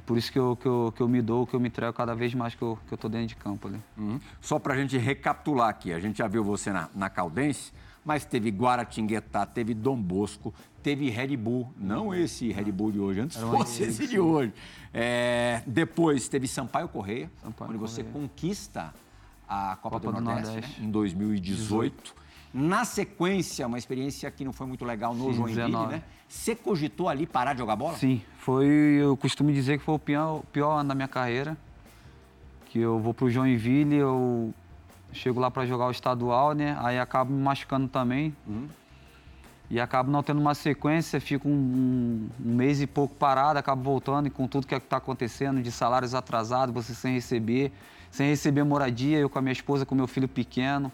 Por 0.05 0.17
isso 0.17 0.31
que 0.31 0.37
eu, 0.37 0.55
que 0.55 0.67
eu, 0.67 0.93
que 0.95 1.01
eu 1.01 1.07
me 1.07 1.21
dou, 1.21 1.47
que 1.47 1.55
eu 1.55 1.59
me 1.59 1.69
entrego 1.69 1.91
cada 1.91 2.13
vez 2.13 2.35
mais 2.35 2.53
que 2.53 2.61
eu, 2.61 2.77
que 2.87 2.93
eu 2.93 2.97
tô 2.97 3.09
dentro 3.09 3.27
de 3.27 3.35
campo 3.35 3.67
ali. 3.67 3.79
Uhum. 3.97 4.19
Só 4.39 4.59
para 4.59 4.75
a 4.75 4.77
gente 4.77 4.95
recapitular 4.97 5.69
aqui, 5.69 5.91
a 5.91 5.99
gente 5.99 6.19
já 6.19 6.27
viu 6.27 6.43
você 6.43 6.71
na, 6.71 6.89
na 6.93 7.09
Caldense, 7.09 7.71
mas 8.03 8.23
teve 8.23 8.51
Guaratinguetá, 8.51 9.45
teve 9.47 9.73
Dom 9.73 9.99
Bosco, 9.99 10.53
teve 10.83 11.09
Red 11.09 11.35
Bull, 11.35 11.73
não 11.75 12.13
esse 12.13 12.51
Red 12.51 12.71
Bull 12.71 12.91
de 12.91 12.99
hoje, 12.99 13.21
antes 13.21 13.37
fosse 13.37 13.83
esse 13.83 14.05
de 14.05 14.19
hoje. 14.19 14.53
É, 14.93 15.63
depois 15.65 16.27
teve 16.27 16.47
Sampaio 16.47 16.87
Correia, 16.87 17.31
Sampaio 17.41 17.71
onde 17.71 17.79
você 17.79 18.03
Correia. 18.03 18.27
conquista 18.27 18.93
a 19.47 19.77
Copa, 19.81 19.99
Copa 19.99 20.11
do, 20.11 20.17
do 20.17 20.21
Nordeste, 20.21 20.51
Nordeste. 20.53 20.81
né, 20.81 20.87
em 20.87 20.91
2018. 20.91 22.15
Na 22.53 22.85
sequência, 22.85 23.67
uma 23.67 23.77
experiência 23.77 24.31
que 24.31 24.45
não 24.45 24.53
foi 24.53 24.65
muito 24.65 24.85
legal 24.85 25.13
no 25.13 25.25
Sim, 25.25 25.33
Joinville, 25.33 25.65
19. 25.67 25.91
né? 25.93 26.03
Você 26.27 26.55
cogitou 26.55 27.09
ali 27.09 27.27
parar 27.27 27.53
de 27.53 27.59
jogar 27.59 27.75
bola? 27.75 27.97
Sim, 27.97 28.21
foi, 28.39 28.65
eu 28.65 29.15
costumo 29.17 29.51
dizer 29.51 29.77
que 29.77 29.83
foi 29.83 29.95
o 29.95 29.99
pior, 29.99 30.41
pior 30.53 30.77
ano 30.79 30.89
da 30.89 30.95
minha 30.95 31.07
carreira. 31.07 31.57
Que 32.67 32.79
eu 32.79 32.97
vou 32.99 33.13
pro 33.13 33.29
Joinville, 33.29 33.95
eu 33.95 34.53
chego 35.13 35.39
lá 35.39 35.51
para 35.51 35.65
jogar 35.65 35.87
o 35.87 35.91
estadual, 35.91 36.53
né? 36.53 36.77
Aí 36.79 36.97
acabo 36.97 37.31
me 37.33 37.41
machucando 37.41 37.87
também. 37.87 38.33
E 39.69 39.79
acabo 39.79 40.11
não 40.11 40.21
tendo 40.23 40.39
uma 40.39 40.53
sequência, 40.53 41.19
fico 41.19 41.47
um, 41.49 41.51
um- 41.51 42.29
mês 42.39 42.81
e 42.81 42.87
pouco 42.87 43.15
parado, 43.15 43.57
acabo 43.59 43.81
voltando 43.81 44.27
e 44.27 44.29
com 44.29 44.47
tudo 44.47 44.67
que 44.67 44.75
está 44.75 44.97
acontecendo, 44.97 45.61
de 45.61 45.71
salários 45.71 46.13
atrasados, 46.13 46.73
você 46.73 46.93
sem 46.93 47.13
receber, 47.15 47.71
sem 48.15 48.29
receber 48.29 48.63
moradia, 48.63 49.17
eu 49.17 49.29
com 49.29 49.37
a 49.37 49.41
minha 49.41 49.51
esposa, 49.51 49.85
com 49.85 49.93
meu 49.93 50.07
filho 50.07 50.27
pequeno. 50.27 50.89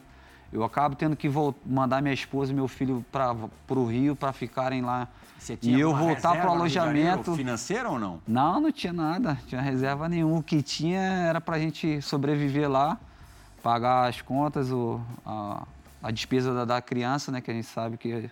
Eu 0.51 0.63
acabo 0.63 0.95
tendo 0.95 1.15
que 1.15 1.30
mandar 1.63 2.01
minha 2.01 2.13
esposa 2.13 2.51
e 2.51 2.55
meu 2.55 2.67
filho 2.67 3.05
para 3.11 3.36
o 3.69 3.86
Rio 3.86 4.15
para 4.15 4.34
ficarem 4.34 4.82
lá. 4.82 5.07
E 5.61 5.80
eu 5.80 5.95
voltar 5.95 6.32
para 6.41 6.49
o 6.49 6.53
alojamento. 6.53 7.36
Financeira 7.36 7.89
ou 7.89 7.99
não? 7.99 8.19
Não, 8.28 8.59
não 8.59 8.72
tinha 8.72 8.91
nada, 8.91 9.36
não 9.36 9.47
tinha 9.47 9.61
reserva 9.61 10.09
nenhuma. 10.09 10.39
O 10.39 10.43
que 10.43 10.63
tinha 10.63 10.99
era 10.99 11.39
para 11.39 11.57
a 11.57 11.59
gente 11.59 12.01
sobreviver 12.01 12.67
lá, 12.67 12.99
pagar 13.61 14.09
as 14.09 14.19
contas, 14.19 14.72
o, 14.72 14.99
a, 15.24 15.63
a 16.01 16.09
despesa 16.09 16.51
da, 16.55 16.65
da 16.65 16.82
criança, 16.82 17.32
né? 17.32 17.39
Que 17.39 17.51
a 17.51 17.53
gente 17.53 17.67
sabe 17.67 17.97
que, 17.97 18.32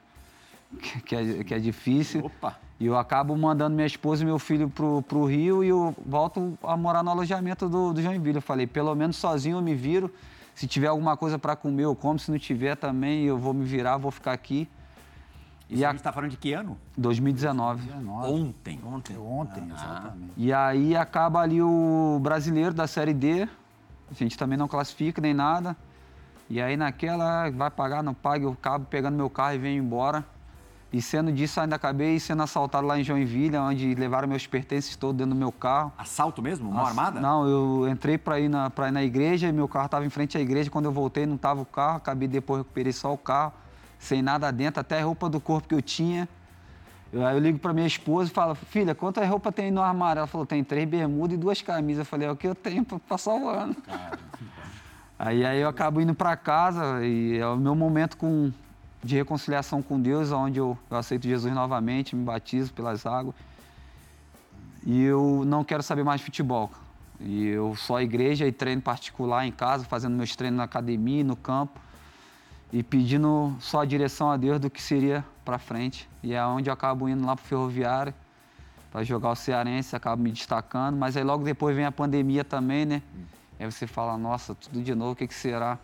que, 0.82 1.02
que 1.02 1.16
é, 1.16 1.44
que 1.44 1.54
é 1.54 1.60
difícil. 1.60 2.26
Opa! 2.26 2.58
E 2.80 2.86
eu 2.86 2.98
acabo 2.98 3.36
mandando 3.38 3.76
minha 3.76 3.88
esposa 3.88 4.24
e 4.24 4.26
meu 4.26 4.40
filho 4.40 4.70
pro, 4.70 5.02
pro 5.02 5.26
Rio 5.26 5.64
e 5.64 5.68
eu 5.68 5.94
volto 6.06 6.58
a 6.64 6.78
morar 6.78 7.04
no 7.04 7.12
alojamento 7.12 7.68
do, 7.68 7.92
do 7.92 8.02
Joinville. 8.02 8.38
Eu 8.38 8.42
falei, 8.42 8.66
pelo 8.66 8.96
menos 8.96 9.18
sozinho 9.18 9.58
eu 9.58 9.62
me 9.62 9.76
viro. 9.76 10.10
Se 10.56 10.66
tiver 10.66 10.88
alguma 10.88 11.18
coisa 11.18 11.38
para 11.38 11.56
comer, 11.56 11.84
eu 11.84 11.96
como. 11.96 12.18
Se 12.18 12.32
não 12.32 12.40
tiver 12.40 12.76
também, 12.78 13.24
eu 13.24 13.38
vou 13.38 13.54
me 13.54 13.66
virar, 13.66 13.98
vou 13.98 14.12
ficar 14.12 14.32
aqui. 14.32 14.68
E 15.70 15.86
a 15.86 15.90
gente 15.90 16.00
está 16.00 16.12
falando 16.12 16.32
de 16.32 16.38
que 16.38 16.52
ano? 16.54 16.78
2019. 16.98 17.86
19. 17.86 18.32
Ontem. 18.32 18.80
Ontem. 18.84 19.18
Ontem, 19.18 19.64
exatamente. 19.72 20.32
E 20.36 20.52
aí 20.52 20.96
acaba 20.96 21.42
ali 21.42 21.62
o 21.62 22.20
brasileiro 22.22 22.74
da 22.74 22.88
Série 22.88 23.14
D. 23.14 23.48
A 24.10 24.14
gente 24.14 24.38
também 24.38 24.58
não 24.58 24.68
classifica 24.68 25.22
nem 25.22 25.34
nada. 25.34 25.78
E 26.50 26.60
aí 26.60 26.76
naquela, 26.76 27.50
vai 27.52 27.70
pagar, 27.70 28.02
não 28.02 28.14
paga, 28.14 28.46
eu 28.46 28.52
acabo 28.52 28.86
pegando 28.86 29.16
meu 29.16 29.30
carro 29.30 29.54
e 29.54 29.58
venho 29.60 29.84
embora. 29.84 30.26
E 30.92 31.02
sendo 31.02 31.32
disso, 31.32 31.62
ainda 31.62 31.76
acabei 31.76 32.20
sendo 32.20 32.42
assaltado 32.42 32.88
lá 32.88 33.00
em 33.00 33.04
Joinville, 33.04 33.56
onde 33.58 33.94
levaram 33.94 34.28
meus 34.28 34.48
pertences 34.48 34.96
todos 34.96 35.18
dentro 35.18 35.36
do 35.36 35.40
meu 35.40 35.52
carro. 35.52 35.94
Assalto 35.96 36.42
mesmo? 36.42 36.72
Mão 36.72 36.84
armada? 36.84 37.20
Não, 37.20 37.48
eu 37.48 37.88
entrei 37.88 38.18
para 38.18 38.40
ir, 38.40 38.50
na, 38.50 38.72
pra 38.72 38.88
ir 38.88 38.92
na 38.92 39.04
igreja 39.04 39.48
e 39.48 39.52
meu 39.52 39.68
carro 39.68 39.86
estava 39.86 40.04
em 40.04 40.10
frente 40.10 40.36
à 40.36 40.42
igreja. 40.42 40.72
Quando 40.72 40.86
eu 40.86 40.92
voltei, 40.92 41.28
não 41.28 41.36
estava 41.36 41.62
o 41.62 41.66
carro. 41.66 41.98
Acabei 41.98 42.28
depois, 42.28 42.62
recuperei 42.62 42.92
só 42.92 43.14
o 43.14 43.18
carro, 43.18 43.54
sem 44.00 44.24
nada 44.24 44.52
dentro, 44.52 44.82
até 44.82 45.00
a 45.00 45.06
roupa 45.06 45.30
do 45.30 45.40
corpo 45.40 45.68
que 45.68 45.76
eu 45.76 45.82
tinha. 45.82 46.28
Eu, 47.14 47.24
aí 47.24 47.36
eu 47.36 47.40
ligo 47.40 47.60
para 47.60 47.72
minha 47.72 47.88
esposa 47.88 48.32
e 48.32 48.34
falo, 48.34 48.56
filha, 48.56 48.96
quantas 48.96 49.28
roupas 49.28 49.54
tem 49.54 49.70
no 49.70 49.82
armário? 49.82 50.22
Ela 50.22 50.28
falou, 50.28 50.46
tem 50.46 50.64
três 50.64 50.90
bermudas 50.90 51.36
e 51.36 51.38
duas 51.38 51.62
camisas. 51.62 52.00
Eu 52.00 52.06
falei, 52.06 52.28
é 52.28 52.32
o 52.32 52.36
que 52.36 52.48
eu 52.48 52.56
tenho 52.56 52.84
para 52.84 52.98
passar 52.98 53.36
o 53.36 53.48
ano. 53.48 53.76
Aí, 55.20 55.46
aí 55.46 55.60
eu 55.60 55.68
acabo 55.68 56.02
indo 56.02 56.16
para 56.16 56.36
casa 56.36 57.06
e 57.06 57.38
é 57.38 57.46
o 57.46 57.58
meu 57.58 57.76
momento 57.76 58.16
com, 58.16 58.52
de 59.04 59.16
reconciliação 59.16 59.82
com 59.82 60.00
Deus, 60.00 60.32
onde 60.32 60.60
eu, 60.60 60.78
eu 60.90 60.98
aceito 60.98 61.28
Jesus 61.28 61.54
novamente, 61.54 62.16
me 62.16 62.24
batizo 62.24 62.74
pelas 62.74 63.06
águas. 63.06 63.36
E 64.86 65.04
eu 65.04 65.44
não 65.46 65.64
quero 65.64 65.84
saber 65.84 66.04
mais 66.04 66.20
de 66.20 66.26
futebol. 66.26 66.72
E 67.20 67.48
eu 67.48 67.76
só 67.76 68.02
igreja 68.02 68.48
e 68.48 68.52
treino 68.52 68.82
particular 68.82 69.46
em 69.46 69.52
casa, 69.52 69.86
fazendo 69.86 70.16
meus 70.16 70.36
treinos 70.36 70.58
na 70.58 70.64
academia, 70.64 71.24
no 71.24 71.36
campo. 71.36 71.80
E 72.72 72.84
pedindo 72.84 73.56
só 73.60 73.82
a 73.82 73.86
direção 73.86 74.30
a 74.30 74.38
Deus 74.38 74.60
do 74.60 74.70
que 74.70 74.82
seria 74.82 75.26
para 75.44 75.58
frente. 75.58 76.08
E 76.22 76.34
é 76.34 76.46
onde 76.46 76.70
eu 76.70 76.74
acabo 76.74 77.10
indo 77.10 77.26
lá 77.26 77.36
para 77.36 77.44
o 77.44 77.48
Ferroviário 77.48 78.14
para 78.92 79.04
jogar 79.04 79.32
o 79.32 79.36
Cearense, 79.36 79.96
acabo 79.96 80.22
me 80.22 80.32
destacando. 80.32 80.96
Mas 80.96 81.16
aí 81.16 81.24
logo 81.24 81.44
depois 81.44 81.76
vem 81.76 81.86
a 81.86 81.92
pandemia 81.92 82.44
também, 82.44 82.86
né? 82.86 83.02
Aí 83.60 83.70
você 83.70 83.86
fala, 83.86 84.18
nossa, 84.18 84.56
tudo 84.56 84.82
de 84.82 84.96
novo, 84.96 85.12
o 85.12 85.16
que, 85.16 85.28
que 85.28 85.34
será? 85.34 85.78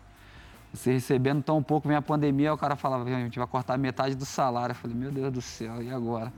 Você 0.76 0.92
recebendo 0.92 1.42
tão 1.42 1.62
pouco, 1.62 1.88
vem 1.88 1.96
a 1.96 2.02
pandemia, 2.02 2.52
o 2.52 2.58
cara 2.58 2.76
falava, 2.76 3.04
a 3.04 3.20
gente 3.20 3.38
vai 3.38 3.48
cortar 3.48 3.78
metade 3.78 4.14
do 4.14 4.26
salário. 4.26 4.72
Eu 4.72 4.76
falei, 4.76 4.94
meu 4.94 5.10
Deus 5.10 5.32
do 5.32 5.40
céu, 5.40 5.82
e 5.82 5.90
agora? 5.90 6.30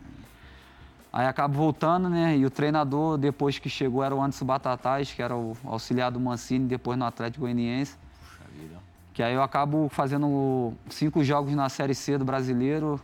Aí 1.13 1.27
acabo 1.27 1.55
voltando, 1.55 2.09
né? 2.09 2.37
E 2.37 2.47
o 2.47 2.51
treinador, 2.51 3.19
depois 3.19 3.59
que 3.59 3.69
chegou, 3.69 4.05
era 4.05 4.15
o 4.15 4.23
Anderson 4.23 4.45
Batatais, 4.45 5.13
que 5.13 5.21
era 5.21 5.35
o 5.35 5.57
auxiliar 5.65 6.13
do 6.13 6.21
Mancini, 6.21 6.67
depois 6.67 6.97
no 6.97 7.05
Atlético 7.05 7.41
Goianiense. 7.41 7.97
Que 9.13 9.23
aí 9.23 9.35
eu 9.35 9.43
acabo 9.43 9.89
fazendo 9.89 10.73
cinco 10.89 11.25
jogos 11.25 11.53
na 11.55 11.69
Série 11.69 11.95
C 11.95 12.17
do 12.17 12.25
Brasileiro. 12.25 13.01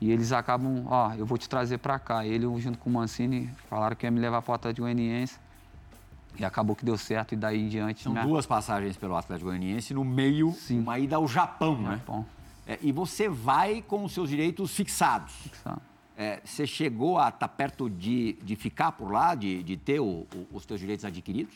E 0.00 0.10
eles 0.10 0.32
acabam, 0.32 0.84
ó, 0.86 1.12
eu 1.14 1.26
vou 1.26 1.36
te 1.36 1.48
trazer 1.48 1.78
pra 1.78 1.98
cá. 1.98 2.24
Ele, 2.24 2.46
junto 2.58 2.78
com 2.78 2.88
o 2.88 2.92
Mancini, 2.92 3.50
falaram 3.68 3.94
que 3.94 4.06
ia 4.06 4.10
me 4.10 4.18
levar 4.18 4.40
pro 4.40 4.54
Atlético 4.54 4.86
Goianiense. 4.86 5.38
E 6.38 6.44
acabou 6.44 6.74
que 6.74 6.84
deu 6.84 6.96
certo, 6.96 7.32
e 7.32 7.36
daí 7.36 7.60
em 7.60 7.68
diante... 7.68 8.02
São 8.02 8.12
minha- 8.12 8.24
duas 8.24 8.46
passagens 8.46 8.96
pelo 8.96 9.14
Atlético 9.16 9.48
Goianiense, 9.50 9.92
no 9.92 10.04
meio, 10.04 10.52
Sim. 10.52 10.80
uma 10.80 10.98
ida 10.98 11.16
ao 11.16 11.28
Japão, 11.28 11.76
né? 11.80 12.00
Bom, 12.06 12.24
É, 12.66 12.78
e 12.80 12.92
você 12.92 13.28
vai 13.28 13.82
com 13.82 14.04
os 14.04 14.12
seus 14.12 14.28
direitos 14.28 14.70
fixados. 14.74 15.34
sabe? 15.64 15.80
É, 16.16 16.40
você 16.44 16.66
chegou 16.66 17.18
a 17.18 17.28
estar 17.28 17.48
perto 17.48 17.90
de, 17.90 18.34
de 18.42 18.54
ficar 18.54 18.92
por 18.92 19.10
lá, 19.10 19.34
de, 19.34 19.62
de 19.62 19.76
ter 19.76 19.98
o- 20.00 20.26
o- 20.34 20.46
os 20.52 20.64
seus 20.64 20.78
direitos 20.78 21.04
adquiridos? 21.04 21.52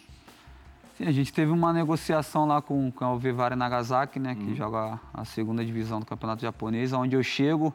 Sim, 0.98 1.04
a 1.04 1.12
gente 1.12 1.32
teve 1.32 1.52
uma 1.52 1.72
negociação 1.72 2.46
lá 2.46 2.60
com, 2.60 2.90
com 2.90 3.04
o 3.14 3.18
Vivari 3.18 3.54
Nagasaki, 3.54 4.18
né, 4.18 4.34
que 4.34 4.42
Uhum. 4.44 4.54
joga 4.56 4.98
a 5.14 5.24
segunda 5.24 5.64
divisão 5.64 6.00
do 6.00 6.06
campeonato 6.06 6.42
japonês, 6.42 6.92
onde 6.92 7.14
eu 7.14 7.22
chego, 7.22 7.72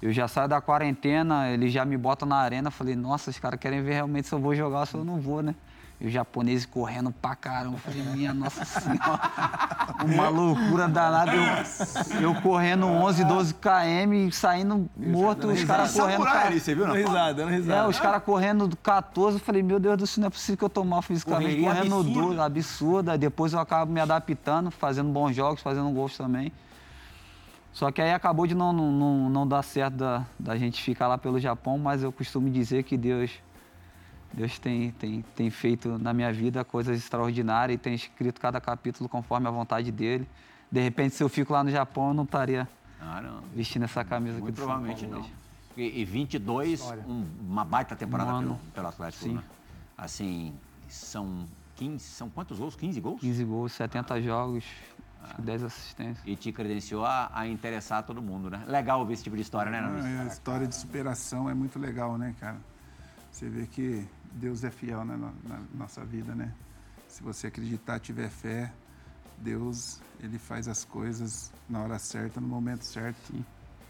eu 0.00 0.12
já 0.12 0.26
saio 0.28 0.48
da 0.48 0.60
quarentena, 0.60 1.50
eles 1.50 1.72
já 1.72 1.84
me 1.84 1.96
botam 1.96 2.26
na 2.26 2.36
arena, 2.36 2.70
falei, 2.70 2.94
nossa, 2.96 3.30
os 3.30 3.38
caras 3.38 3.58
querem 3.60 3.82
ver 3.82 3.94
realmente 3.94 4.28
se 4.28 4.34
eu 4.34 4.38
vou 4.38 4.54
jogar 4.54 4.80
ou 4.80 4.86
se 4.86 4.94
eu 4.94 5.04
não 5.04 5.20
vou, 5.20 5.42
né? 5.42 5.54
E 5.98 6.06
os 6.08 6.12
japoneses 6.12 6.66
correndo 6.66 7.10
pra 7.10 7.34
caramba, 7.34 7.76
eu 7.76 7.78
falei, 7.78 8.02
minha 8.02 8.34
nossa 8.34 8.64
senhora, 8.66 9.18
uma 10.04 10.28
loucura 10.28 10.86
danada, 10.86 11.32
eu, 11.32 12.20
eu 12.20 12.34
correndo 12.42 12.86
11, 12.86 13.24
12 13.24 13.54
km, 13.54 14.30
saindo 14.30 14.90
morto, 14.94 15.46
os 15.46 15.64
caras 15.64 15.92
correndo... 15.94 16.18
Samurai 16.18 16.42
ca- 16.42 16.46
ali, 16.48 16.60
você 16.60 16.74
viu? 16.74 16.84
Dando 16.86 16.96
foto? 16.96 17.06
risada, 17.08 17.34
dando 17.34 17.50
é, 17.50 17.56
risada. 17.56 17.88
os 17.88 17.98
caras 17.98 18.22
correndo 18.24 18.68
do 18.68 18.76
14, 18.76 19.38
eu 19.38 19.40
falei, 19.40 19.62
meu 19.62 19.80
Deus 19.80 19.96
do 19.96 20.06
céu, 20.06 20.20
não 20.20 20.26
é 20.28 20.30
possível 20.30 20.58
que 20.58 20.64
eu 20.64 20.68
tô 20.68 20.84
mal 20.84 21.00
fisicamente. 21.00 21.44
Correria 21.56 21.68
correndo 21.74 21.94
absurda. 22.00 22.20
duro, 22.20 22.42
absurda. 22.42 23.16
Depois 23.18 23.52
eu 23.54 23.58
acabo 23.58 23.90
me 23.90 24.00
adaptando, 24.00 24.70
fazendo 24.70 25.08
bons 25.10 25.34
jogos, 25.34 25.62
fazendo 25.62 25.88
gols 25.90 26.14
também. 26.14 26.52
Só 27.72 27.90
que 27.90 28.00
aí 28.02 28.12
acabou 28.12 28.46
de 28.46 28.54
não, 28.54 28.72
não, 28.72 28.90
não, 28.92 29.30
não 29.30 29.46
dar 29.48 29.62
certo 29.62 29.94
da, 29.94 30.24
da 30.38 30.56
gente 30.56 30.82
ficar 30.82 31.08
lá 31.08 31.16
pelo 31.18 31.38
Japão, 31.40 31.78
mas 31.78 32.02
eu 32.02 32.10
costumo 32.12 32.48
dizer 32.50 32.82
que 32.84 32.96
Deus, 32.96 33.30
Deus 34.36 34.58
tem, 34.58 34.90
tem, 34.92 35.22
tem 35.34 35.48
feito 35.50 35.96
na 35.98 36.12
minha 36.12 36.30
vida 36.32 36.62
coisas 36.62 36.96
extraordinárias 36.98 37.76
e 37.76 37.78
tem 37.78 37.94
escrito 37.94 38.38
cada 38.40 38.60
capítulo 38.60 39.08
conforme 39.08 39.48
a 39.48 39.50
vontade 39.50 39.90
dele. 39.90 40.28
De 40.70 40.80
repente, 40.80 41.14
se 41.14 41.22
eu 41.22 41.28
fico 41.28 41.52
lá 41.54 41.64
no 41.64 41.70
Japão, 41.70 42.08
eu 42.08 42.14
não 42.14 42.24
estaria 42.24 42.68
Ah, 43.00 43.22
não. 43.22 43.40
vestindo 43.54 43.84
essa 43.84 44.04
camisa 44.04 44.34
aqui 44.34 44.42
Muito 44.42 44.54
do 44.56 44.58
São 44.58 44.66
provavelmente 44.66 45.00
Paulo 45.06 45.14
não. 45.16 45.22
hoje. 45.22 45.32
E, 45.76 46.00
e 46.02 46.04
22, 46.04 46.82
um- 47.06 47.26
uma 47.48 47.64
baita 47.64 47.96
temporada 47.96 48.34
Um 48.34 48.40
pelo, 48.40 48.54
pelo 48.74 48.88
Atlético, 48.88 49.24
Sim. 49.24 49.34
né? 49.34 49.44
Assim, 49.96 50.54
são 50.88 51.46
15, 51.76 52.04
são 52.04 52.28
quantos 52.28 52.58
gols? 52.58 52.76
15 52.76 53.00
gols? 53.00 53.20
15 53.20 53.44
gols, 53.44 53.72
70 53.72 54.20
jogos, 54.20 54.64
acho 55.22 55.34
que 55.36 55.42
10 55.42 55.62
assistências. 55.64 56.26
E 56.26 56.36
te 56.36 56.52
credenciou 56.52 57.04
a, 57.06 57.30
a 57.32 57.46
interessar 57.48 58.02
todo 58.02 58.20
mundo, 58.20 58.50
né? 58.50 58.62
Legal 58.66 59.00
ouvir 59.00 59.14
esse 59.14 59.24
tipo 59.24 59.36
de 59.36 59.42
história, 59.42 59.70
né, 59.72 59.80
Namis? 59.80 60.04
Ah, 60.04 60.22
a 60.22 60.26
história 60.26 60.66
de 60.66 60.74
superação 60.74 61.48
é 61.48 61.54
muito 61.54 61.78
legal, 61.78 62.18
né, 62.18 62.34
cara? 62.40 62.56
Você 63.30 63.48
vê 63.50 63.66
que 63.66 64.06
Deus 64.36 64.64
é 64.64 64.70
fiel 64.70 65.04
né, 65.04 65.16
na, 65.16 65.32
na 65.48 65.62
nossa 65.74 66.04
vida, 66.04 66.34
né? 66.34 66.52
Se 67.08 67.22
você 67.22 67.46
acreditar, 67.46 67.98
tiver 67.98 68.28
fé, 68.28 68.70
Deus, 69.38 70.00
ele 70.20 70.38
faz 70.38 70.68
as 70.68 70.84
coisas 70.84 71.50
na 71.68 71.82
hora 71.82 71.98
certa, 71.98 72.40
no 72.40 72.46
momento 72.46 72.84
certo, 72.84 73.32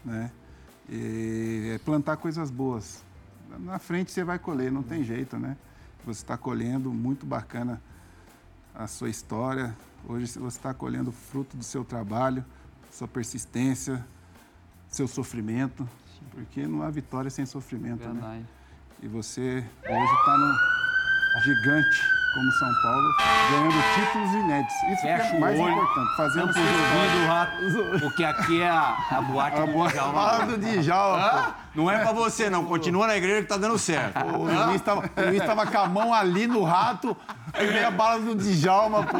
né? 0.05 0.31
E 0.89 1.71
é 1.75 1.77
plantar 1.79 2.15
coisas 2.17 2.49
boas. 2.49 3.03
Na 3.59 3.77
frente 3.77 4.11
você 4.11 4.23
vai 4.23 4.39
colher, 4.39 4.71
não 4.71 4.83
tem 4.83 5.03
jeito, 5.03 5.37
né? 5.37 5.57
Você 6.05 6.21
está 6.21 6.37
colhendo, 6.37 6.93
muito 6.93 7.25
bacana 7.25 7.81
a 8.73 8.87
sua 8.87 9.09
história. 9.09 9.75
Hoje 10.07 10.27
você 10.27 10.57
está 10.57 10.73
colhendo 10.73 11.11
fruto 11.11 11.57
do 11.57 11.63
seu 11.63 11.83
trabalho, 11.83 12.45
sua 12.89 13.07
persistência, 13.07 14.05
seu 14.87 15.09
sofrimento, 15.09 15.87
porque 16.31 16.65
não 16.65 16.83
há 16.83 16.89
vitória 16.89 17.29
sem 17.29 17.45
sofrimento, 17.45 18.07
né? 18.13 18.45
E 19.01 19.07
você 19.07 19.63
hoje 19.87 20.13
está 20.19 20.37
no 20.37 21.41
gigante 21.43 22.16
como 22.33 22.51
São 22.51 22.69
Paulo, 22.81 23.15
ganhando 23.51 23.83
títulos 23.95 24.31
inéditos. 24.33 24.75
Isso 24.75 25.01
que 25.01 25.07
Fecha 25.07 25.23
é 25.23 25.37
o 25.37 25.39
mais 25.39 25.59
olho, 25.59 25.71
importante, 25.73 26.15
fazendo 26.17 26.53
Tampa 26.53 26.59
os 27.65 27.75
ouvidos, 27.75 28.01
porque 28.01 28.23
aqui 28.23 28.61
é 28.61 28.69
a, 28.69 28.95
a 29.11 29.21
boate 29.21 29.59
do 29.61 29.65
Djalma. 29.87 30.13
Fala 30.29 30.45
do 30.45 30.57
Djalma, 30.57 31.55
Não 31.73 31.89
é 31.91 31.97
pra 31.99 32.11
você, 32.11 32.49
não. 32.49 32.65
Continua 32.65 33.07
na 33.07 33.17
igreja 33.17 33.41
que 33.41 33.47
tá 33.47 33.57
dando 33.57 33.77
certo. 33.79 34.23
O 34.25 34.43
Luiz 34.67 34.81
tava, 34.81 35.01
o 35.15 35.21
Luiz 35.29 35.43
tava 35.43 35.65
com 35.65 35.77
a 35.79 35.87
mão 35.87 36.13
ali 36.13 36.45
no 36.47 36.63
rato, 36.63 37.15
aí 37.53 37.65
veio 37.67 37.87
a 37.87 37.91
bala 37.91 38.19
do 38.19 38.35
Djalma, 38.35 39.03
pô. 39.03 39.17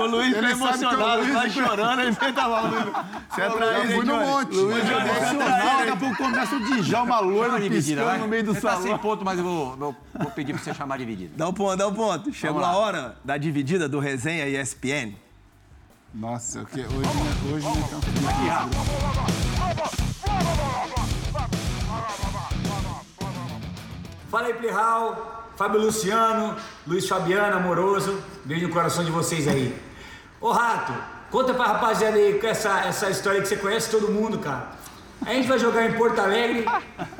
O 0.00 0.06
Luiz 0.06 0.32
que 0.32 0.44
é 0.44 0.48
o 0.48 0.50
emocionado, 0.50 1.20
Luiz- 1.22 1.32
vai 1.34 1.50
chorando, 1.50 2.00
ele 2.00 2.14
tá 2.14 2.32
falando. 2.32 2.92
Você 3.30 3.40
é 3.42 3.50
traíra, 3.50 3.78
Eu 3.84 3.96
fui 3.96 4.04
no 4.04 4.16
monte. 4.16 4.54
Luiz 4.56 4.88
é 4.88 4.92
emocional, 4.92 5.76
daqui 5.78 5.90
a 5.90 5.96
pouco 5.96 6.16
começa 6.16 6.54
o 6.56 6.60
Djalma 6.82 7.20
loiro 7.20 7.56
piscando 7.68 8.18
no 8.18 8.28
meio 8.28 8.44
do 8.44 8.54
Você 8.54 8.60
tá 8.60 8.72
sem 8.74 8.82
salão. 8.84 8.98
ponto, 8.98 9.24
mas 9.24 9.38
eu 9.38 9.44
vou, 9.44 9.76
vou- 9.76 9.96
vou 10.14 10.30
pedir 10.30 10.52
pra 10.54 10.62
você 10.62 10.74
chamar 10.74 10.98
dividida. 11.22 11.34
Dá 11.36 11.48
o 11.48 11.52
ponto, 11.52 11.76
dá 11.76 11.86
o 11.86 11.92
ponto. 11.92 12.32
Chegou 12.32 12.60
Vamos 12.60 12.76
a 12.76 12.78
hora 12.78 13.16
da 13.24 13.36
dividida 13.36 13.88
do 13.88 13.98
resenha 13.98 14.46
ESPN. 14.46 15.14
Nossa, 16.14 16.62
o 16.62 16.66
que 16.66 16.80
hoje, 16.80 16.90
né, 16.90 17.54
hoje 17.54 17.66
não 17.66 18.00
tem 18.00 18.12
Fala 24.30 24.46
aí, 24.46 24.54
Plihal, 24.54 25.52
Fábio 25.56 25.80
Luciano, 25.80 26.56
Luiz 26.86 27.08
Fabiano, 27.08 27.56
amoroso. 27.56 28.22
Beijo 28.44 28.66
no 28.66 28.72
coração 28.72 29.04
de 29.04 29.10
vocês 29.10 29.46
aí. 29.46 29.78
Ô, 30.40 30.50
Rato, 30.52 30.92
conta 31.30 31.54
pra 31.54 31.66
rapaziada 31.66 32.16
aí 32.16 32.38
com 32.38 32.46
essa, 32.46 32.80
essa 32.80 33.10
história 33.10 33.40
que 33.40 33.48
você 33.48 33.56
conhece 33.56 33.90
todo 33.90 34.10
mundo, 34.10 34.38
cara. 34.38 34.81
A 35.24 35.32
gente 35.32 35.48
vai 35.48 35.58
jogar 35.58 35.86
em 35.86 35.92
Porto 35.92 36.20
Alegre, 36.20 36.64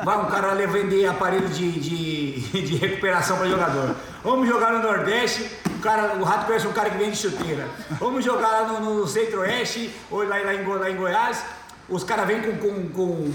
vai 0.05 0.19
um 0.19 0.27
cara 0.27 0.49
lá 0.49 0.55
vender 0.55 1.07
aparelho 1.07 1.49
de, 1.49 1.71
de, 1.73 2.41
de 2.63 2.77
recuperação 2.77 3.37
para 3.37 3.49
jogador. 3.49 3.95
Vamos 4.25 4.49
jogar 4.49 4.73
no 4.73 4.83
Nordeste, 4.83 5.49
o, 5.67 5.79
cara, 5.81 6.17
o 6.17 6.25
Rato 6.25 6.47
conhece 6.47 6.67
um 6.67 6.73
cara 6.73 6.91
que 6.91 6.99
vende 6.99 7.17
chuteira. 7.17 7.69
Vamos 7.93 8.25
jogar 8.25 8.49
lá 8.49 8.81
no, 8.81 8.95
no 8.97 9.07
Centro-Oeste, 9.07 9.91
ou 10.11 10.23
lá, 10.25 10.37
lá, 10.39 10.55
em, 10.55 10.65
lá 10.65 10.91
em 10.91 10.97
Goiás, 10.97 11.45
os 11.89 12.05
caras 12.05 12.27
vêm 12.27 12.41
com, 12.43 12.57
com, 12.57 12.89
com 12.91 13.33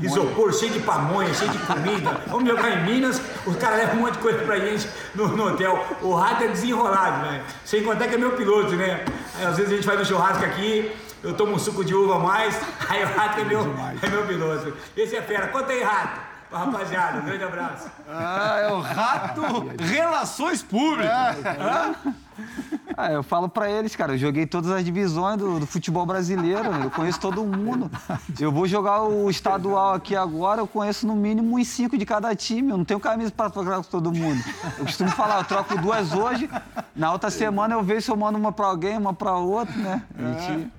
isopor 0.00 0.52
cheio 0.52 0.72
de 0.72 0.80
pamonha, 0.80 1.32
cheio 1.34 1.50
de 1.50 1.58
comida. 1.58 2.20
Vamos 2.28 2.48
jogar 2.48 2.70
em 2.70 2.84
Minas, 2.84 3.20
Os 3.46 3.56
caras 3.56 3.78
levam 3.78 3.96
um 3.96 4.00
monte 4.00 4.14
de 4.14 4.18
coisa 4.18 4.38
pra 4.38 4.58
gente 4.58 4.88
no, 5.14 5.28
no 5.28 5.48
hotel. 5.48 5.84
O 6.02 6.14
rato 6.14 6.44
é 6.44 6.48
desenrolado, 6.48 7.26
né? 7.26 7.42
Sem 7.64 7.82
contar 7.82 8.08
que 8.08 8.14
é 8.14 8.18
meu 8.18 8.32
piloto, 8.32 8.74
né? 8.74 9.04
Às 9.44 9.56
vezes 9.56 9.72
a 9.72 9.76
gente 9.76 9.86
faz 9.86 10.00
um 10.00 10.04
churrasco 10.04 10.44
aqui, 10.44 10.92
eu 11.22 11.34
tomo 11.34 11.54
um 11.54 11.58
suco 11.58 11.84
de 11.84 11.94
uva 11.94 12.16
a 12.16 12.18
mais, 12.18 12.60
aí 12.88 13.02
o 13.02 13.06
rato 13.06 13.40
é 13.40 13.44
meu, 13.44 13.60
é 14.02 14.08
meu 14.08 14.26
piloto. 14.26 14.76
Esse 14.96 15.16
é 15.16 15.22
fera. 15.22 15.48
Conta 15.48 15.72
aí, 15.72 15.82
rato. 15.82 16.32
Rapaziada, 16.52 17.18
um 17.20 17.24
grande 17.24 17.44
abraço. 17.44 17.88
Ah, 18.06 18.58
é 18.60 18.70
o 18.70 18.80
rato 18.80 19.40
Relações 19.80 20.62
Públicas. 20.62 21.10
Ah, 22.94 23.10
eu 23.10 23.22
falo 23.22 23.48
pra 23.48 23.70
eles, 23.70 23.96
cara, 23.96 24.12
eu 24.12 24.18
joguei 24.18 24.46
todas 24.46 24.70
as 24.70 24.84
divisões 24.84 25.38
do, 25.38 25.60
do 25.60 25.66
futebol 25.66 26.04
brasileiro, 26.04 26.70
eu 26.84 26.90
conheço 26.90 27.18
todo 27.18 27.42
mundo. 27.42 27.90
Eu 28.38 28.52
vou 28.52 28.66
jogar 28.68 29.02
o 29.02 29.30
estadual 29.30 29.94
aqui 29.94 30.14
agora, 30.14 30.60
eu 30.60 30.66
conheço 30.66 31.06
no 31.06 31.16
mínimo 31.16 31.58
uns 31.58 31.68
cinco 31.68 31.96
de 31.96 32.04
cada 32.04 32.34
time, 32.34 32.70
eu 32.70 32.76
não 32.76 32.84
tenho 32.84 33.00
camisa 33.00 33.32
pra 33.34 33.48
trocar 33.48 33.76
com 33.76 33.84
todo 33.84 34.12
mundo. 34.12 34.42
Eu 34.78 34.84
costumo 34.84 35.10
falar, 35.10 35.38
eu 35.38 35.44
troco 35.44 35.78
duas 35.78 36.12
hoje, 36.12 36.50
na 36.94 37.12
outra 37.12 37.30
semana 37.30 37.74
eu 37.74 37.82
vejo 37.82 38.02
se 38.02 38.10
eu 38.10 38.16
mando 38.16 38.36
uma 38.36 38.52
pra 38.52 38.66
alguém, 38.66 38.98
uma 38.98 39.14
pra 39.14 39.36
outra, 39.36 39.74
né? 39.74 40.02
A 40.18 40.40
gente, 40.40 40.70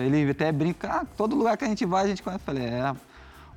ele 0.00 0.30
até 0.30 0.50
brinca, 0.52 0.88
ah, 0.88 1.06
todo 1.16 1.36
lugar 1.36 1.56
que 1.56 1.64
a 1.64 1.68
gente 1.68 1.84
vai, 1.84 2.04
a 2.04 2.08
gente 2.08 2.22
conhece. 2.22 2.42
Eu 2.42 2.46
falei, 2.46 2.64
é, 2.64 2.94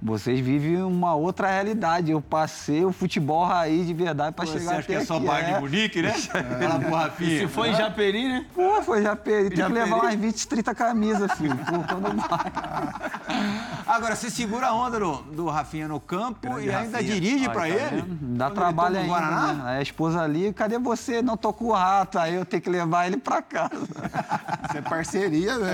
vocês 0.02 0.40
vivem 0.40 0.82
uma 0.84 1.16
outra 1.16 1.48
realidade. 1.50 2.12
Eu 2.12 2.22
passei 2.22 2.84
o 2.86 2.92
futebol 2.92 3.46
raiz 3.46 3.88
de 3.88 3.94
verdade 3.94 4.36
pra 4.36 4.46
Você 4.46 4.60
chegar 4.60 4.72
acha 4.78 4.84
que 4.84 4.94
até 4.94 5.04
é 5.04 5.06
só 5.06 5.18
aqui. 5.18 5.26
bar 5.26 5.42
de 5.44 5.52
É. 5.52 5.60
Munique, 5.60 6.02
né? 6.02 6.12
Fala 6.60 6.80
pro 6.80 6.94
Rafinha. 6.96 7.40
Se 7.40 7.48
for 7.48 7.66
em 7.66 7.74
Japeri, 7.76 8.28
né? 8.28 8.46
Pô, 8.54 8.82
foi 8.84 9.02
já 9.04 9.16
perdi. 9.16 9.50
Tem 9.50 9.50
que 9.52 9.58
Japeri. 9.58 9.80
levar 9.80 9.96
umas 9.98 10.16
20, 10.16 10.48
30 10.48 10.76
camisas, 10.76 11.32
filho. 11.34 11.56
Pô, 11.58 11.74
quando. 11.88 12.16
Agora, 13.88 14.16
você 14.16 14.30
segura 14.30 14.68
a 14.68 14.74
onda 14.74 15.00
do, 15.00 15.16
do 15.24 15.48
Rafinha 15.48 15.88
no 15.88 16.00
campo 16.00 16.60
e 16.60 16.72
ainda 16.74 17.04
dirige 17.04 17.46
pra 17.50 17.62
Tá 17.62 17.70
ele? 17.70 18.02
vendo? 18.02 18.18
Dá 18.38 18.46
Quando 18.46 18.56
trabalho 18.56 18.96
ele 18.96 19.00
ainda, 19.04 19.10
Guaraná? 19.14 19.54
né? 19.54 19.64
Aí 19.66 19.78
a 19.80 19.82
esposa 19.82 20.22
ali, 20.22 20.52
cadê 20.54 20.78
você? 20.80 21.22
Não 21.22 21.38
tô 21.38 21.54
com 21.54 21.66
o 21.66 21.72
rato. 21.72 22.18
Aí 22.20 22.34
eu 22.36 22.46
tenho 22.46 22.62
que 22.62 22.70
levar 22.70 23.08
ele 23.08 23.18
pra 23.18 23.42
casa. 23.42 23.76
Isso 24.68 24.78
é 24.78 24.82
parceria, 24.82 25.58
né? 25.58 25.74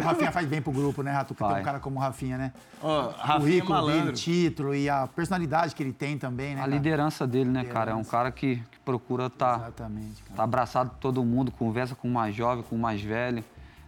O 0.00 0.02
Rafinha 0.02 0.32
faz 0.32 0.46
bem 0.46 0.60
pro 0.60 0.72
grupo, 0.72 1.02
né, 1.02 1.10
Rato? 1.12 1.34
Porque 1.34 1.52
tem 1.52 1.62
um 1.62 1.64
cara 1.64 1.78
como 1.80 1.98
o 1.98 2.02
Rafinha, 2.02 2.36
né? 2.36 2.52
Ó, 2.82 3.08
o 3.08 3.10
Rafinha 3.12 3.64
é 3.76 3.80
currículo 3.80 4.04
dele, 4.06 4.16
título 4.16 4.74
e 4.74 4.88
a 4.88 5.06
personalidade 5.06 5.74
que 5.74 5.82
ele 5.82 5.92
tem 5.92 6.16
também, 6.18 6.54
né? 6.54 6.60
A 6.60 6.64
cara? 6.64 6.70
liderança 6.76 7.26
dele, 7.26 7.50
né, 7.50 7.64
cara? 7.64 7.92
É 7.92 7.94
um 7.94 8.04
cara 8.04 8.30
que, 8.30 8.56
que 8.56 8.78
procura 8.84 9.26
estar 9.26 9.56
Exatamente, 9.58 10.22
cara. 10.22 10.36
tá 10.36 10.42
abraçado 10.44 10.90
todo 11.00 11.24
mundo, 11.24 11.50
conversa 11.50 11.94
com 11.94 12.08
o 12.08 12.10
mais 12.12 12.34
jovem, 12.34 12.64
com 12.64 12.76
o 12.76 12.78
mais 12.78 13.00
velho, 13.02 13.44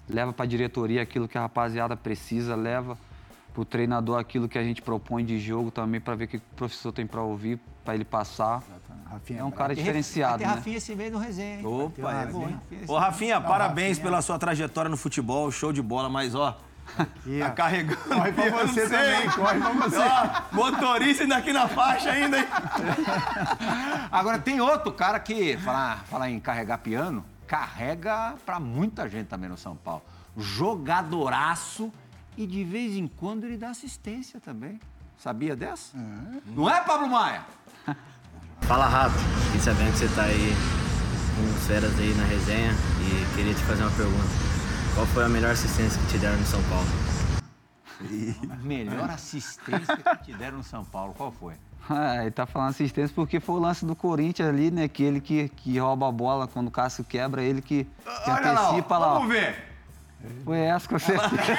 leva 0.09 0.33
pra 0.33 0.45
diretoria 0.47 1.03
aquilo 1.03 1.27
que 1.29 1.39
a 1.39 1.43
rapaziada 1.43 1.97
precisa, 1.97 2.55
leva 2.55 2.97
pro 3.53 3.65
treinador 3.65 4.19
aquilo 4.19 4.49
que 4.49 4.59
a 4.59 4.63
gente 4.65 4.83
propõe 4.83 5.25
de 5.25 5.39
jogo 5.39 5.71
também 5.71 6.01
pra 6.01 6.15
ver 6.17 6.25
o 6.25 6.29
que 6.29 6.37
o 6.39 6.43
professor 6.57 6.91
tem 6.93 7.07
pra 7.07 7.23
ouvir, 7.23 7.59
pra 7.85 7.95
ele 7.95 8.05
passar. 8.05 8.63
Rafinha 9.09 9.41
É 9.41 9.45
um 9.45 9.51
cara 9.53 9.77
diferenciado, 9.77 10.39
Tem 10.39 10.47
né? 10.49 10.55
Rafinha 10.55 10.77
esse 10.79 10.93
mês 10.97 11.13
no 11.13 11.19
resenha. 11.19 11.61
hein? 11.61 11.67
Opa, 11.67 12.11
é 12.11 12.25
Rafinha. 12.25 12.61
bom. 12.87 12.93
Ô, 12.95 12.99
Rafinha, 12.99 13.41
parabéns 13.41 13.91
Rafinha. 13.99 14.05
pela 14.07 14.23
sua 14.23 14.39
trajetória 14.41 14.89
no 14.89 14.97
futebol, 14.97 15.49
show 15.53 15.73
de 15.73 15.81
bola, 15.81 16.09
mas 16.09 16.35
ó, 16.35 16.59
E, 17.27 17.43
ó, 17.43 17.47
tá 17.47 17.51
carregando. 17.51 18.03
Corre 18.03 18.33
pra 18.33 18.51
você 18.67 18.89
também, 18.89 19.31
corre 19.31 19.61
pra 19.61 19.71
você. 19.71 19.99
Ó, 19.99 20.43
motorista 20.53 21.23
ainda 21.25 21.37
aqui 21.37 21.53
na 21.53 21.69
faixa 21.69 22.11
ainda, 22.11 22.39
hein? 22.39 22.47
Agora, 24.13 24.39
tem 24.39 24.61
outro 24.61 24.93
cara 24.93 25.19
que, 25.19 25.57
falar, 25.59 26.05
falar 26.05 26.31
em 26.31 26.39
carregar 26.39 26.79
piano, 26.79 27.25
carrega 27.47 28.35
pra 28.45 28.61
muita 28.61 29.09
gente 29.09 29.27
também 29.27 29.49
no 29.49 29.57
São 29.57 29.77
Paulo. 29.77 30.03
Jogadoraço 30.37 31.93
e 32.37 32.47
de 32.47 32.65
vez 32.65 32.95
em 32.97 33.07
quando 33.07 33.45
ele 33.45 33.57
dá 33.57 33.71
assistência 33.71 34.41
também. 34.41 34.81
Sabia 35.19 35.57
dessa? 35.57 35.97
Não 36.47 36.69
é, 36.69 36.81
Pablo 36.83 37.09
Maia? 37.09 37.43
Fala 38.63 38.87
rápido, 38.87 39.19
fiquei 39.47 39.61
sabendo 39.61 39.93
que 39.93 39.99
você 39.99 40.09
tá 40.09 40.23
aí 40.25 40.53
com 41.37 41.57
os 41.57 41.67
feras 41.67 41.99
aí 41.99 42.15
na 42.15 42.25
resenha 42.25 42.73
e 43.01 43.35
queria 43.35 43.55
te 43.55 43.63
fazer 43.65 43.83
uma 43.83 43.91
pergunta. 43.93 44.64
Qual 44.95 45.07
foi 45.07 45.25
a 45.25 45.29
melhor 45.29 45.51
assistência 45.51 46.01
que 46.03 46.07
te 46.07 46.19
deram 46.19 46.37
no 46.37 46.47
São 46.47 46.63
Paulo? 46.65 46.87
Melhor 48.63 49.11
assistência 49.11 49.97
que 49.97 50.25
te 50.25 50.33
deram 50.35 50.59
no 50.59 50.63
São 50.63 50.85
Paulo. 50.85 51.13
Qual 51.15 51.33
foi? 51.33 51.55
É, 51.91 52.23
ele 52.23 52.31
tá 52.31 52.47
falando 52.47 52.71
assistência 52.71 53.13
porque 53.15 53.41
foi 53.41 53.57
o 53.57 53.59
lance 53.59 53.85
do 53.85 53.97
Corinthians 53.97 54.49
ali, 54.49 54.71
né? 54.71 54.87
Que 54.87 55.03
ele 55.03 55.21
que, 55.21 55.49
que 55.49 55.79
rouba 55.79 56.09
a 56.09 56.13
bola 56.13 56.47
quando 56.47 56.69
o 56.69 56.71
Cássio 56.71 57.03
quebra, 57.05 57.43
ele 57.43 57.61
que, 57.61 57.85
que 58.25 58.31
antecipa 58.31 58.97
lá. 58.99 59.09
ó. 59.09 59.15
vamos 59.15 59.29
ver. 59.33 59.75
Foi 60.45 60.59
essa 60.59 60.89
com 60.89 60.99
certeza. 60.99 61.29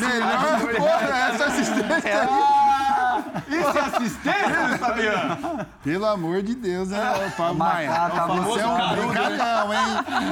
Melhor, 0.00 0.76
porra, 0.76 1.18
essa 1.28 1.44
assistência 1.46 2.22
aí. 2.22 2.65
Isso 3.48 3.78
é 3.78 3.80
assistência, 3.80 4.78
Fabiano? 4.78 5.66
Pelo 5.82 6.06
amor 6.06 6.42
de 6.42 6.54
Deus, 6.54 6.88
né, 6.88 7.26
ô 7.26 7.30
Pablo 7.36 7.58
Maia? 7.58 7.90
Marcar, 7.90 8.10
tá 8.10 8.26
Você 8.26 8.60
é 8.60 8.66
um 8.66 8.76
famoso 8.76 8.96
brincalhão, 9.02 9.72
hein? 9.72 9.80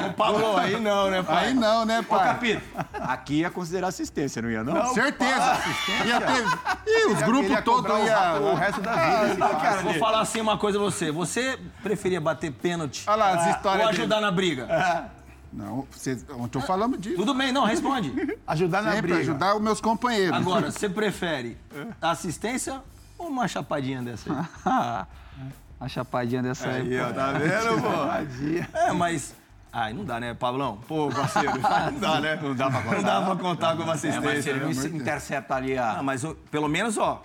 Ô, 0.09 0.13
Pablo, 0.13 0.57
aí 0.57 0.81
não, 0.81 1.11
né, 1.11 1.23
pai? 1.23 1.47
Aí 1.47 1.55
não, 1.55 1.85
né, 1.85 2.01
Ô, 2.01 2.05
pai? 2.05 2.25
Capito, 2.29 2.63
aqui 3.01 3.41
ia 3.41 3.51
considerar 3.51 3.89
assistência, 3.89 4.41
não 4.43 4.51
ia 4.51 4.65
não? 4.65 4.87
Certeza. 4.95 5.59
Ia 6.05 6.21
ter... 6.21 6.45
Ih, 6.87 7.13
os 7.13 7.23
grupos 7.23 7.61
todos 7.65 7.91
O 7.91 7.99
iam... 8.07 8.55
resto 8.55 8.81
da 8.81 8.93
vida. 8.93 9.27
esse 9.27 9.37
cara. 9.37 9.83
Vou 9.83 9.95
falar 9.95 10.21
assim 10.21 10.41
uma 10.41 10.59
coisa 10.59 10.79
a 10.79 10.81
você. 10.81 11.11
Você 11.11 11.59
preferia 11.83 12.21
bater 12.21 12.51
pênalti 12.53 13.05
Olha 13.07 13.17
lá, 13.17 13.31
as 13.35 13.57
histórias 13.57 13.87
ou 13.87 13.91
dele. 13.91 14.03
ajudar 14.03 14.21
na 14.21 14.31
briga? 14.31 15.11
Não, 15.55 15.87
vocês, 15.91 16.27
ontem 16.31 16.59
eu 16.59 16.63
falamos 16.63 17.01
disso. 17.01 17.15
Tudo 17.15 17.33
bem, 17.33 17.53
não, 17.53 17.65
responde. 17.65 18.13
Ajudar 18.45 18.83
na 18.83 18.91
Sempre 18.93 19.13
briga. 19.13 19.21
ajudar 19.21 19.55
os 19.55 19.63
meus 19.63 19.81
companheiros. 19.81 20.37
Agora, 20.37 20.71
você 20.71 20.89
prefere 20.89 21.57
assistência 22.03 22.83
ou 23.17 23.29
uma 23.29 23.47
chapadinha 23.47 24.03
dessa 24.03 24.33
aí? 24.33 24.47
a 25.81 25.89
chapadinha 25.89 26.43
dessa 26.43 26.69
aí. 26.69 26.99
pô. 26.99 27.15
tá 27.15 27.33
vendo, 27.33 27.83
pô? 27.83 28.79
É, 28.79 28.93
mas... 28.93 29.35
Ai, 29.73 29.93
não 29.93 30.05
dá, 30.05 30.21
né, 30.21 30.35
Pablão? 30.35 30.79
Pô, 30.89 31.09
parceiro, 31.09 31.51
não 31.93 31.99
dá, 32.01 32.21
né? 32.21 32.39
Não 32.41 32.55
dá 32.55 32.71
pra 32.71 32.83
contar. 32.83 32.97
Não 32.97 33.03
dá 33.03 33.23
pra 33.23 33.37
contar 33.37 33.77
com 33.77 33.83
uma 33.83 33.93
É, 33.93 33.95
mas 33.95 34.01
se 34.01 34.09
assistência. 34.09 34.51
ele 34.51 34.61
né, 34.61 34.75
não 34.75 34.97
intercepta 34.97 35.55
ali 35.55 35.79
a... 35.79 35.99
Ah, 35.99 36.03
mas 36.03 36.25
ó, 36.25 36.35
pelo 36.51 36.69
menos, 36.69 36.97
ó, 36.99 37.23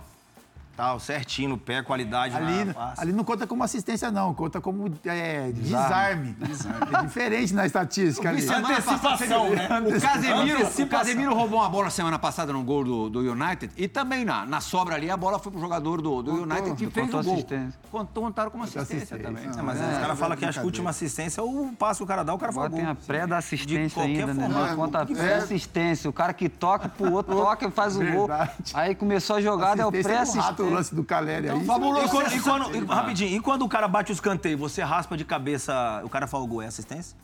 tal, 0.80 0.98
certinho 0.98 1.50
no 1.50 1.58
pé, 1.58 1.82
qualidade 1.84 2.34
Ali, 2.38 2.64
na 2.64 2.74
face. 2.74 3.02
ali 3.02 3.12
não 3.12 3.26
conta 3.26 3.46
como 3.46 3.62
assistência, 3.64 4.10
não. 4.10 4.34
Conta 4.34 4.62
como 4.62 4.90
é, 5.04 5.52
desarme. 5.52 6.38
É 6.42 7.02
diferente 7.02 7.54
na 7.54 7.66
estatística 7.66 8.30
ali. 8.30 8.48
Antecipação, 8.50 9.50
né? 9.50 9.68
O 9.86 10.02
Casemiro, 10.02 10.66
o. 10.66 10.88
Casemiro 10.88 11.34
roubou 11.36 11.60
uma 11.60 11.70
bola 11.70 11.90
semana 11.90 12.18
passada 12.18 12.54
no 12.54 12.64
gol 12.64 12.86
do, 12.86 13.10
do 13.10 13.20
United 13.20 13.74
e 13.76 13.90
também 13.90 14.24
na, 14.24 14.46
na 14.46 14.62
sobra 14.62 14.96
ali 14.96 15.12
a 15.12 15.18
bola 15.18 15.38
foi 15.38 15.52
pro 15.52 15.60
jogador 15.60 16.02
do, 16.02 16.24
do 16.24 16.44
United 16.44 16.76
que 16.76 16.90
fez 16.90 17.06
contou 17.08 17.20
o 17.20 17.24
gol. 17.24 17.34
assistência. 17.34 17.80
Contou, 17.92 18.24
contaram 18.24 18.52
como 18.52 18.64
assistência, 18.64 18.96
assistência. 18.98 19.24
também. 19.26 19.46
É, 19.46 19.62
mas 19.62 19.82
os 19.82 19.98
caras 19.98 20.18
falam 20.20 20.38
que 20.38 20.46
acho 20.46 20.60
que 20.60 20.64
a 20.64 20.66
última 20.66 20.90
assistência 20.92 21.42
é 21.42 21.44
o 21.44 21.74
passo 21.78 22.00
que 22.00 22.04
o 22.06 22.08
cara 22.08 22.24
dá, 22.24 22.34
o 22.34 22.38
cara 22.38 22.54
faz 22.54 22.66
Agora 22.66 22.70
gol. 22.70 22.80
tem 22.80 22.90
a 22.90 22.96
pré 22.96 23.28
da 23.28 23.38
assistência 23.38 24.02
qualquer 24.02 24.30
ainda, 24.30 24.34
né? 24.34 24.48
Não 24.48 24.76
conta 24.78 25.02
a 25.02 25.06
pré-assistência. 25.06 26.10
O 26.10 26.14
cara 26.14 26.34
que 26.34 26.48
toca 26.48 26.88
pro 26.88 27.12
outro, 27.12 27.36
toca 27.36 27.68
e 27.68 27.72
faz 27.72 27.98
o 27.98 28.06
gol. 28.06 28.30
Aí 28.74 28.96
começou 28.96 29.36
a 29.36 29.42
jogada, 29.42 29.82
é 29.82 29.86
o 29.86 29.90
Assistência 29.90 30.42
rato, 30.42 30.69
o 30.70 30.74
lance 30.76 30.94
do 30.96 31.04
Caleri 31.04 31.50
aí. 31.50 31.62
E 31.62 31.66
quando, 31.66 32.34
e 32.34 32.40
quando- 32.42 32.76
e- 32.76 32.86
rapidinho, 32.86 33.36
e 33.38 33.40
quando 33.40 33.64
o 33.64 33.70
cara 33.70 33.88
bate 33.88 34.12
o 34.12 34.14
escanteio, 34.14 34.58
você 34.58 34.82
raspa 34.82 35.16
de 35.18 35.26
cabeça, 35.26 36.02
o 36.04 36.10
cara 36.10 36.28
faz 36.28 36.44
o 36.44 36.48
gol, 36.48 36.62
é 36.62 36.68
assistência? 36.68 37.18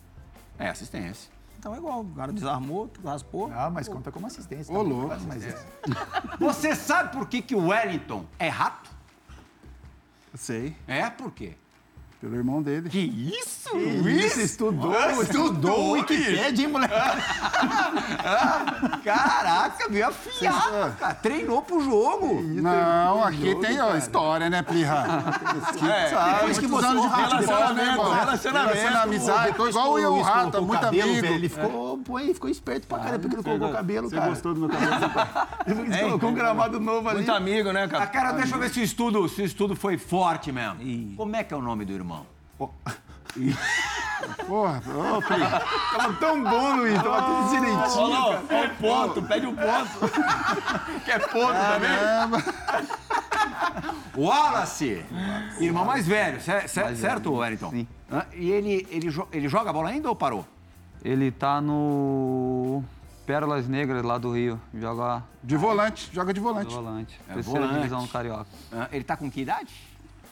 É, 0.58 0.68
assistência. 0.68 1.30
Então 1.58 1.74
é 1.74 1.78
igual, 1.78 2.00
o 2.02 2.14
cara 2.14 2.32
desarmou, 2.32 2.90
raspou. 3.04 3.48
Não, 3.48 3.70
mas 3.70 3.88
conta 3.88 4.12
como 4.12 4.26
assistência. 4.26 4.72
Ô, 4.72 4.78
tá? 4.78 4.82
louco. 4.88 5.16
Mas 5.26 5.44
é. 5.44 5.58
Você 6.38 6.74
sabe 6.76 7.12
por 7.12 7.26
que, 7.28 7.42
que 7.42 7.54
o 7.54 7.68
Wellington 7.68 8.24
é 8.38 8.48
rato? 8.48 8.90
Sei, 10.34 10.76
É, 10.86 11.08
por 11.08 11.30
quê? 11.32 11.56
Pelo 12.20 12.34
irmão 12.36 12.62
dele. 12.62 12.88
Que 12.88 12.98
isso? 13.00 13.76
Isso, 13.76 14.40
estudou, 14.40 14.94
estudou 15.22 15.88
o 15.88 15.90
Wikipedia, 15.92 16.64
hein, 16.66 16.72
moleque? 16.72 16.94
Caraca, 19.04 19.88
veio 19.88 20.08
afiado, 20.08 20.96
cara. 20.98 21.14
Treinou 21.14 21.62
pro 21.62 21.80
jogo. 21.82 22.42
Não, 22.42 23.24
aqui 23.24 23.54
tem 23.56 23.80
ó, 23.80 23.94
história, 23.96 24.48
né, 24.48 24.62
Plirra? 24.62 25.24
Depois 26.34 26.58
que 26.58 26.66
você 26.66 26.86
anos 26.86 27.02
de 27.02 27.08
futebol, 27.08 27.74
né, 27.74 27.84
irmão? 27.84 28.14
relacionamento. 28.14 28.74
Relaciona 28.76 29.02
amizade, 29.02 29.56
tô 29.56 29.68
igual 29.68 29.98
eu 29.98 30.16
e 30.16 30.20
o 30.20 30.22
Rato, 30.22 30.62
muito 30.62 30.80
cabelo, 30.80 31.10
amigo. 31.10 31.22
velho, 31.22 31.34
ele 31.34 31.48
ficou, 31.48 31.98
pô, 31.98 32.18
ele 32.18 32.34
ficou 32.34 32.50
esperto 32.50 32.86
pra 32.86 32.98
caramba, 32.98 33.18
porque 33.20 33.34
ele 33.34 33.36
não 33.36 33.42
colocou 33.44 33.68
o 33.68 33.72
cabelo, 33.72 34.10
cara. 34.10 34.28
gostou 34.28 34.54
do 34.54 34.60
meu 34.60 34.68
cabelo? 34.68 34.94
Ele 35.66 35.98
colocou 36.02 36.30
um 36.30 36.34
gramado 36.34 36.80
novo 36.80 37.08
ali. 37.08 37.18
Muito 37.18 37.32
amigo, 37.32 37.72
né, 37.72 37.84
Ah, 37.84 37.88
cara? 37.88 38.06
cara, 38.06 38.32
deixa 38.32 38.54
eu 38.54 38.58
ver 38.58 38.70
se 38.70 38.80
o 38.80 38.82
estudo, 38.82 39.28
se 39.28 39.42
o 39.42 39.44
estudo 39.44 39.76
foi 39.76 39.98
forte 39.98 40.50
mesmo. 40.52 41.14
Como 41.16 41.36
é 41.36 41.44
que 41.44 41.52
é 41.52 41.56
o 41.56 41.62
nome 41.62 41.84
do 41.84 41.92
irmão? 41.92 42.15
Porra, 44.46 44.82
ô, 44.88 45.22
Plirra. 45.22 45.62
Tava 45.94 46.12
tão 46.14 46.42
bom, 46.42 46.76
Luiz, 46.76 46.94
tava 47.02 47.22
tudo 47.22 47.50
direitinho. 47.50 47.90
Falou, 47.90 48.12
ó, 48.12 48.64
o 48.64 48.70
ponto, 48.76 49.22
pede 49.22 49.46
o 49.46 49.52
ponto. 49.54 50.10
Quer 51.04 51.20
ponto 51.28 51.52
também? 51.52 52.42
Wallace, 54.16 55.04
irmão 55.60 55.84
mais 55.84 56.06
velho, 56.06 56.40
cer- 56.40 56.68
cer- 56.68 56.96
certo, 56.96 57.34
Wellington? 57.34 57.70
Sim. 57.70 57.86
E 58.34 58.50
ele, 58.50 58.86
ele, 58.90 59.10
jo- 59.10 59.28
ele 59.30 59.48
joga 59.48 59.72
bola 59.72 59.90
ainda 59.90 60.08
ou 60.08 60.16
parou? 60.16 60.46
Ele 61.04 61.30
tá 61.30 61.60
no 61.60 62.82
Pérolas 63.26 63.68
Negras 63.68 64.02
lá 64.02 64.16
do 64.16 64.34
Rio. 64.34 64.58
Joga 64.74 65.22
De 65.44 65.56
volante, 65.56 66.10
joga 66.12 66.32
de 66.32 66.40
de 66.40 66.44
volante. 66.44 66.74
volante. 66.74 67.20
É 67.28 67.34
Terceira 67.34 67.60
volante. 67.60 67.76
divisão 67.76 68.02
do 68.02 68.08
Carioca. 68.08 68.46
Ele 68.90 69.04
tá 69.04 69.16
com 69.16 69.30
que 69.30 69.42
idade? 69.42 69.68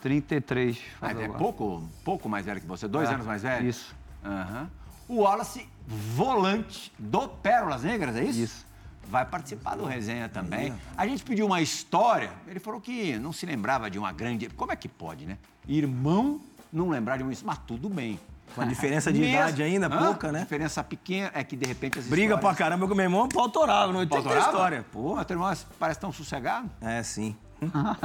33. 0.09 0.79
Ah, 1.01 1.07
faz 1.09 1.19
é 1.19 1.29
pouco, 1.29 1.83
pouco 2.05 2.29
mais 2.29 2.45
velho 2.45 2.61
que 2.61 2.67
você, 2.67 2.87
dois 2.87 3.09
É, 3.09 3.15
anos 3.15 3.25
mais 3.27 3.41
velho? 3.43 3.67
isso. 3.67 3.97
Aham. 4.23 4.69
O 5.09 5.23
Wallace, 5.23 5.67
volante 5.87 6.93
do 6.99 7.27
Pérolas 7.27 7.83
Negras, 7.85 8.15
é 8.15 8.23
isso? 8.25 8.39
Isso. 8.39 8.67
Vai 9.09 9.25
participar 9.25 9.77
do 9.77 9.85
resenha 9.87 10.29
também. 10.29 10.75
A 10.97 11.07
gente 11.07 11.25
pediu 11.25 11.47
uma 11.47 11.61
história, 11.63 12.31
ele 12.47 12.61
falou 12.61 12.81
que 12.83 13.19
não 13.19 13.33
se 13.33 13.47
lembrava 13.47 13.91
de 13.91 13.99
uma 13.99 14.13
grande. 14.13 14.49
Como 14.51 14.73
é 14.73 14.77
que 14.77 14.89
pode, 14.89 15.25
né? 15.25 15.39
Irmão 15.67 16.39
não 16.71 16.91
lembrar 16.91 17.17
de 17.17 17.23
um 17.25 17.31
isso, 17.31 17.45
mas 17.47 17.59
tudo 17.67 17.89
bem. 17.89 18.21
Com 18.55 18.61
a 18.61 18.65
diferença 18.67 19.11
de 19.13 19.21
Mesmo- 19.21 19.35
idade 19.37 19.63
ainda, 19.63 19.87
Hã? 19.87 20.05
pouca, 20.07 20.31
né? 20.31 20.41
Diferença 20.41 20.85
pequena 20.85 21.31
é 21.35 21.43
que 21.43 21.57
de 21.57 21.67
repente 21.67 21.99
as 21.99 22.07
Briga 22.07 22.29
pra 22.37 22.51
histórias... 22.51 22.59
caramba 22.59 22.87
com 22.89 22.95
meu 22.95 23.05
irmão, 23.05 23.27
pau 23.29 23.49
torava, 23.49 23.91
não 23.93 24.01
tem 24.01 24.09
Pautorava? 24.09 24.41
história. 24.47 24.85
Pô, 24.93 25.23
teu 25.25 25.35
irmão 25.37 25.53
parece 25.79 25.99
tão 25.99 26.13
sossegado. 26.13 26.71
É, 26.81 27.03
sim. 27.03 27.35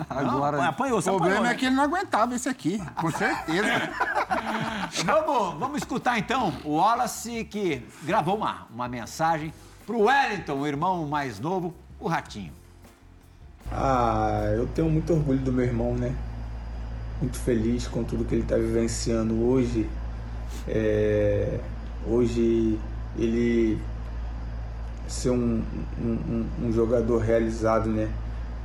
Agora, 0.10 0.57
Mas 0.57 0.68
apanhou, 0.70 0.99
O 0.99 1.03
problema 1.03 1.26
apanhou, 1.28 1.45
é 1.45 1.49
né? 1.49 1.55
que 1.55 1.66
ele 1.66 1.76
não 1.76 1.84
aguentava 1.84 2.36
esse 2.36 2.47
aqui, 2.49 2.80
com 2.95 3.12
certeza. 3.12 3.68
Vamos, 5.05 5.60
vamos 5.60 5.78
escutar 5.78 6.18
então 6.18 6.51
o 6.64 6.76
Wallace 6.78 7.43
que 7.45 7.86
gravou 8.03 8.36
uma, 8.38 8.66
uma 8.74 8.88
mensagem 8.88 9.53
pro 9.86 10.01
Wellington, 10.01 10.53
o 10.53 10.68
irmão 10.68 11.07
mais 11.07 11.39
novo, 11.39 11.74
o 11.99 12.07
Ratinho. 12.07 12.51
Ah, 13.72 14.45
eu 14.55 14.66
tenho 14.68 14.89
muito 14.89 15.14
orgulho 15.14 15.39
do 15.39 15.51
meu 15.51 15.66
irmão, 15.66 15.93
né? 15.93 16.16
Muito 17.22 17.38
feliz 17.38 17.88
com 17.88 18.03
tudo 18.03 18.26
que 18.26 18.34
ele 18.34 18.41
está 18.41 18.55
vivenciando 18.55 19.36
hoje. 19.47 19.88
É, 20.68 21.60
hoje 22.07 22.80
ele 23.18 23.80
ser 25.07 25.30
um, 25.32 25.64
um, 26.01 26.07
um- 26.07 26.49
um 26.68 26.72
jogador 26.74 27.20
realizado, 27.20 27.89
né? 27.89 28.10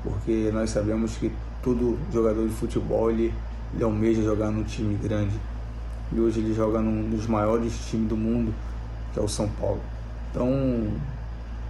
Porque 0.05 0.51
nós 0.53 0.71
sabemos 0.71 1.17
que 1.17 1.33
todo 1.63 1.99
jogador 2.13 2.47
de 2.47 2.55
futebol 2.55 3.11
ele, 3.11 3.35
ele 3.75 3.83
almeja 3.83 4.23
jogar 4.23 4.51
num 4.53 4.63
time 4.63 4.95
grande. 4.97 5.35
E 6.13 6.21
hoje 6.21 6.39
ele 6.39 6.55
joga 6.55 6.81
num 6.81 7.11
dos 7.11 7.27
maiores 7.27 7.75
times 7.89 8.09
do 8.09 8.17
mundo, 8.17 8.55
que 9.13 9.19
é 9.19 9.23
o 9.23 9.29
São 9.29 9.49
Paulo. 9.49 9.81
Então, 10.31 10.49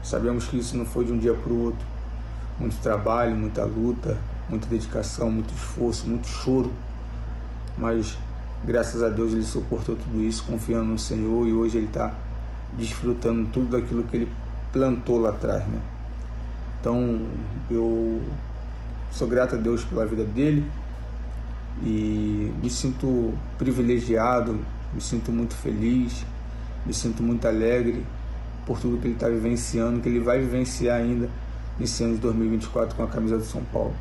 sabemos 0.02 0.46
que 0.46 0.58
isso 0.58 0.76
não 0.76 0.84
foi 0.84 1.04
de 1.04 1.12
um 1.12 1.18
dia 1.18 1.32
para 1.32 1.52
o 1.52 1.64
outro 1.64 1.94
muito 2.58 2.76
trabalho, 2.80 3.34
muita 3.36 3.64
luta, 3.64 4.16
muita 4.48 4.66
dedicação, 4.66 5.30
muito 5.30 5.52
esforço, 5.54 6.08
muito 6.08 6.26
choro. 6.26 6.72
Mas 7.76 8.16
graças 8.64 9.02
a 9.02 9.08
Deus 9.08 9.32
ele 9.32 9.42
suportou 9.42 9.96
tudo 9.96 10.22
isso, 10.22 10.44
confiando 10.44 10.84
no 10.84 10.98
Senhor 10.98 11.46
e 11.46 11.52
hoje 11.52 11.78
ele 11.78 11.86
está 11.86 12.14
desfrutando 12.78 13.48
tudo 13.52 13.70
daquilo 13.70 14.04
que 14.04 14.16
ele 14.16 14.32
plantou 14.72 15.20
lá 15.20 15.30
atrás, 15.30 15.66
né? 15.66 15.80
Então 16.84 17.18
eu 17.70 18.20
sou 19.10 19.26
grato 19.26 19.54
a 19.54 19.58
Deus 19.58 19.82
pela 19.84 20.04
vida 20.04 20.22
dele 20.22 20.70
e 21.82 22.52
me 22.62 22.68
sinto 22.68 23.32
privilegiado, 23.56 24.60
me 24.92 25.00
sinto 25.00 25.32
muito 25.32 25.54
feliz, 25.54 26.26
me 26.84 26.92
sinto 26.92 27.22
muito 27.22 27.48
alegre 27.48 28.04
por 28.66 28.78
tudo 28.78 28.98
que 28.98 29.06
ele 29.06 29.14
está 29.14 29.30
vivenciando, 29.30 30.02
que 30.02 30.10
ele 30.10 30.20
vai 30.20 30.40
vivenciar 30.40 31.00
ainda 31.00 31.30
nesse 31.80 32.04
ano 32.04 32.16
de 32.16 32.20
2024 32.20 32.94
com 32.94 33.02
a 33.02 33.06
camisa 33.06 33.38
do 33.38 33.44
São 33.46 33.62
Paulo. 33.72 33.94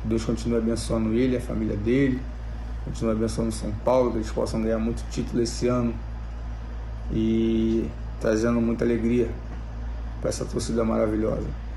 Que 0.00 0.06
Deus 0.06 0.24
continue 0.24 0.58
abençoando 0.58 1.12
ele, 1.12 1.36
a 1.36 1.40
família 1.40 1.76
dele, 1.76 2.20
continue 2.84 3.10
abençoando 3.10 3.50
São 3.50 3.72
Paulo, 3.84 4.12
que 4.12 4.18
eles 4.18 4.30
possam 4.30 4.62
ganhar 4.62 4.78
muito 4.78 5.02
título 5.10 5.42
esse 5.42 5.66
ano 5.66 5.92
e 7.10 7.90
trazendo 8.20 8.60
muita 8.60 8.84
alegria 8.84 9.28
para 10.20 10.30
essa 10.30 10.44
torcida 10.44 10.84
maravilhosa. 10.84 11.69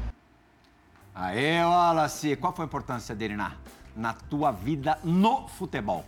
Aê, 1.16 1.64
Wallace, 1.64 2.36
qual 2.36 2.52
foi 2.54 2.66
a 2.66 2.68
importância 2.68 3.14
dele 3.14 3.36
na, 3.36 3.52
na 3.96 4.14
tua 4.14 4.52
vida 4.52 4.98
no 5.04 5.48
futebol? 5.48 6.04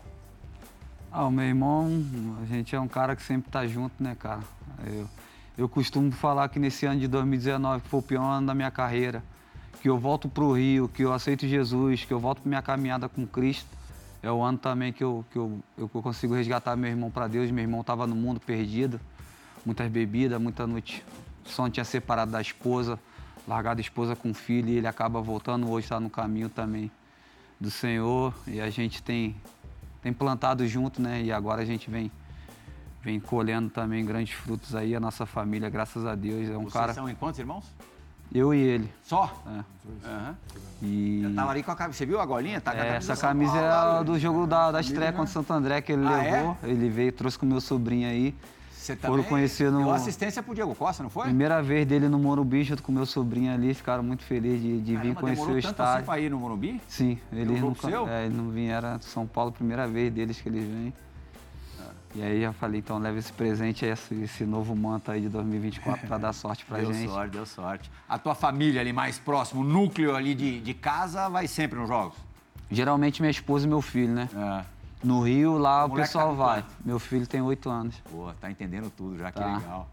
Ah, 1.11 1.25
o 1.25 1.31
meu 1.31 1.45
irmão, 1.45 2.03
a 2.41 2.45
gente 2.45 2.75
é 2.75 2.79
um 2.79 2.87
cara 2.87 3.15
que 3.15 3.21
sempre 3.21 3.51
tá 3.51 3.67
junto, 3.67 4.01
né, 4.01 4.15
cara? 4.17 4.41
Eu, 4.85 5.07
eu 5.57 5.69
costumo 5.69 6.11
falar 6.11 6.49
que 6.49 6.57
nesse 6.57 6.87
ano 6.87 6.99
de 6.99 7.07
2019, 7.07 7.83
que 7.83 7.87
foi 7.87 7.99
o 7.99 8.03
pior 8.03 8.23
ano 8.23 8.47
da 8.47 8.55
minha 8.55 8.71
carreira, 8.71 9.23
que 9.79 9.87
eu 9.87 9.99
volto 9.99 10.27
pro 10.27 10.53
Rio, 10.53 10.89
que 10.89 11.03
eu 11.03 11.13
aceito 11.13 11.47
Jesus, 11.47 12.03
que 12.03 12.11
eu 12.11 12.19
volto 12.19 12.41
pra 12.41 12.49
minha 12.49 12.61
caminhada 12.63 13.07
com 13.07 13.27
Cristo, 13.27 13.69
é 14.23 14.31
o 14.31 14.41
ano 14.41 14.57
também 14.57 14.91
que 14.91 15.03
eu, 15.03 15.23
que 15.31 15.37
eu, 15.37 15.59
eu 15.77 15.87
consigo 15.87 16.33
resgatar 16.33 16.75
meu 16.75 16.89
irmão 16.89 17.11
para 17.11 17.27
Deus. 17.27 17.51
Meu 17.51 17.63
irmão 17.63 17.83
tava 17.83 18.07
no 18.07 18.15
mundo 18.15 18.39
perdido, 18.39 18.99
muitas 19.63 19.87
bebidas, 19.87 20.41
muita 20.41 20.65
noite. 20.65 21.05
Só 21.43 21.69
tinha 21.69 21.83
separado 21.83 22.31
da 22.31 22.41
esposa, 22.41 22.99
largado 23.47 23.79
a 23.79 23.81
esposa 23.81 24.15
com 24.15 24.31
o 24.31 24.33
filho, 24.33 24.69
e 24.69 24.77
ele 24.77 24.87
acaba 24.87 25.21
voltando, 25.21 25.69
hoje 25.69 25.85
está 25.85 25.99
no 25.99 26.09
caminho 26.09 26.49
também 26.49 26.91
do 27.59 27.69
Senhor, 27.71 28.33
e 28.47 28.59
a 28.59 28.69
gente 28.69 29.01
tem 29.01 29.35
tem 30.01 30.13
plantado 30.13 30.67
junto, 30.67 31.01
né? 31.01 31.23
E 31.23 31.31
agora 31.31 31.63
a 31.63 31.65
gente 31.65 31.89
vem 31.89 32.11
vem 33.01 33.19
colhendo 33.19 33.69
também 33.69 34.03
grandes 34.05 34.33
frutos 34.33 34.75
aí 34.75 34.95
a 34.95 34.99
nossa 34.99 35.25
família, 35.25 35.69
graças 35.69 36.05
a 36.05 36.15
Deus. 36.15 36.49
É 36.49 36.57
um 36.57 36.61
Vocês 36.61 36.73
cara 36.73 36.93
são 36.93 37.09
em 37.09 37.15
quantos 37.15 37.39
irmãos? 37.39 37.65
eu 38.33 38.53
e 38.53 38.59
ele. 38.59 38.89
Só? 39.03 39.31
É. 39.47 40.07
Aham. 40.07 40.35
E 40.81 41.33
tava 41.35 41.51
ali 41.51 41.63
com 41.63 41.71
a 41.71 41.75
camisa. 41.75 41.97
Você 41.97 42.05
viu 42.05 42.19
a 42.19 42.25
golinha? 42.25 42.59
Tá 42.59 42.75
é, 42.75 42.97
essa 42.97 43.15
camisa 43.15 43.53
Paulo 43.53 43.65
é 43.65 43.99
a 43.99 44.03
do 44.03 44.19
jogo 44.19 44.45
da, 44.45 44.71
da 44.71 44.81
estreia 44.81 45.11
contra 45.11 45.29
o 45.29 45.33
Santo 45.33 45.53
André 45.53 45.81
que 45.81 45.91
ele 45.91 46.05
Ah, 46.05 46.17
levou. 46.17 46.57
Ele 46.63 46.89
veio, 46.89 47.11
trouxe 47.11 47.39
com 47.39 47.45
o 47.45 47.49
meu 47.49 47.61
sobrinho 47.61 48.07
aí. 48.09 48.35
Você 48.85 48.95
Foram 48.95 49.15
também 49.15 49.29
conhecer 49.29 49.71
no- 49.71 49.79
Deu 49.79 49.91
assistência 49.91 50.43
pro 50.43 50.53
Diego 50.53 50.75
Costa, 50.75 51.01
não 51.01 51.09
foi? 51.09 51.23
Primeira 51.25 51.61
vez 51.63 51.87
dele 51.87 52.07
no 52.07 52.19
Morumbi 52.19 52.63
junto 52.63 52.83
com 52.83 52.91
meu 52.91 53.05
sobrinho 53.05 53.51
ali, 53.53 53.73
ficaram 53.73 54.03
muito 54.03 54.23
felizes 54.23 54.61
de, 54.61 54.79
de 54.79 54.91
vir 54.91 54.97
Caramba, 54.99 55.21
conhecer 55.21 55.41
demorou 55.41 55.57
o 55.57 55.61
tanto 55.61 55.71
estádio. 55.71 55.95
assim 55.95 56.05
pra 56.05 56.19
ir 56.19 56.29
no 56.29 56.37
Morumbi? 56.39 56.79
Sim, 56.87 57.17
eles 57.33 57.59
nunca, 57.59 57.89
é, 58.11 58.25
eles 58.25 58.37
não 58.37 58.49
vieram 58.51 58.75
era 58.89 58.99
São 59.01 59.25
Paulo, 59.25 59.51
primeira 59.51 59.87
vez 59.87 60.13
deles 60.13 60.39
que 60.39 60.47
eles 60.49 60.63
vêm. 60.67 60.93
E 62.13 62.21
aí 62.23 62.41
já 62.41 62.53
falei, 62.53 62.79
então 62.79 62.97
leva 62.97 63.17
esse 63.19 63.33
presente, 63.33 63.85
esse, 63.85 64.13
esse 64.15 64.45
novo 64.45 64.73
manto 64.75 65.11
aí 65.11 65.19
de 65.19 65.27
2024 65.29 66.07
para 66.07 66.17
dar 66.17 66.31
sorte 66.33 66.63
pra 66.65 66.77
deu 66.77 66.93
gente. 66.93 67.09
sorte, 67.09 67.31
deu 67.31 67.45
sorte. 67.45 67.91
A 68.07 68.17
tua 68.17 68.33
família 68.33 68.79
ali 68.79 68.93
mais 68.93 69.19
próximo, 69.19 69.61
o 69.61 69.63
núcleo 69.65 70.15
ali 70.15 70.33
de, 70.33 70.61
de 70.61 70.73
casa, 70.73 71.27
vai 71.27 71.45
sempre 71.47 71.77
nos 71.77 71.89
jogos? 71.89 72.15
Geralmente 72.71 73.21
minha 73.21 73.31
esposa 73.31 73.65
e 73.65 73.69
meu 73.69 73.81
filho, 73.81 74.13
né? 74.13 74.29
É. 74.33 74.74
No 75.05 75.21
Rio, 75.21 75.57
lá 75.57 75.85
O 75.85 75.89
o, 75.89 75.95
pessoal 75.95 76.29
tá 76.29 76.33
vai. 76.33 76.61
quanto? 76.63 76.73
Meu 76.83 76.97
filho 76.99 77.27
tem 77.27 77.41
oito 77.41 77.69
anos. 77.69 77.95
Pô, 78.11 78.31
tá 78.41 78.49
entendendo 78.49 78.89
tudo 78.89 79.17
já, 79.17 79.31
que 79.31 79.39
Tá. 79.39 79.57
legal. 79.57 79.87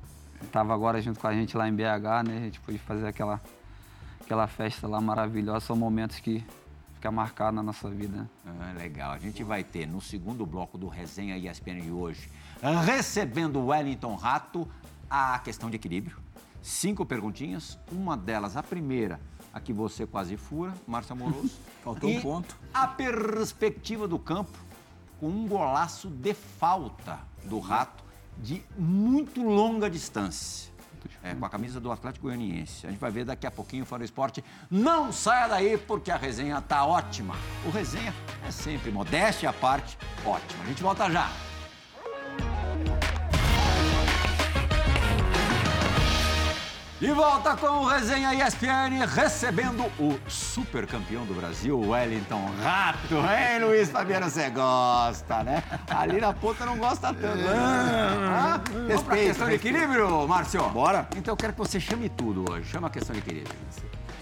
Tava 0.50 0.72
agora 0.74 1.00
junto 1.02 1.20
com 1.20 1.26
a 1.26 1.34
gente 1.34 1.56
lá 1.56 1.68
em 1.68 1.72
BH, 1.74 2.24
né? 2.26 2.36
A 2.38 2.40
gente 2.40 2.58
pôde 2.60 2.78
fazer 2.78 3.06
aquela, 3.06 3.40
aquela 4.22 4.46
festa 4.48 4.88
lá 4.88 5.00
maravilhosa. 5.00 5.60
São 5.66 5.76
momentos 5.76 6.18
que 6.18 6.42
ficam 6.94 7.12
marcados 7.12 7.54
na 7.54 7.62
nossa 7.62 7.90
vida. 7.90 8.16
né? 8.16 8.26
Ah, 8.46 8.72
legal. 8.76 9.12
A 9.12 9.18
gente 9.18 9.44
vai 9.44 9.62
ter 9.62 9.86
no 9.86 10.00
segundo 10.00 10.46
bloco 10.46 10.78
do 10.78 10.88
Resenha 10.88 11.36
ESPN 11.36 11.80
de 11.82 11.90
hoje, 11.90 12.28
recebendo 12.86 13.60
o 13.60 13.66
Wellington 13.66 14.14
Rato, 14.16 14.66
a 15.10 15.38
questão 15.40 15.68
de 15.68 15.76
equilíbrio. 15.76 16.16
Cinco 16.62 17.04
perguntinhas, 17.04 17.78
uma 17.90 18.16
delas, 18.16 18.56
a 18.56 18.62
primeira, 18.62 19.20
a 19.52 19.60
que 19.60 19.72
você 19.72 20.06
quase 20.06 20.36
fura, 20.36 20.72
Márcio 20.88 21.12
Amoroso. 21.12 21.50
Faltou 21.84 22.08
E 22.08 22.18
um 22.18 22.20
ponto. 22.22 22.56
A 22.72 22.86
perspectiva 22.86 24.08
do 24.08 24.18
campo 24.18 24.56
com 25.22 25.28
um 25.28 25.46
golaço 25.46 26.08
de 26.08 26.34
falta 26.34 27.20
do 27.44 27.60
Rato 27.60 28.02
de 28.38 28.60
muito 28.76 29.40
longa 29.40 29.88
distância. 29.88 30.72
É, 31.22 31.32
com 31.32 31.44
a 31.44 31.48
camisa 31.48 31.78
do 31.78 31.92
Atlético 31.92 32.26
Goianiense. 32.26 32.84
A 32.84 32.90
gente 32.90 32.98
vai 32.98 33.10
ver 33.10 33.24
daqui 33.24 33.46
a 33.46 33.50
pouquinho 33.50 33.84
fora 33.84 34.00
do 34.00 34.04
esporte. 34.04 34.44
Não 34.68 35.12
saia 35.12 35.46
daí 35.46 35.78
porque 35.78 36.10
a 36.10 36.16
resenha 36.16 36.60
tá 36.60 36.84
ótima. 36.84 37.36
O 37.64 37.70
resenha 37.70 38.12
é 38.44 38.50
sempre 38.50 38.90
modéstia 38.90 39.50
à 39.50 39.52
parte, 39.52 39.96
ótima. 40.24 40.64
A 40.64 40.66
gente 40.66 40.82
volta 40.82 41.08
já. 41.08 41.30
De 47.02 47.10
volta 47.10 47.56
com 47.56 47.66
o 47.66 47.88
Resenha 47.88 48.32
ESPN, 48.32 49.04
recebendo 49.12 49.86
o 49.98 50.16
super 50.28 50.86
campeão 50.86 51.26
do 51.26 51.34
Brasil, 51.34 51.76
Wellington 51.76 52.48
Rato. 52.62 53.16
Hein, 53.16 53.64
Luiz 53.64 53.90
Fabiano, 53.90 54.30
você 54.30 54.48
gosta, 54.50 55.42
né? 55.42 55.64
Ali 55.90 56.20
na 56.20 56.32
ponta 56.32 56.64
não 56.64 56.78
gosta 56.78 57.12
tanto. 57.12 57.42
Ah, 57.48 58.60
Vamos 58.70 59.02
pra 59.02 59.16
questão 59.16 59.48
de 59.48 59.54
equilíbrio, 59.54 60.28
Márcio? 60.28 60.62
Bora. 60.70 61.08
Então 61.16 61.32
eu 61.32 61.36
quero 61.36 61.52
que 61.52 61.58
você 61.58 61.80
chame 61.80 62.08
tudo 62.08 62.48
hoje. 62.48 62.70
Chama 62.70 62.86
a 62.86 62.90
questão 62.90 63.14
de 63.14 63.18
equilíbrio. 63.18 63.56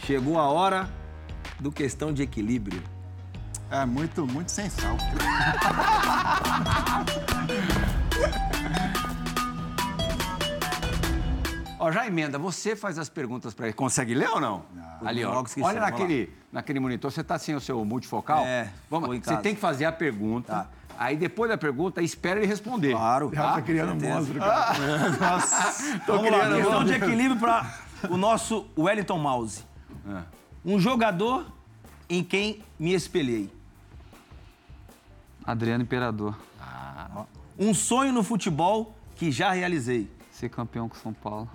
Chegou 0.07 0.39
a 0.39 0.49
hora 0.49 0.89
do 1.59 1.71
questão 1.71 2.15
de 2.15 2.23
equilíbrio. 2.23 2.83
É 3.71 3.85
muito, 3.85 4.27
muito 4.27 4.51
sem 4.51 4.71
Ó, 11.83 11.91
já 11.91 12.07
emenda, 12.07 12.39
você 12.39 12.77
faz 12.77 12.99
as 12.99 13.09
perguntas 13.09 13.55
para 13.55 13.67
ele. 13.69 13.73
Consegue 13.73 14.15
ler 14.15 14.29
ou 14.29 14.39
não? 14.39 14.65
Ali, 15.03 15.25
ó. 15.25 15.43
Olha 15.63 15.81
naquele, 15.81 16.31
naquele 16.53 16.79
monitor, 16.79 17.11
você 17.11 17.25
tá 17.25 17.39
sem 17.39 17.55
o 17.55 17.61
seu 17.61 17.83
multifocal? 17.87 18.45
É, 18.45 18.71
Vamos, 18.91 19.09
você 19.09 19.21
casa. 19.21 19.41
tem 19.41 19.55
que 19.55 19.61
fazer 19.63 19.87
a 19.87 19.93
pergunta. 19.93 20.53
Tá. 20.53 20.69
Aí 20.99 21.17
depois 21.17 21.51
da 21.51 21.57
pergunta, 21.57 22.03
espera 22.03 22.39
ele 22.39 22.47
responder. 22.47 22.91
Claro. 22.93 23.31
Tá? 23.31 23.55
Tá 23.55 23.63
criando 23.63 23.95
monstro, 23.99 24.39
cara. 24.39 24.75
Tô 26.05 26.17
Vamos 26.17 26.31
lá, 26.31 26.39
criando 26.41 26.57
questão 26.57 26.81
um- 26.81 26.85
de 26.85 26.93
equilíbrio 26.93 27.41
para 27.41 27.67
o 28.11 28.17
nosso 28.19 28.67
Wellington 28.77 29.19
Mouse. 29.19 29.65
Um 30.63 30.79
jogador 30.79 31.47
em 32.11 32.23
quem 32.23 32.63
me 32.79 32.93
espelhei. 32.93 33.51
Adriano 35.47 35.83
Imperador. 35.83 36.37
Um 37.59 37.73
sonho 37.73 38.13
no 38.13 38.23
futebol 38.23 38.95
que 39.17 39.33
já 39.33 39.51
realizei. 39.53 40.11
Ser 40.31 40.51
campeão 40.51 40.91
com 40.91 40.97
São 40.97 41.15
Paulo. 41.15 41.49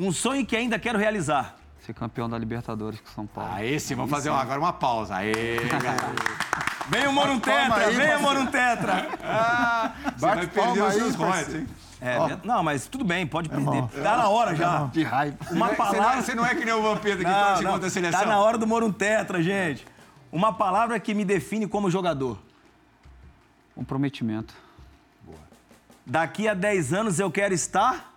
Um 0.00 0.10
sonho 0.12 0.46
que 0.46 0.56
ainda 0.56 0.78
quero 0.78 0.98
realizar. 0.98 1.56
Ser 1.84 1.92
campeão 1.94 2.28
da 2.28 2.38
Libertadores 2.38 3.00
com 3.00 3.08
São 3.10 3.26
Paulo. 3.26 3.50
Ah, 3.54 3.64
esse, 3.64 3.94
vamos 3.94 4.10
fazer 4.10 4.30
uma- 4.30 4.40
agora 4.40 4.58
uma 4.58 4.72
pausa. 4.72 5.16
Aê. 5.16 5.56
Vem 6.88 7.06
o 7.06 7.12
Morum 7.12 7.38
Palma 7.38 7.74
Tetra, 7.76 7.86
aí, 7.86 7.94
vem 7.94 8.06
o 8.06 8.08
parceiro. 8.08 8.22
Morum 8.22 8.46
Tetra. 8.46 9.08
Você 10.16 10.26
vai 10.26 10.46
perder 10.46 10.82
os 10.82 10.94
seus 10.94 11.14
royalties, 11.14 11.54
hein? 11.54 11.66
É, 12.00 12.16
não, 12.42 12.62
mas 12.64 12.88
tudo 12.88 13.04
bem, 13.04 13.26
pode 13.26 13.48
perder. 13.48 13.86
Tá 14.02 14.16
na 14.16 14.28
hora 14.28 14.56
já. 14.56 14.86
De 14.86 15.02
raiva. 15.04 15.36
Uma 15.50 15.50
Você 15.50 15.56
não 15.58 15.66
é- 15.66 15.74
palavra. 15.76 16.22
Você 16.22 16.34
não 16.34 16.46
é 16.46 16.54
que 16.54 16.64
nem 16.64 16.74
o 16.74 16.82
Vampiro 16.82 17.18
que 17.18 17.24
torce 17.24 17.64
contra 17.64 17.86
a 17.86 17.90
seleção. 17.90 18.20
Tá 18.20 18.26
na 18.26 18.38
hora 18.40 18.56
do 18.58 18.66
Morum 18.66 18.90
Tetra, 18.90 19.42
gente. 19.42 19.86
Uma 20.32 20.52
palavra 20.52 20.98
que 20.98 21.12
me 21.14 21.24
define 21.24 21.66
como 21.68 21.90
jogador. 21.90 22.38
Comprometimento. 23.74 24.54
Daqui 26.04 26.48
a 26.48 26.54
10 26.54 26.92
anos 26.92 27.18
eu 27.20 27.30
quero 27.30 27.54
estar. 27.54 28.09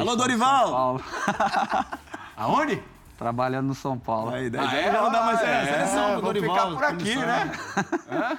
Alô, 0.00 0.12
do 0.12 0.16
Dorival! 0.16 1.00
Aonde? 2.36 2.82
Trabalhando 3.18 3.66
no 3.68 3.74
São 3.74 3.98
Paulo. 3.98 4.30
Aí, 4.34 4.48
10 4.50 4.64
Ah, 4.64 4.76
é? 4.76 4.92
já 4.92 5.02
não 5.02 5.12
dá 5.12 5.22
mais 5.22 5.40
Ah, 5.40 5.46
é, 5.46 5.64
Seleção 5.66 6.02
do 6.02 6.08
vamos 6.08 6.22
Dorival. 6.22 6.54
ficar 6.56 6.66
por 6.74 6.84
aqui, 6.84 7.14
comissão. 7.14 7.26
né? 7.26 8.38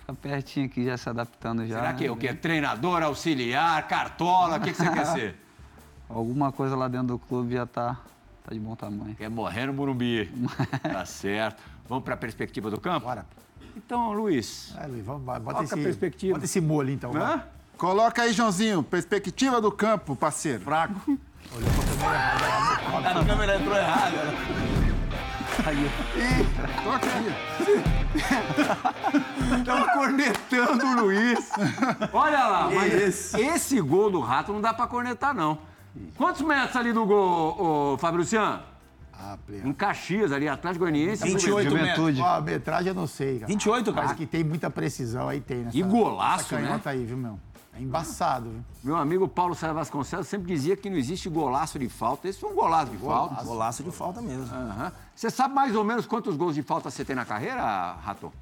Fica 0.00 0.14
pertinho 0.14 0.66
aqui, 0.66 0.84
já 0.84 0.96
se 0.96 1.08
adaptando 1.08 1.66
já. 1.66 1.76
Será 1.80 1.92
que 1.94 2.06
é 2.06 2.10
o 2.10 2.16
quê? 2.16 2.32
Treinador, 2.32 3.02
auxiliar, 3.02 3.86
cartola? 3.88 4.56
O 4.56 4.60
que, 4.60 4.70
que 4.72 4.76
você 4.78 4.90
quer 4.90 5.04
ser? 5.06 5.36
Alguma 6.08 6.50
coisa 6.52 6.74
lá 6.74 6.88
dentro 6.88 7.08
do 7.08 7.18
clube 7.18 7.54
já 7.54 7.66
tá, 7.66 7.98
tá 8.44 8.52
de 8.54 8.58
bom 8.60 8.74
tamanho. 8.74 9.14
Quer 9.14 9.28
morrer 9.28 9.66
no 9.66 9.74
Morumbi. 9.74 10.30
tá 10.82 11.04
certo. 11.04 11.62
Vamos 11.86 12.04
para 12.04 12.14
a 12.14 12.16
perspectiva 12.16 12.70
do 12.70 12.80
campo? 12.80 13.06
Bora. 13.06 13.26
Então, 13.76 14.12
Luiz. 14.12 14.74
É, 14.78 14.86
Luiz, 14.86 15.04
vamos, 15.04 15.22
bota, 15.22 15.42
que 15.42 15.56
é 15.56 15.60
a 15.60 15.64
esse, 15.64 15.76
perspectiva? 15.76 16.34
bota 16.34 16.44
esse 16.46 16.60
molho, 16.60 16.90
então. 16.90 17.12
vai. 17.12 17.42
Coloca 17.78 18.22
aí, 18.22 18.32
Joãozinho, 18.32 18.82
perspectiva 18.82 19.60
do 19.60 19.70
campo, 19.70 20.16
parceiro. 20.16 20.60
Fraco. 20.64 20.94
A 22.92 23.24
câmera 23.24 23.56
entrou 23.56 23.76
errada. 23.76 24.16
Toca 26.84 27.08
aí. 27.08 27.34
Estão 29.58 29.86
cornetando 29.94 30.86
o 30.86 31.00
Luiz. 31.02 31.50
Olha 32.12 32.46
lá, 32.46 32.70
mas 32.70 33.34
esse 33.34 33.80
gol 33.80 34.10
do 34.10 34.20
Rato 34.20 34.52
não 34.52 34.60
dá 34.60 34.74
para 34.74 34.86
cornetar, 34.86 35.32
não. 35.32 35.58
Quantos 36.16 36.42
metros 36.42 36.76
ali 36.76 36.92
do 36.92 37.06
gol, 37.06 37.92
ô, 37.94 37.98
Fábio 37.98 38.20
Luciano? 38.20 38.60
Ah. 39.12 39.36
Em 39.64 39.72
Caxias, 39.72 40.30
ali, 40.30 40.48
Atlético 40.48 40.84
Goianiense. 40.84 41.24
28 41.24 41.72
metros. 41.72 41.96
Juventude. 41.96 42.20
Ó, 42.20 42.34
a 42.36 42.40
metragem 42.40 42.88
eu 42.88 42.94
não 42.94 43.06
sei, 43.06 43.40
cara. 43.40 43.46
28, 43.48 43.92
cara. 43.92 44.06
Mas 44.06 44.16
que 44.16 44.26
tem 44.26 44.44
muita 44.44 44.70
precisão, 44.70 45.28
aí 45.28 45.40
tem, 45.40 45.58
né? 45.58 45.70
E 45.74 45.82
golaço, 45.82 46.54
essa 46.54 46.62
canhota 46.62 46.90
aí, 46.90 47.04
viu, 47.04 47.16
meu? 47.16 47.38
É 47.78 47.82
embaçado, 47.82 48.50
viu? 48.50 48.64
Meu 48.82 48.96
amigo 48.96 49.28
Paulo 49.28 49.54
César 49.54 49.72
Vasconcelos 49.72 50.26
sempre 50.26 50.48
dizia 50.48 50.76
que 50.76 50.90
não 50.90 50.96
existe 50.96 51.28
golaço 51.28 51.78
de 51.78 51.88
falta. 51.88 52.26
Esse 52.28 52.40
foi 52.40 52.50
um 52.50 52.54
golaço 52.54 52.90
de 52.90 52.98
falta. 52.98 53.42
Golaço 53.44 53.84
de 53.84 53.90
falta 53.92 54.20
mesmo. 54.20 54.52
Aham. 54.52 54.92
Você 55.14 55.30
sabe 55.30 55.54
mais 55.54 55.76
ou 55.76 55.84
menos 55.84 56.04
quantos 56.04 56.36
gols 56.36 56.56
de 56.56 56.62
falta 56.62 56.90
você 56.90 57.04
tem 57.04 57.14
na 57.14 57.24
carreira, 57.24 57.92
Rato? 58.02 58.32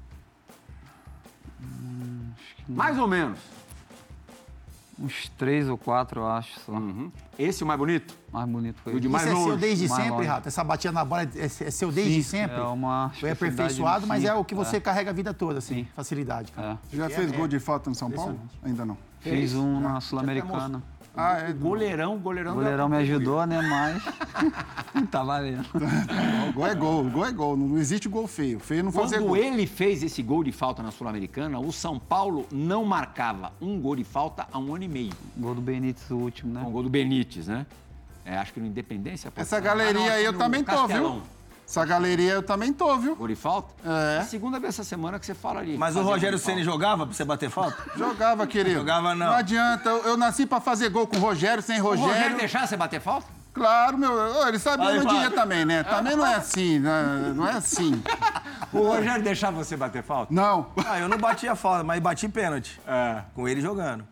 Mais 2.67 2.97
ou 2.97 3.07
menos. 3.07 3.37
Uns 4.99 5.29
três 5.37 5.69
ou 5.69 5.77
quatro, 5.77 6.21
eu 6.21 6.27
acho, 6.27 6.59
só. 6.61 6.71
Uhum. 6.71 7.11
Esse 7.37 7.61
é 7.61 7.63
o 7.63 7.67
mais 7.67 7.79
bonito? 7.79 8.15
Mais 8.31 8.49
bonito 8.49 8.79
foi 8.83 8.95
O 8.95 8.99
de 8.99 9.05
esse. 9.05 9.13
mais 9.13 9.27
Isso 9.27 9.37
é 9.37 9.43
seu 9.43 9.57
desde 9.57 9.87
mais 9.87 10.01
sempre, 10.01 10.17
longe. 10.17 10.27
Rato? 10.27 10.47
Essa 10.47 10.63
batida 10.63 10.91
na 10.91 11.05
bola 11.05 11.21
é, 11.21 11.27
é 11.35 11.47
seu 11.47 11.91
desde 11.91 12.23
sempre? 12.23 12.57
É 12.57 12.63
uma 12.63 13.11
Foi 13.19 13.29
aperfeiçoado, 13.29 14.07
mas 14.07 14.23
sim. 14.23 14.27
é 14.27 14.33
o 14.33 14.43
que 14.43 14.55
você 14.55 14.81
carrega 14.81 15.11
a 15.11 15.13
vida 15.13 15.35
toda, 15.35 15.59
assim. 15.59 15.83
Sim. 15.83 15.87
Facilidade, 15.95 16.51
cara. 16.51 16.71
É. 16.71 16.77
Você 16.89 16.97
já 16.97 17.09
fez 17.11 17.31
gol 17.31 17.47
de 17.47 17.59
falta 17.59 17.91
no 17.91 17.95
São 17.95 18.09
Paulo? 18.09 18.39
Ainda 18.63 18.83
não. 18.85 18.97
Fiz 19.21 19.53
um 19.55 19.79
na 19.79 19.99
Sul-Americana. 20.01 20.81
Ah, 21.19 21.39
é. 21.39 21.51
Goleirão, 21.51 22.15
goleirão. 22.19 22.53
Goleirão 22.53 22.87
me 22.87 22.97
ajudou, 22.97 23.43
né? 23.47 23.59
Mas. 23.59 24.03
tá 25.09 25.23
valendo. 25.23 25.65
Gol 26.53 26.67
é 26.67 26.75
gol, 26.75 27.03
gol 27.05 27.25
é 27.25 27.31
gol. 27.31 27.57
Não 27.57 27.75
existe 27.79 28.07
gol 28.07 28.27
feio. 28.27 28.59
Feio 28.59 28.83
não 28.83 28.91
fazer 28.91 29.15
Quando 29.17 29.27
gol. 29.29 29.37
ele 29.37 29.65
fez 29.65 30.03
esse 30.03 30.21
gol 30.21 30.43
de 30.43 30.51
falta 30.51 30.83
na 30.83 30.91
Sul-Americana, 30.91 31.59
o 31.59 31.71
São 31.73 31.97
Paulo 31.97 32.45
não 32.51 32.85
marcava 32.85 33.51
um 33.59 33.79
gol 33.81 33.95
de 33.95 34.03
falta 34.03 34.47
há 34.51 34.59
um 34.59 34.75
ano 34.75 34.83
e 34.83 34.87
meio. 34.87 35.13
Gol 35.35 35.55
do 35.55 35.61
Benítez, 35.61 36.09
o 36.11 36.17
último, 36.17 36.53
né? 36.53 36.61
Um 36.65 36.71
gol 36.71 36.83
do 36.83 36.89
Benítez, 36.89 37.47
né? 37.47 37.65
É, 38.23 38.37
acho 38.37 38.53
que 38.53 38.59
no 38.59 38.67
Independência. 38.67 39.31
Essa 39.35 39.59
galeria 39.59 40.11
Ah, 40.11 40.15
aí 40.15 40.25
eu 40.25 40.33
no 40.33 40.37
também 40.37 40.63
tô, 40.63 40.71
Castelão. 40.71 41.13
viu? 41.13 41.21
Essa 41.67 41.83
galeria 41.83 42.31
eu 42.31 42.41
também 42.41 42.71
tô, 42.71 42.97
viu? 42.97 43.15
De 43.27 43.35
falta? 43.35 43.73
É. 43.83 44.15
É 44.15 44.19
a 44.19 44.23
segunda 44.23 44.57
vez 44.57 44.73
essa 44.73 44.85
semana 44.85 45.19
que 45.19 45.25
você 45.25 45.33
fala 45.33 45.59
ali. 45.59 45.77
Mas 45.77 45.97
o 45.97 46.01
Rogério 46.01 46.37
Ceni 46.39 46.63
jogava 46.63 47.05
pra 47.05 47.13
você 47.13 47.25
bater 47.25 47.49
falta? 47.49 47.75
Jogava, 47.97 48.47
querido. 48.47 48.79
Jogava, 48.79 49.13
não. 49.13 49.27
Não 49.27 49.33
adianta. 49.35 49.89
Eu, 49.89 49.97
eu 50.03 50.17
nasci 50.17 50.45
pra 50.45 50.61
fazer 50.61 50.87
gol 50.89 51.05
com 51.05 51.17
o 51.17 51.19
Rogério, 51.19 51.61
sem 51.61 51.81
O 51.81 51.83
Rogério. 51.83 52.13
Rogério 52.13 52.37
deixar 52.37 52.65
você 52.65 52.77
bater 52.77 53.01
falta? 53.01 53.27
Claro, 53.53 53.97
meu. 53.97 54.47
Ele 54.47 54.59
sabia 54.59 54.87
Aí, 54.87 54.99
no 54.99 55.05
dia 55.07 55.23
Fábio. 55.23 55.35
também, 55.35 55.65
né? 55.65 55.83
Também 55.83 56.15
não 56.15 56.25
é 56.25 56.35
assim, 56.35 56.79
né? 56.79 57.33
não 57.35 57.47
é 57.47 57.51
assim. 57.53 58.01
O 58.73 58.79
Rogério 58.79 59.23
deixar 59.23 59.49
você 59.49 59.77
bater 59.77 60.03
falta? 60.03 60.33
Não. 60.33 60.67
Ah, 60.85 60.99
eu 60.99 61.07
não 61.07 61.17
batia 61.17 61.55
falta, 61.55 61.85
mas 61.85 62.01
bati 62.01 62.27
pênalti. 62.27 62.79
É. 62.85 63.21
Com 63.33 63.47
ele 63.47 63.61
jogando. 63.61 64.05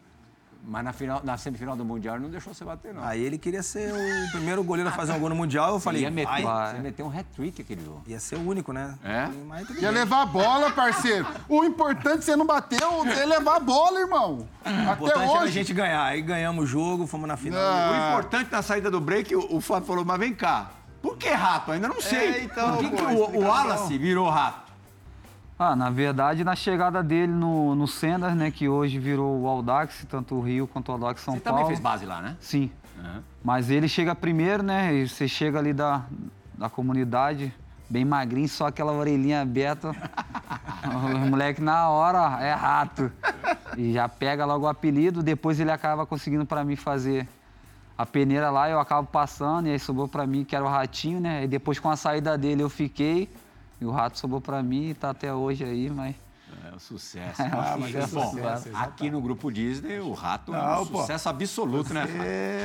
Mas 0.67 0.83
na, 0.83 0.91
final, 0.93 1.21
na 1.23 1.37
semifinal 1.37 1.75
do 1.75 1.85
Mundial 1.85 2.15
ele 2.15 2.23
não 2.23 2.31
deixou 2.31 2.53
você 2.53 2.65
bater, 2.65 2.93
não. 2.93 3.03
Aí 3.03 3.21
ele 3.23 3.37
queria 3.37 3.61
ser 3.61 3.93
o 3.93 4.31
primeiro 4.31 4.63
goleiro 4.63 4.89
a 4.89 4.93
fazer 4.93 5.11
um 5.13 5.19
gol 5.19 5.29
no 5.29 5.35
Mundial. 5.35 5.73
Eu 5.73 5.79
Você 5.79 5.83
falei, 5.83 6.01
ia 6.01 6.09
meter, 6.11 6.41
vai. 6.41 6.75
você 6.75 6.81
meteu 6.81 7.05
um 7.05 7.09
hat-trick 7.15 7.61
aquele 7.61 7.83
jogo. 7.85 8.01
Ia 8.07 8.19
ser 8.19 8.35
o 8.37 8.47
único, 8.47 8.73
né? 8.73 8.95
É? 9.03 9.27
Mas 9.47 9.69
Ia 9.79 9.91
levar 9.91 10.23
a 10.23 10.25
bola, 10.25 10.71
parceiro. 10.71 11.27
O 11.47 11.63
importante 11.63 12.25
você 12.25 12.35
não 12.35 12.45
bateu, 12.47 13.05
é 13.05 13.25
levar 13.25 13.57
a 13.57 13.59
bola, 13.59 13.99
irmão. 13.99 14.47
O 14.65 14.69
Até 14.69 14.91
importante 14.93 15.29
era 15.29 15.39
a 15.39 15.43
hoje. 15.43 15.51
gente 15.53 15.73
ganhar. 15.73 16.03
Aí 16.03 16.21
ganhamos 16.21 16.63
o 16.63 16.67
jogo, 16.67 17.05
fomos 17.05 17.27
na 17.27 17.37
final. 17.37 17.59
Ah. 17.61 17.91
O 17.91 18.09
importante 18.19 18.51
na 18.51 18.61
saída 18.63 18.89
do 18.89 18.99
break, 18.99 19.35
o, 19.35 19.55
o 19.57 19.61
Fábio 19.61 19.85
falou, 19.87 20.03
mas 20.03 20.19
vem 20.19 20.33
cá. 20.33 20.71
Por 21.01 21.17
que 21.17 21.29
rato? 21.29 21.71
Ainda 21.71 21.87
não 21.87 22.01
sei. 22.01 22.17
É, 22.33 22.43
então, 22.43 22.77
Por 22.77 22.83
que, 22.83 22.89
pô, 22.89 22.95
que 22.97 23.03
o, 23.13 23.39
o. 23.41 23.43
Wallace 23.45 23.95
virou 23.99 24.27
rato? 24.27 24.64
Ah, 25.57 25.75
na 25.75 25.89
verdade, 25.89 26.43
na 26.43 26.55
chegada 26.55 27.01
dele 27.01 27.31
no, 27.31 27.75
no 27.75 27.87
Sendas, 27.87 28.35
né? 28.35 28.51
Que 28.51 28.67
hoje 28.67 28.99
virou 28.99 29.41
o 29.41 29.47
Aldax, 29.47 30.05
tanto 30.09 30.35
o 30.35 30.41
Rio 30.41 30.67
quanto 30.67 30.89
o 30.89 30.91
Aldax 30.93 31.21
São 31.21 31.33
Você 31.33 31.39
Paulo. 31.39 31.59
também 31.59 31.67
fez 31.69 31.79
base 31.79 32.05
lá, 32.05 32.21
né? 32.21 32.35
Sim. 32.41 32.69
Mas 33.43 33.69
ele 33.69 33.87
chega 33.87 34.13
primeiro, 34.13 34.63
né? 34.63 34.93
E 34.93 35.07
você 35.07 35.27
chega 35.27 35.59
ali 35.59 35.73
da, 35.73 36.03
da 36.57 36.69
comunidade, 36.69 37.53
bem 37.89 38.03
magrinho, 38.03 38.49
só 38.49 38.67
aquela 38.67 38.91
orelhinha 38.91 39.41
aberta. 39.41 39.91
o 40.83 41.29
moleque 41.29 41.61
na 41.61 41.89
hora 41.89 42.41
é 42.43 42.53
rato. 42.53 43.11
E 43.77 43.93
já 43.93 44.09
pega 44.09 44.45
logo 44.45 44.65
o 44.65 44.67
apelido, 44.67 45.23
depois 45.23 45.59
ele 45.59 45.71
acaba 45.71 46.05
conseguindo 46.05 46.45
para 46.45 46.63
mim 46.63 46.75
fazer 46.75 47.27
a 47.97 48.05
peneira 48.05 48.49
lá, 48.49 48.69
eu 48.69 48.79
acabo 48.79 49.07
passando, 49.07 49.67
e 49.67 49.71
aí 49.71 49.79
sobrou 49.79 50.07
para 50.07 50.27
mim, 50.27 50.43
que 50.43 50.53
era 50.53 50.65
o 50.65 50.67
ratinho, 50.67 51.19
né? 51.19 51.45
E 51.45 51.47
depois 51.47 51.79
com 51.79 51.89
a 51.89 51.95
saída 51.95 52.37
dele 52.37 52.61
eu 52.61 52.69
fiquei, 52.69 53.29
e 53.79 53.85
o 53.85 53.91
rato 53.91 54.17
sobrou 54.17 54.41
para 54.41 54.61
mim 54.63 54.89
e 54.89 54.93
tá 54.93 55.09
até 55.09 55.33
hoje 55.33 55.63
aí, 55.63 55.89
mas. 55.89 56.24
É 56.71 56.75
um 56.75 56.79
sucesso. 56.79 57.41
Ah, 57.55 57.75
mas 57.79 57.93
é 57.95 58.05
Bom, 58.07 58.31
sucesso, 58.31 58.69
aqui 58.75 59.09
no 59.09 59.21
grupo 59.21 59.51
Disney, 59.51 59.99
o 59.99 60.13
rato 60.13 60.53
é 60.53 60.57
um 60.57 60.65
Não, 60.77 60.85
pô. 60.85 61.01
sucesso 61.01 61.29
absoluto, 61.29 61.93
né? 61.93 62.05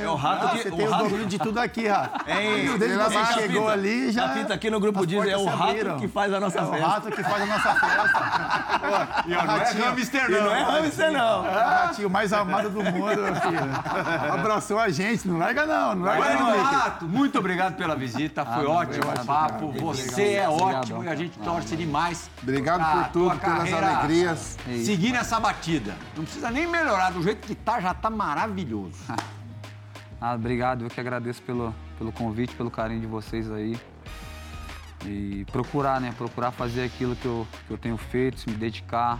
É, 0.03 0.07
o 0.09 0.15
rato 0.15 0.47
ah, 0.47 0.49
que- 0.51 0.63
Você 0.63 0.69
o 0.69 0.75
tem 0.77 0.87
rato- 0.87 1.03
o 1.05 1.07
domínio 1.07 1.27
de 1.27 1.39
tudo 1.39 1.59
aqui, 1.59 1.87
Rato. 1.87 2.25
Desde 2.25 2.41
que 2.41 2.85
Hein, 2.85 2.97
você 2.97 3.33
chegou 3.33 3.65
Capita? 3.65 3.71
ali, 3.71 4.11
já... 4.11 4.27
Capita 4.27 4.53
aqui 4.53 4.69
no 4.69 4.79
grupo 4.79 5.05
diz, 5.05 5.25
é 5.25 5.37
o 5.37 5.45
rato 5.45 5.95
que 5.99 6.07
faz 6.07 6.33
a 6.33 6.39
nossa 6.39 6.59
É 6.59 6.61
o 6.63 6.69
festa. 6.71 6.87
rato 6.87 7.11
que 7.11 7.23
faz 7.23 7.41
a 7.41 7.45
nossa 7.45 7.75
festa. 7.75 8.71
E 9.27 9.35
ó, 9.35 9.45
não 9.45 9.55
é 9.55 9.71
hamster, 9.71 10.25
E 10.29 10.31
não 10.31 10.55
é 10.55 10.63
hamster, 10.63 11.11
não. 11.11 11.45
É 11.45 11.49
o 11.49 11.53
ratinho 11.53 12.09
mais 12.09 12.33
amado 12.33 12.69
do 12.69 12.83
mundo, 12.83 13.35
filho. 13.41 14.33
Abraçou 14.33 14.79
a 14.79 14.89
gente, 14.89 15.27
não 15.27 15.37
larga 15.37 15.65
não, 15.65 15.95
não 15.95 16.05
larga 16.05 16.33
não. 16.35 16.63
Rato, 16.63 17.05
muito 17.05 17.37
obrigado 17.37 17.75
pela 17.75 17.95
visita, 17.95 18.45
foi 18.45 18.63
não, 18.63 18.71
ótimo 18.71 19.05
o 19.11 19.25
papo. 19.25 19.71
Você 19.79 20.33
é 20.33 20.49
ótimo 20.49 21.03
e 21.03 21.07
a 21.07 21.15
gente 21.15 21.37
torce 21.39 21.75
demais. 21.75 22.29
Obrigado 22.41 22.91
por 23.03 23.07
tudo, 23.11 23.39
pelas 23.39 23.71
carreira 23.81 23.99
alegrias. 23.99 24.57
É 24.67 24.73
isso. 24.73 24.85
Seguir 24.85 25.11
nessa 25.11 25.39
batida. 25.39 25.95
Não 26.15 26.23
precisa 26.23 26.49
nem 26.51 26.67
melhorar, 26.67 27.11
do 27.11 27.21
jeito 27.21 27.45
que 27.45 27.55
tá, 27.55 27.79
já 27.79 27.93
tá 27.93 28.09
maravilhoso. 28.09 28.97
Ah, 30.23 30.35
obrigado, 30.35 30.83
eu 30.83 30.87
que 30.87 30.99
agradeço 30.99 31.41
pelo, 31.41 31.73
pelo 31.97 32.11
convite, 32.11 32.53
pelo 32.53 32.69
carinho 32.69 33.01
de 33.01 33.07
vocês 33.07 33.49
aí. 33.49 33.75
E 35.03 35.43
procurar, 35.51 35.99
né? 35.99 36.13
Procurar 36.15 36.51
fazer 36.51 36.83
aquilo 36.83 37.15
que 37.15 37.25
eu, 37.25 37.47
que 37.65 37.73
eu 37.73 37.77
tenho 37.79 37.97
feito, 37.97 38.39
se 38.39 38.47
me 38.47 38.55
dedicar, 38.55 39.19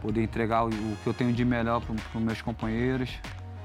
poder 0.00 0.22
entregar 0.22 0.64
o, 0.64 0.68
o 0.68 0.96
que 1.02 1.06
eu 1.06 1.12
tenho 1.12 1.30
de 1.30 1.44
melhor 1.44 1.82
para 1.82 1.94
os 1.94 2.24
meus 2.24 2.40
companheiros, 2.40 3.10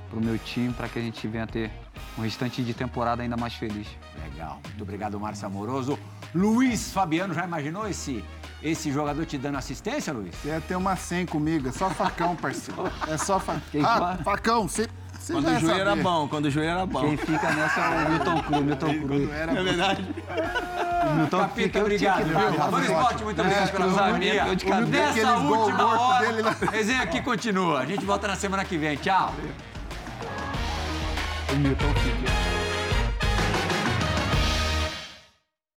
para 0.10 0.20
o 0.20 0.22
meu 0.22 0.38
time, 0.38 0.74
para 0.74 0.90
que 0.90 1.00
a 1.00 1.02
gente 1.02 1.26
venha 1.30 1.48
ter 1.48 1.72
um 2.18 2.22
restante 2.22 2.62
de 2.62 2.74
temporada 2.74 3.24
ainda 3.24 3.38
mais 3.38 3.54
feliz. 3.54 3.88
Legal. 4.22 4.60
Muito 4.66 4.82
obrigado, 4.82 5.18
Márcio 5.20 5.48
Amoroso. 5.48 5.98
Luiz 6.36 6.92
Fabiano, 6.92 7.34
já 7.34 7.46
imaginou 7.46 7.88
esse, 7.88 8.24
esse 8.62 8.92
jogador 8.92 9.26
te 9.26 9.38
dando 9.38 9.58
assistência, 9.58 10.12
Luiz? 10.14 10.36
Você 10.36 10.50
ia 10.50 10.62
ter 10.62 10.76
uma 10.76 10.96
100 10.96 11.26
comigo, 11.28 11.70
é 11.70 11.72
só 11.72 11.90
facão, 11.90 12.36
parceiro. 12.36 12.92
É 13.08 13.18
só 13.18 13.40
facão. 13.40 13.62
Quem 13.72 13.84
Ah, 13.84 14.18
facão, 14.24 14.68
você, 14.68 14.88
você 15.20 15.34
Quando 15.34 15.48
o 15.48 15.60
joelho 15.60 15.80
era 15.82 15.96
bom, 15.96 16.28
quando 16.28 16.46
o 16.46 16.50
joelho 16.52 16.70
era 16.72 16.86
bom. 16.86 17.02
Quem 17.02 17.18
fica 17.18 17.52
nessa 17.54 17.80
é 17.82 18.06
o 18.06 18.12
Milton 18.12 18.42
Cruz, 18.44 18.64
Milton 18.66 19.00
Cruz. 19.02 19.30
É 19.32 19.64
verdade. 19.64 20.08
Milton 21.16 21.40
Capita, 21.40 21.62
fica, 21.64 21.82
obrigado. 21.82 22.26
né? 22.26 22.82
esporte, 22.86 23.24
muito 23.24 23.42
obrigado 23.42 23.68
É, 23.68 23.72
pela 23.72 23.94
cabeça. 23.96 24.86
Dessa 24.86 25.34
gol 25.36 25.58
última 25.60 25.84
morto 25.84 26.02
hora, 26.02 26.26
dele 26.28 26.42
lá. 26.42 26.56
resenha 26.72 27.02
aqui 27.02 27.22
continua. 27.22 27.80
A 27.80 27.86
gente 27.86 28.04
volta 28.06 28.28
na 28.28 28.36
semana 28.36 28.66
que 28.66 28.78
vem. 28.78 28.98
Tchau. 28.98 29.34
O 31.52 31.56
Milton 31.56 31.94
fica. 31.94 32.57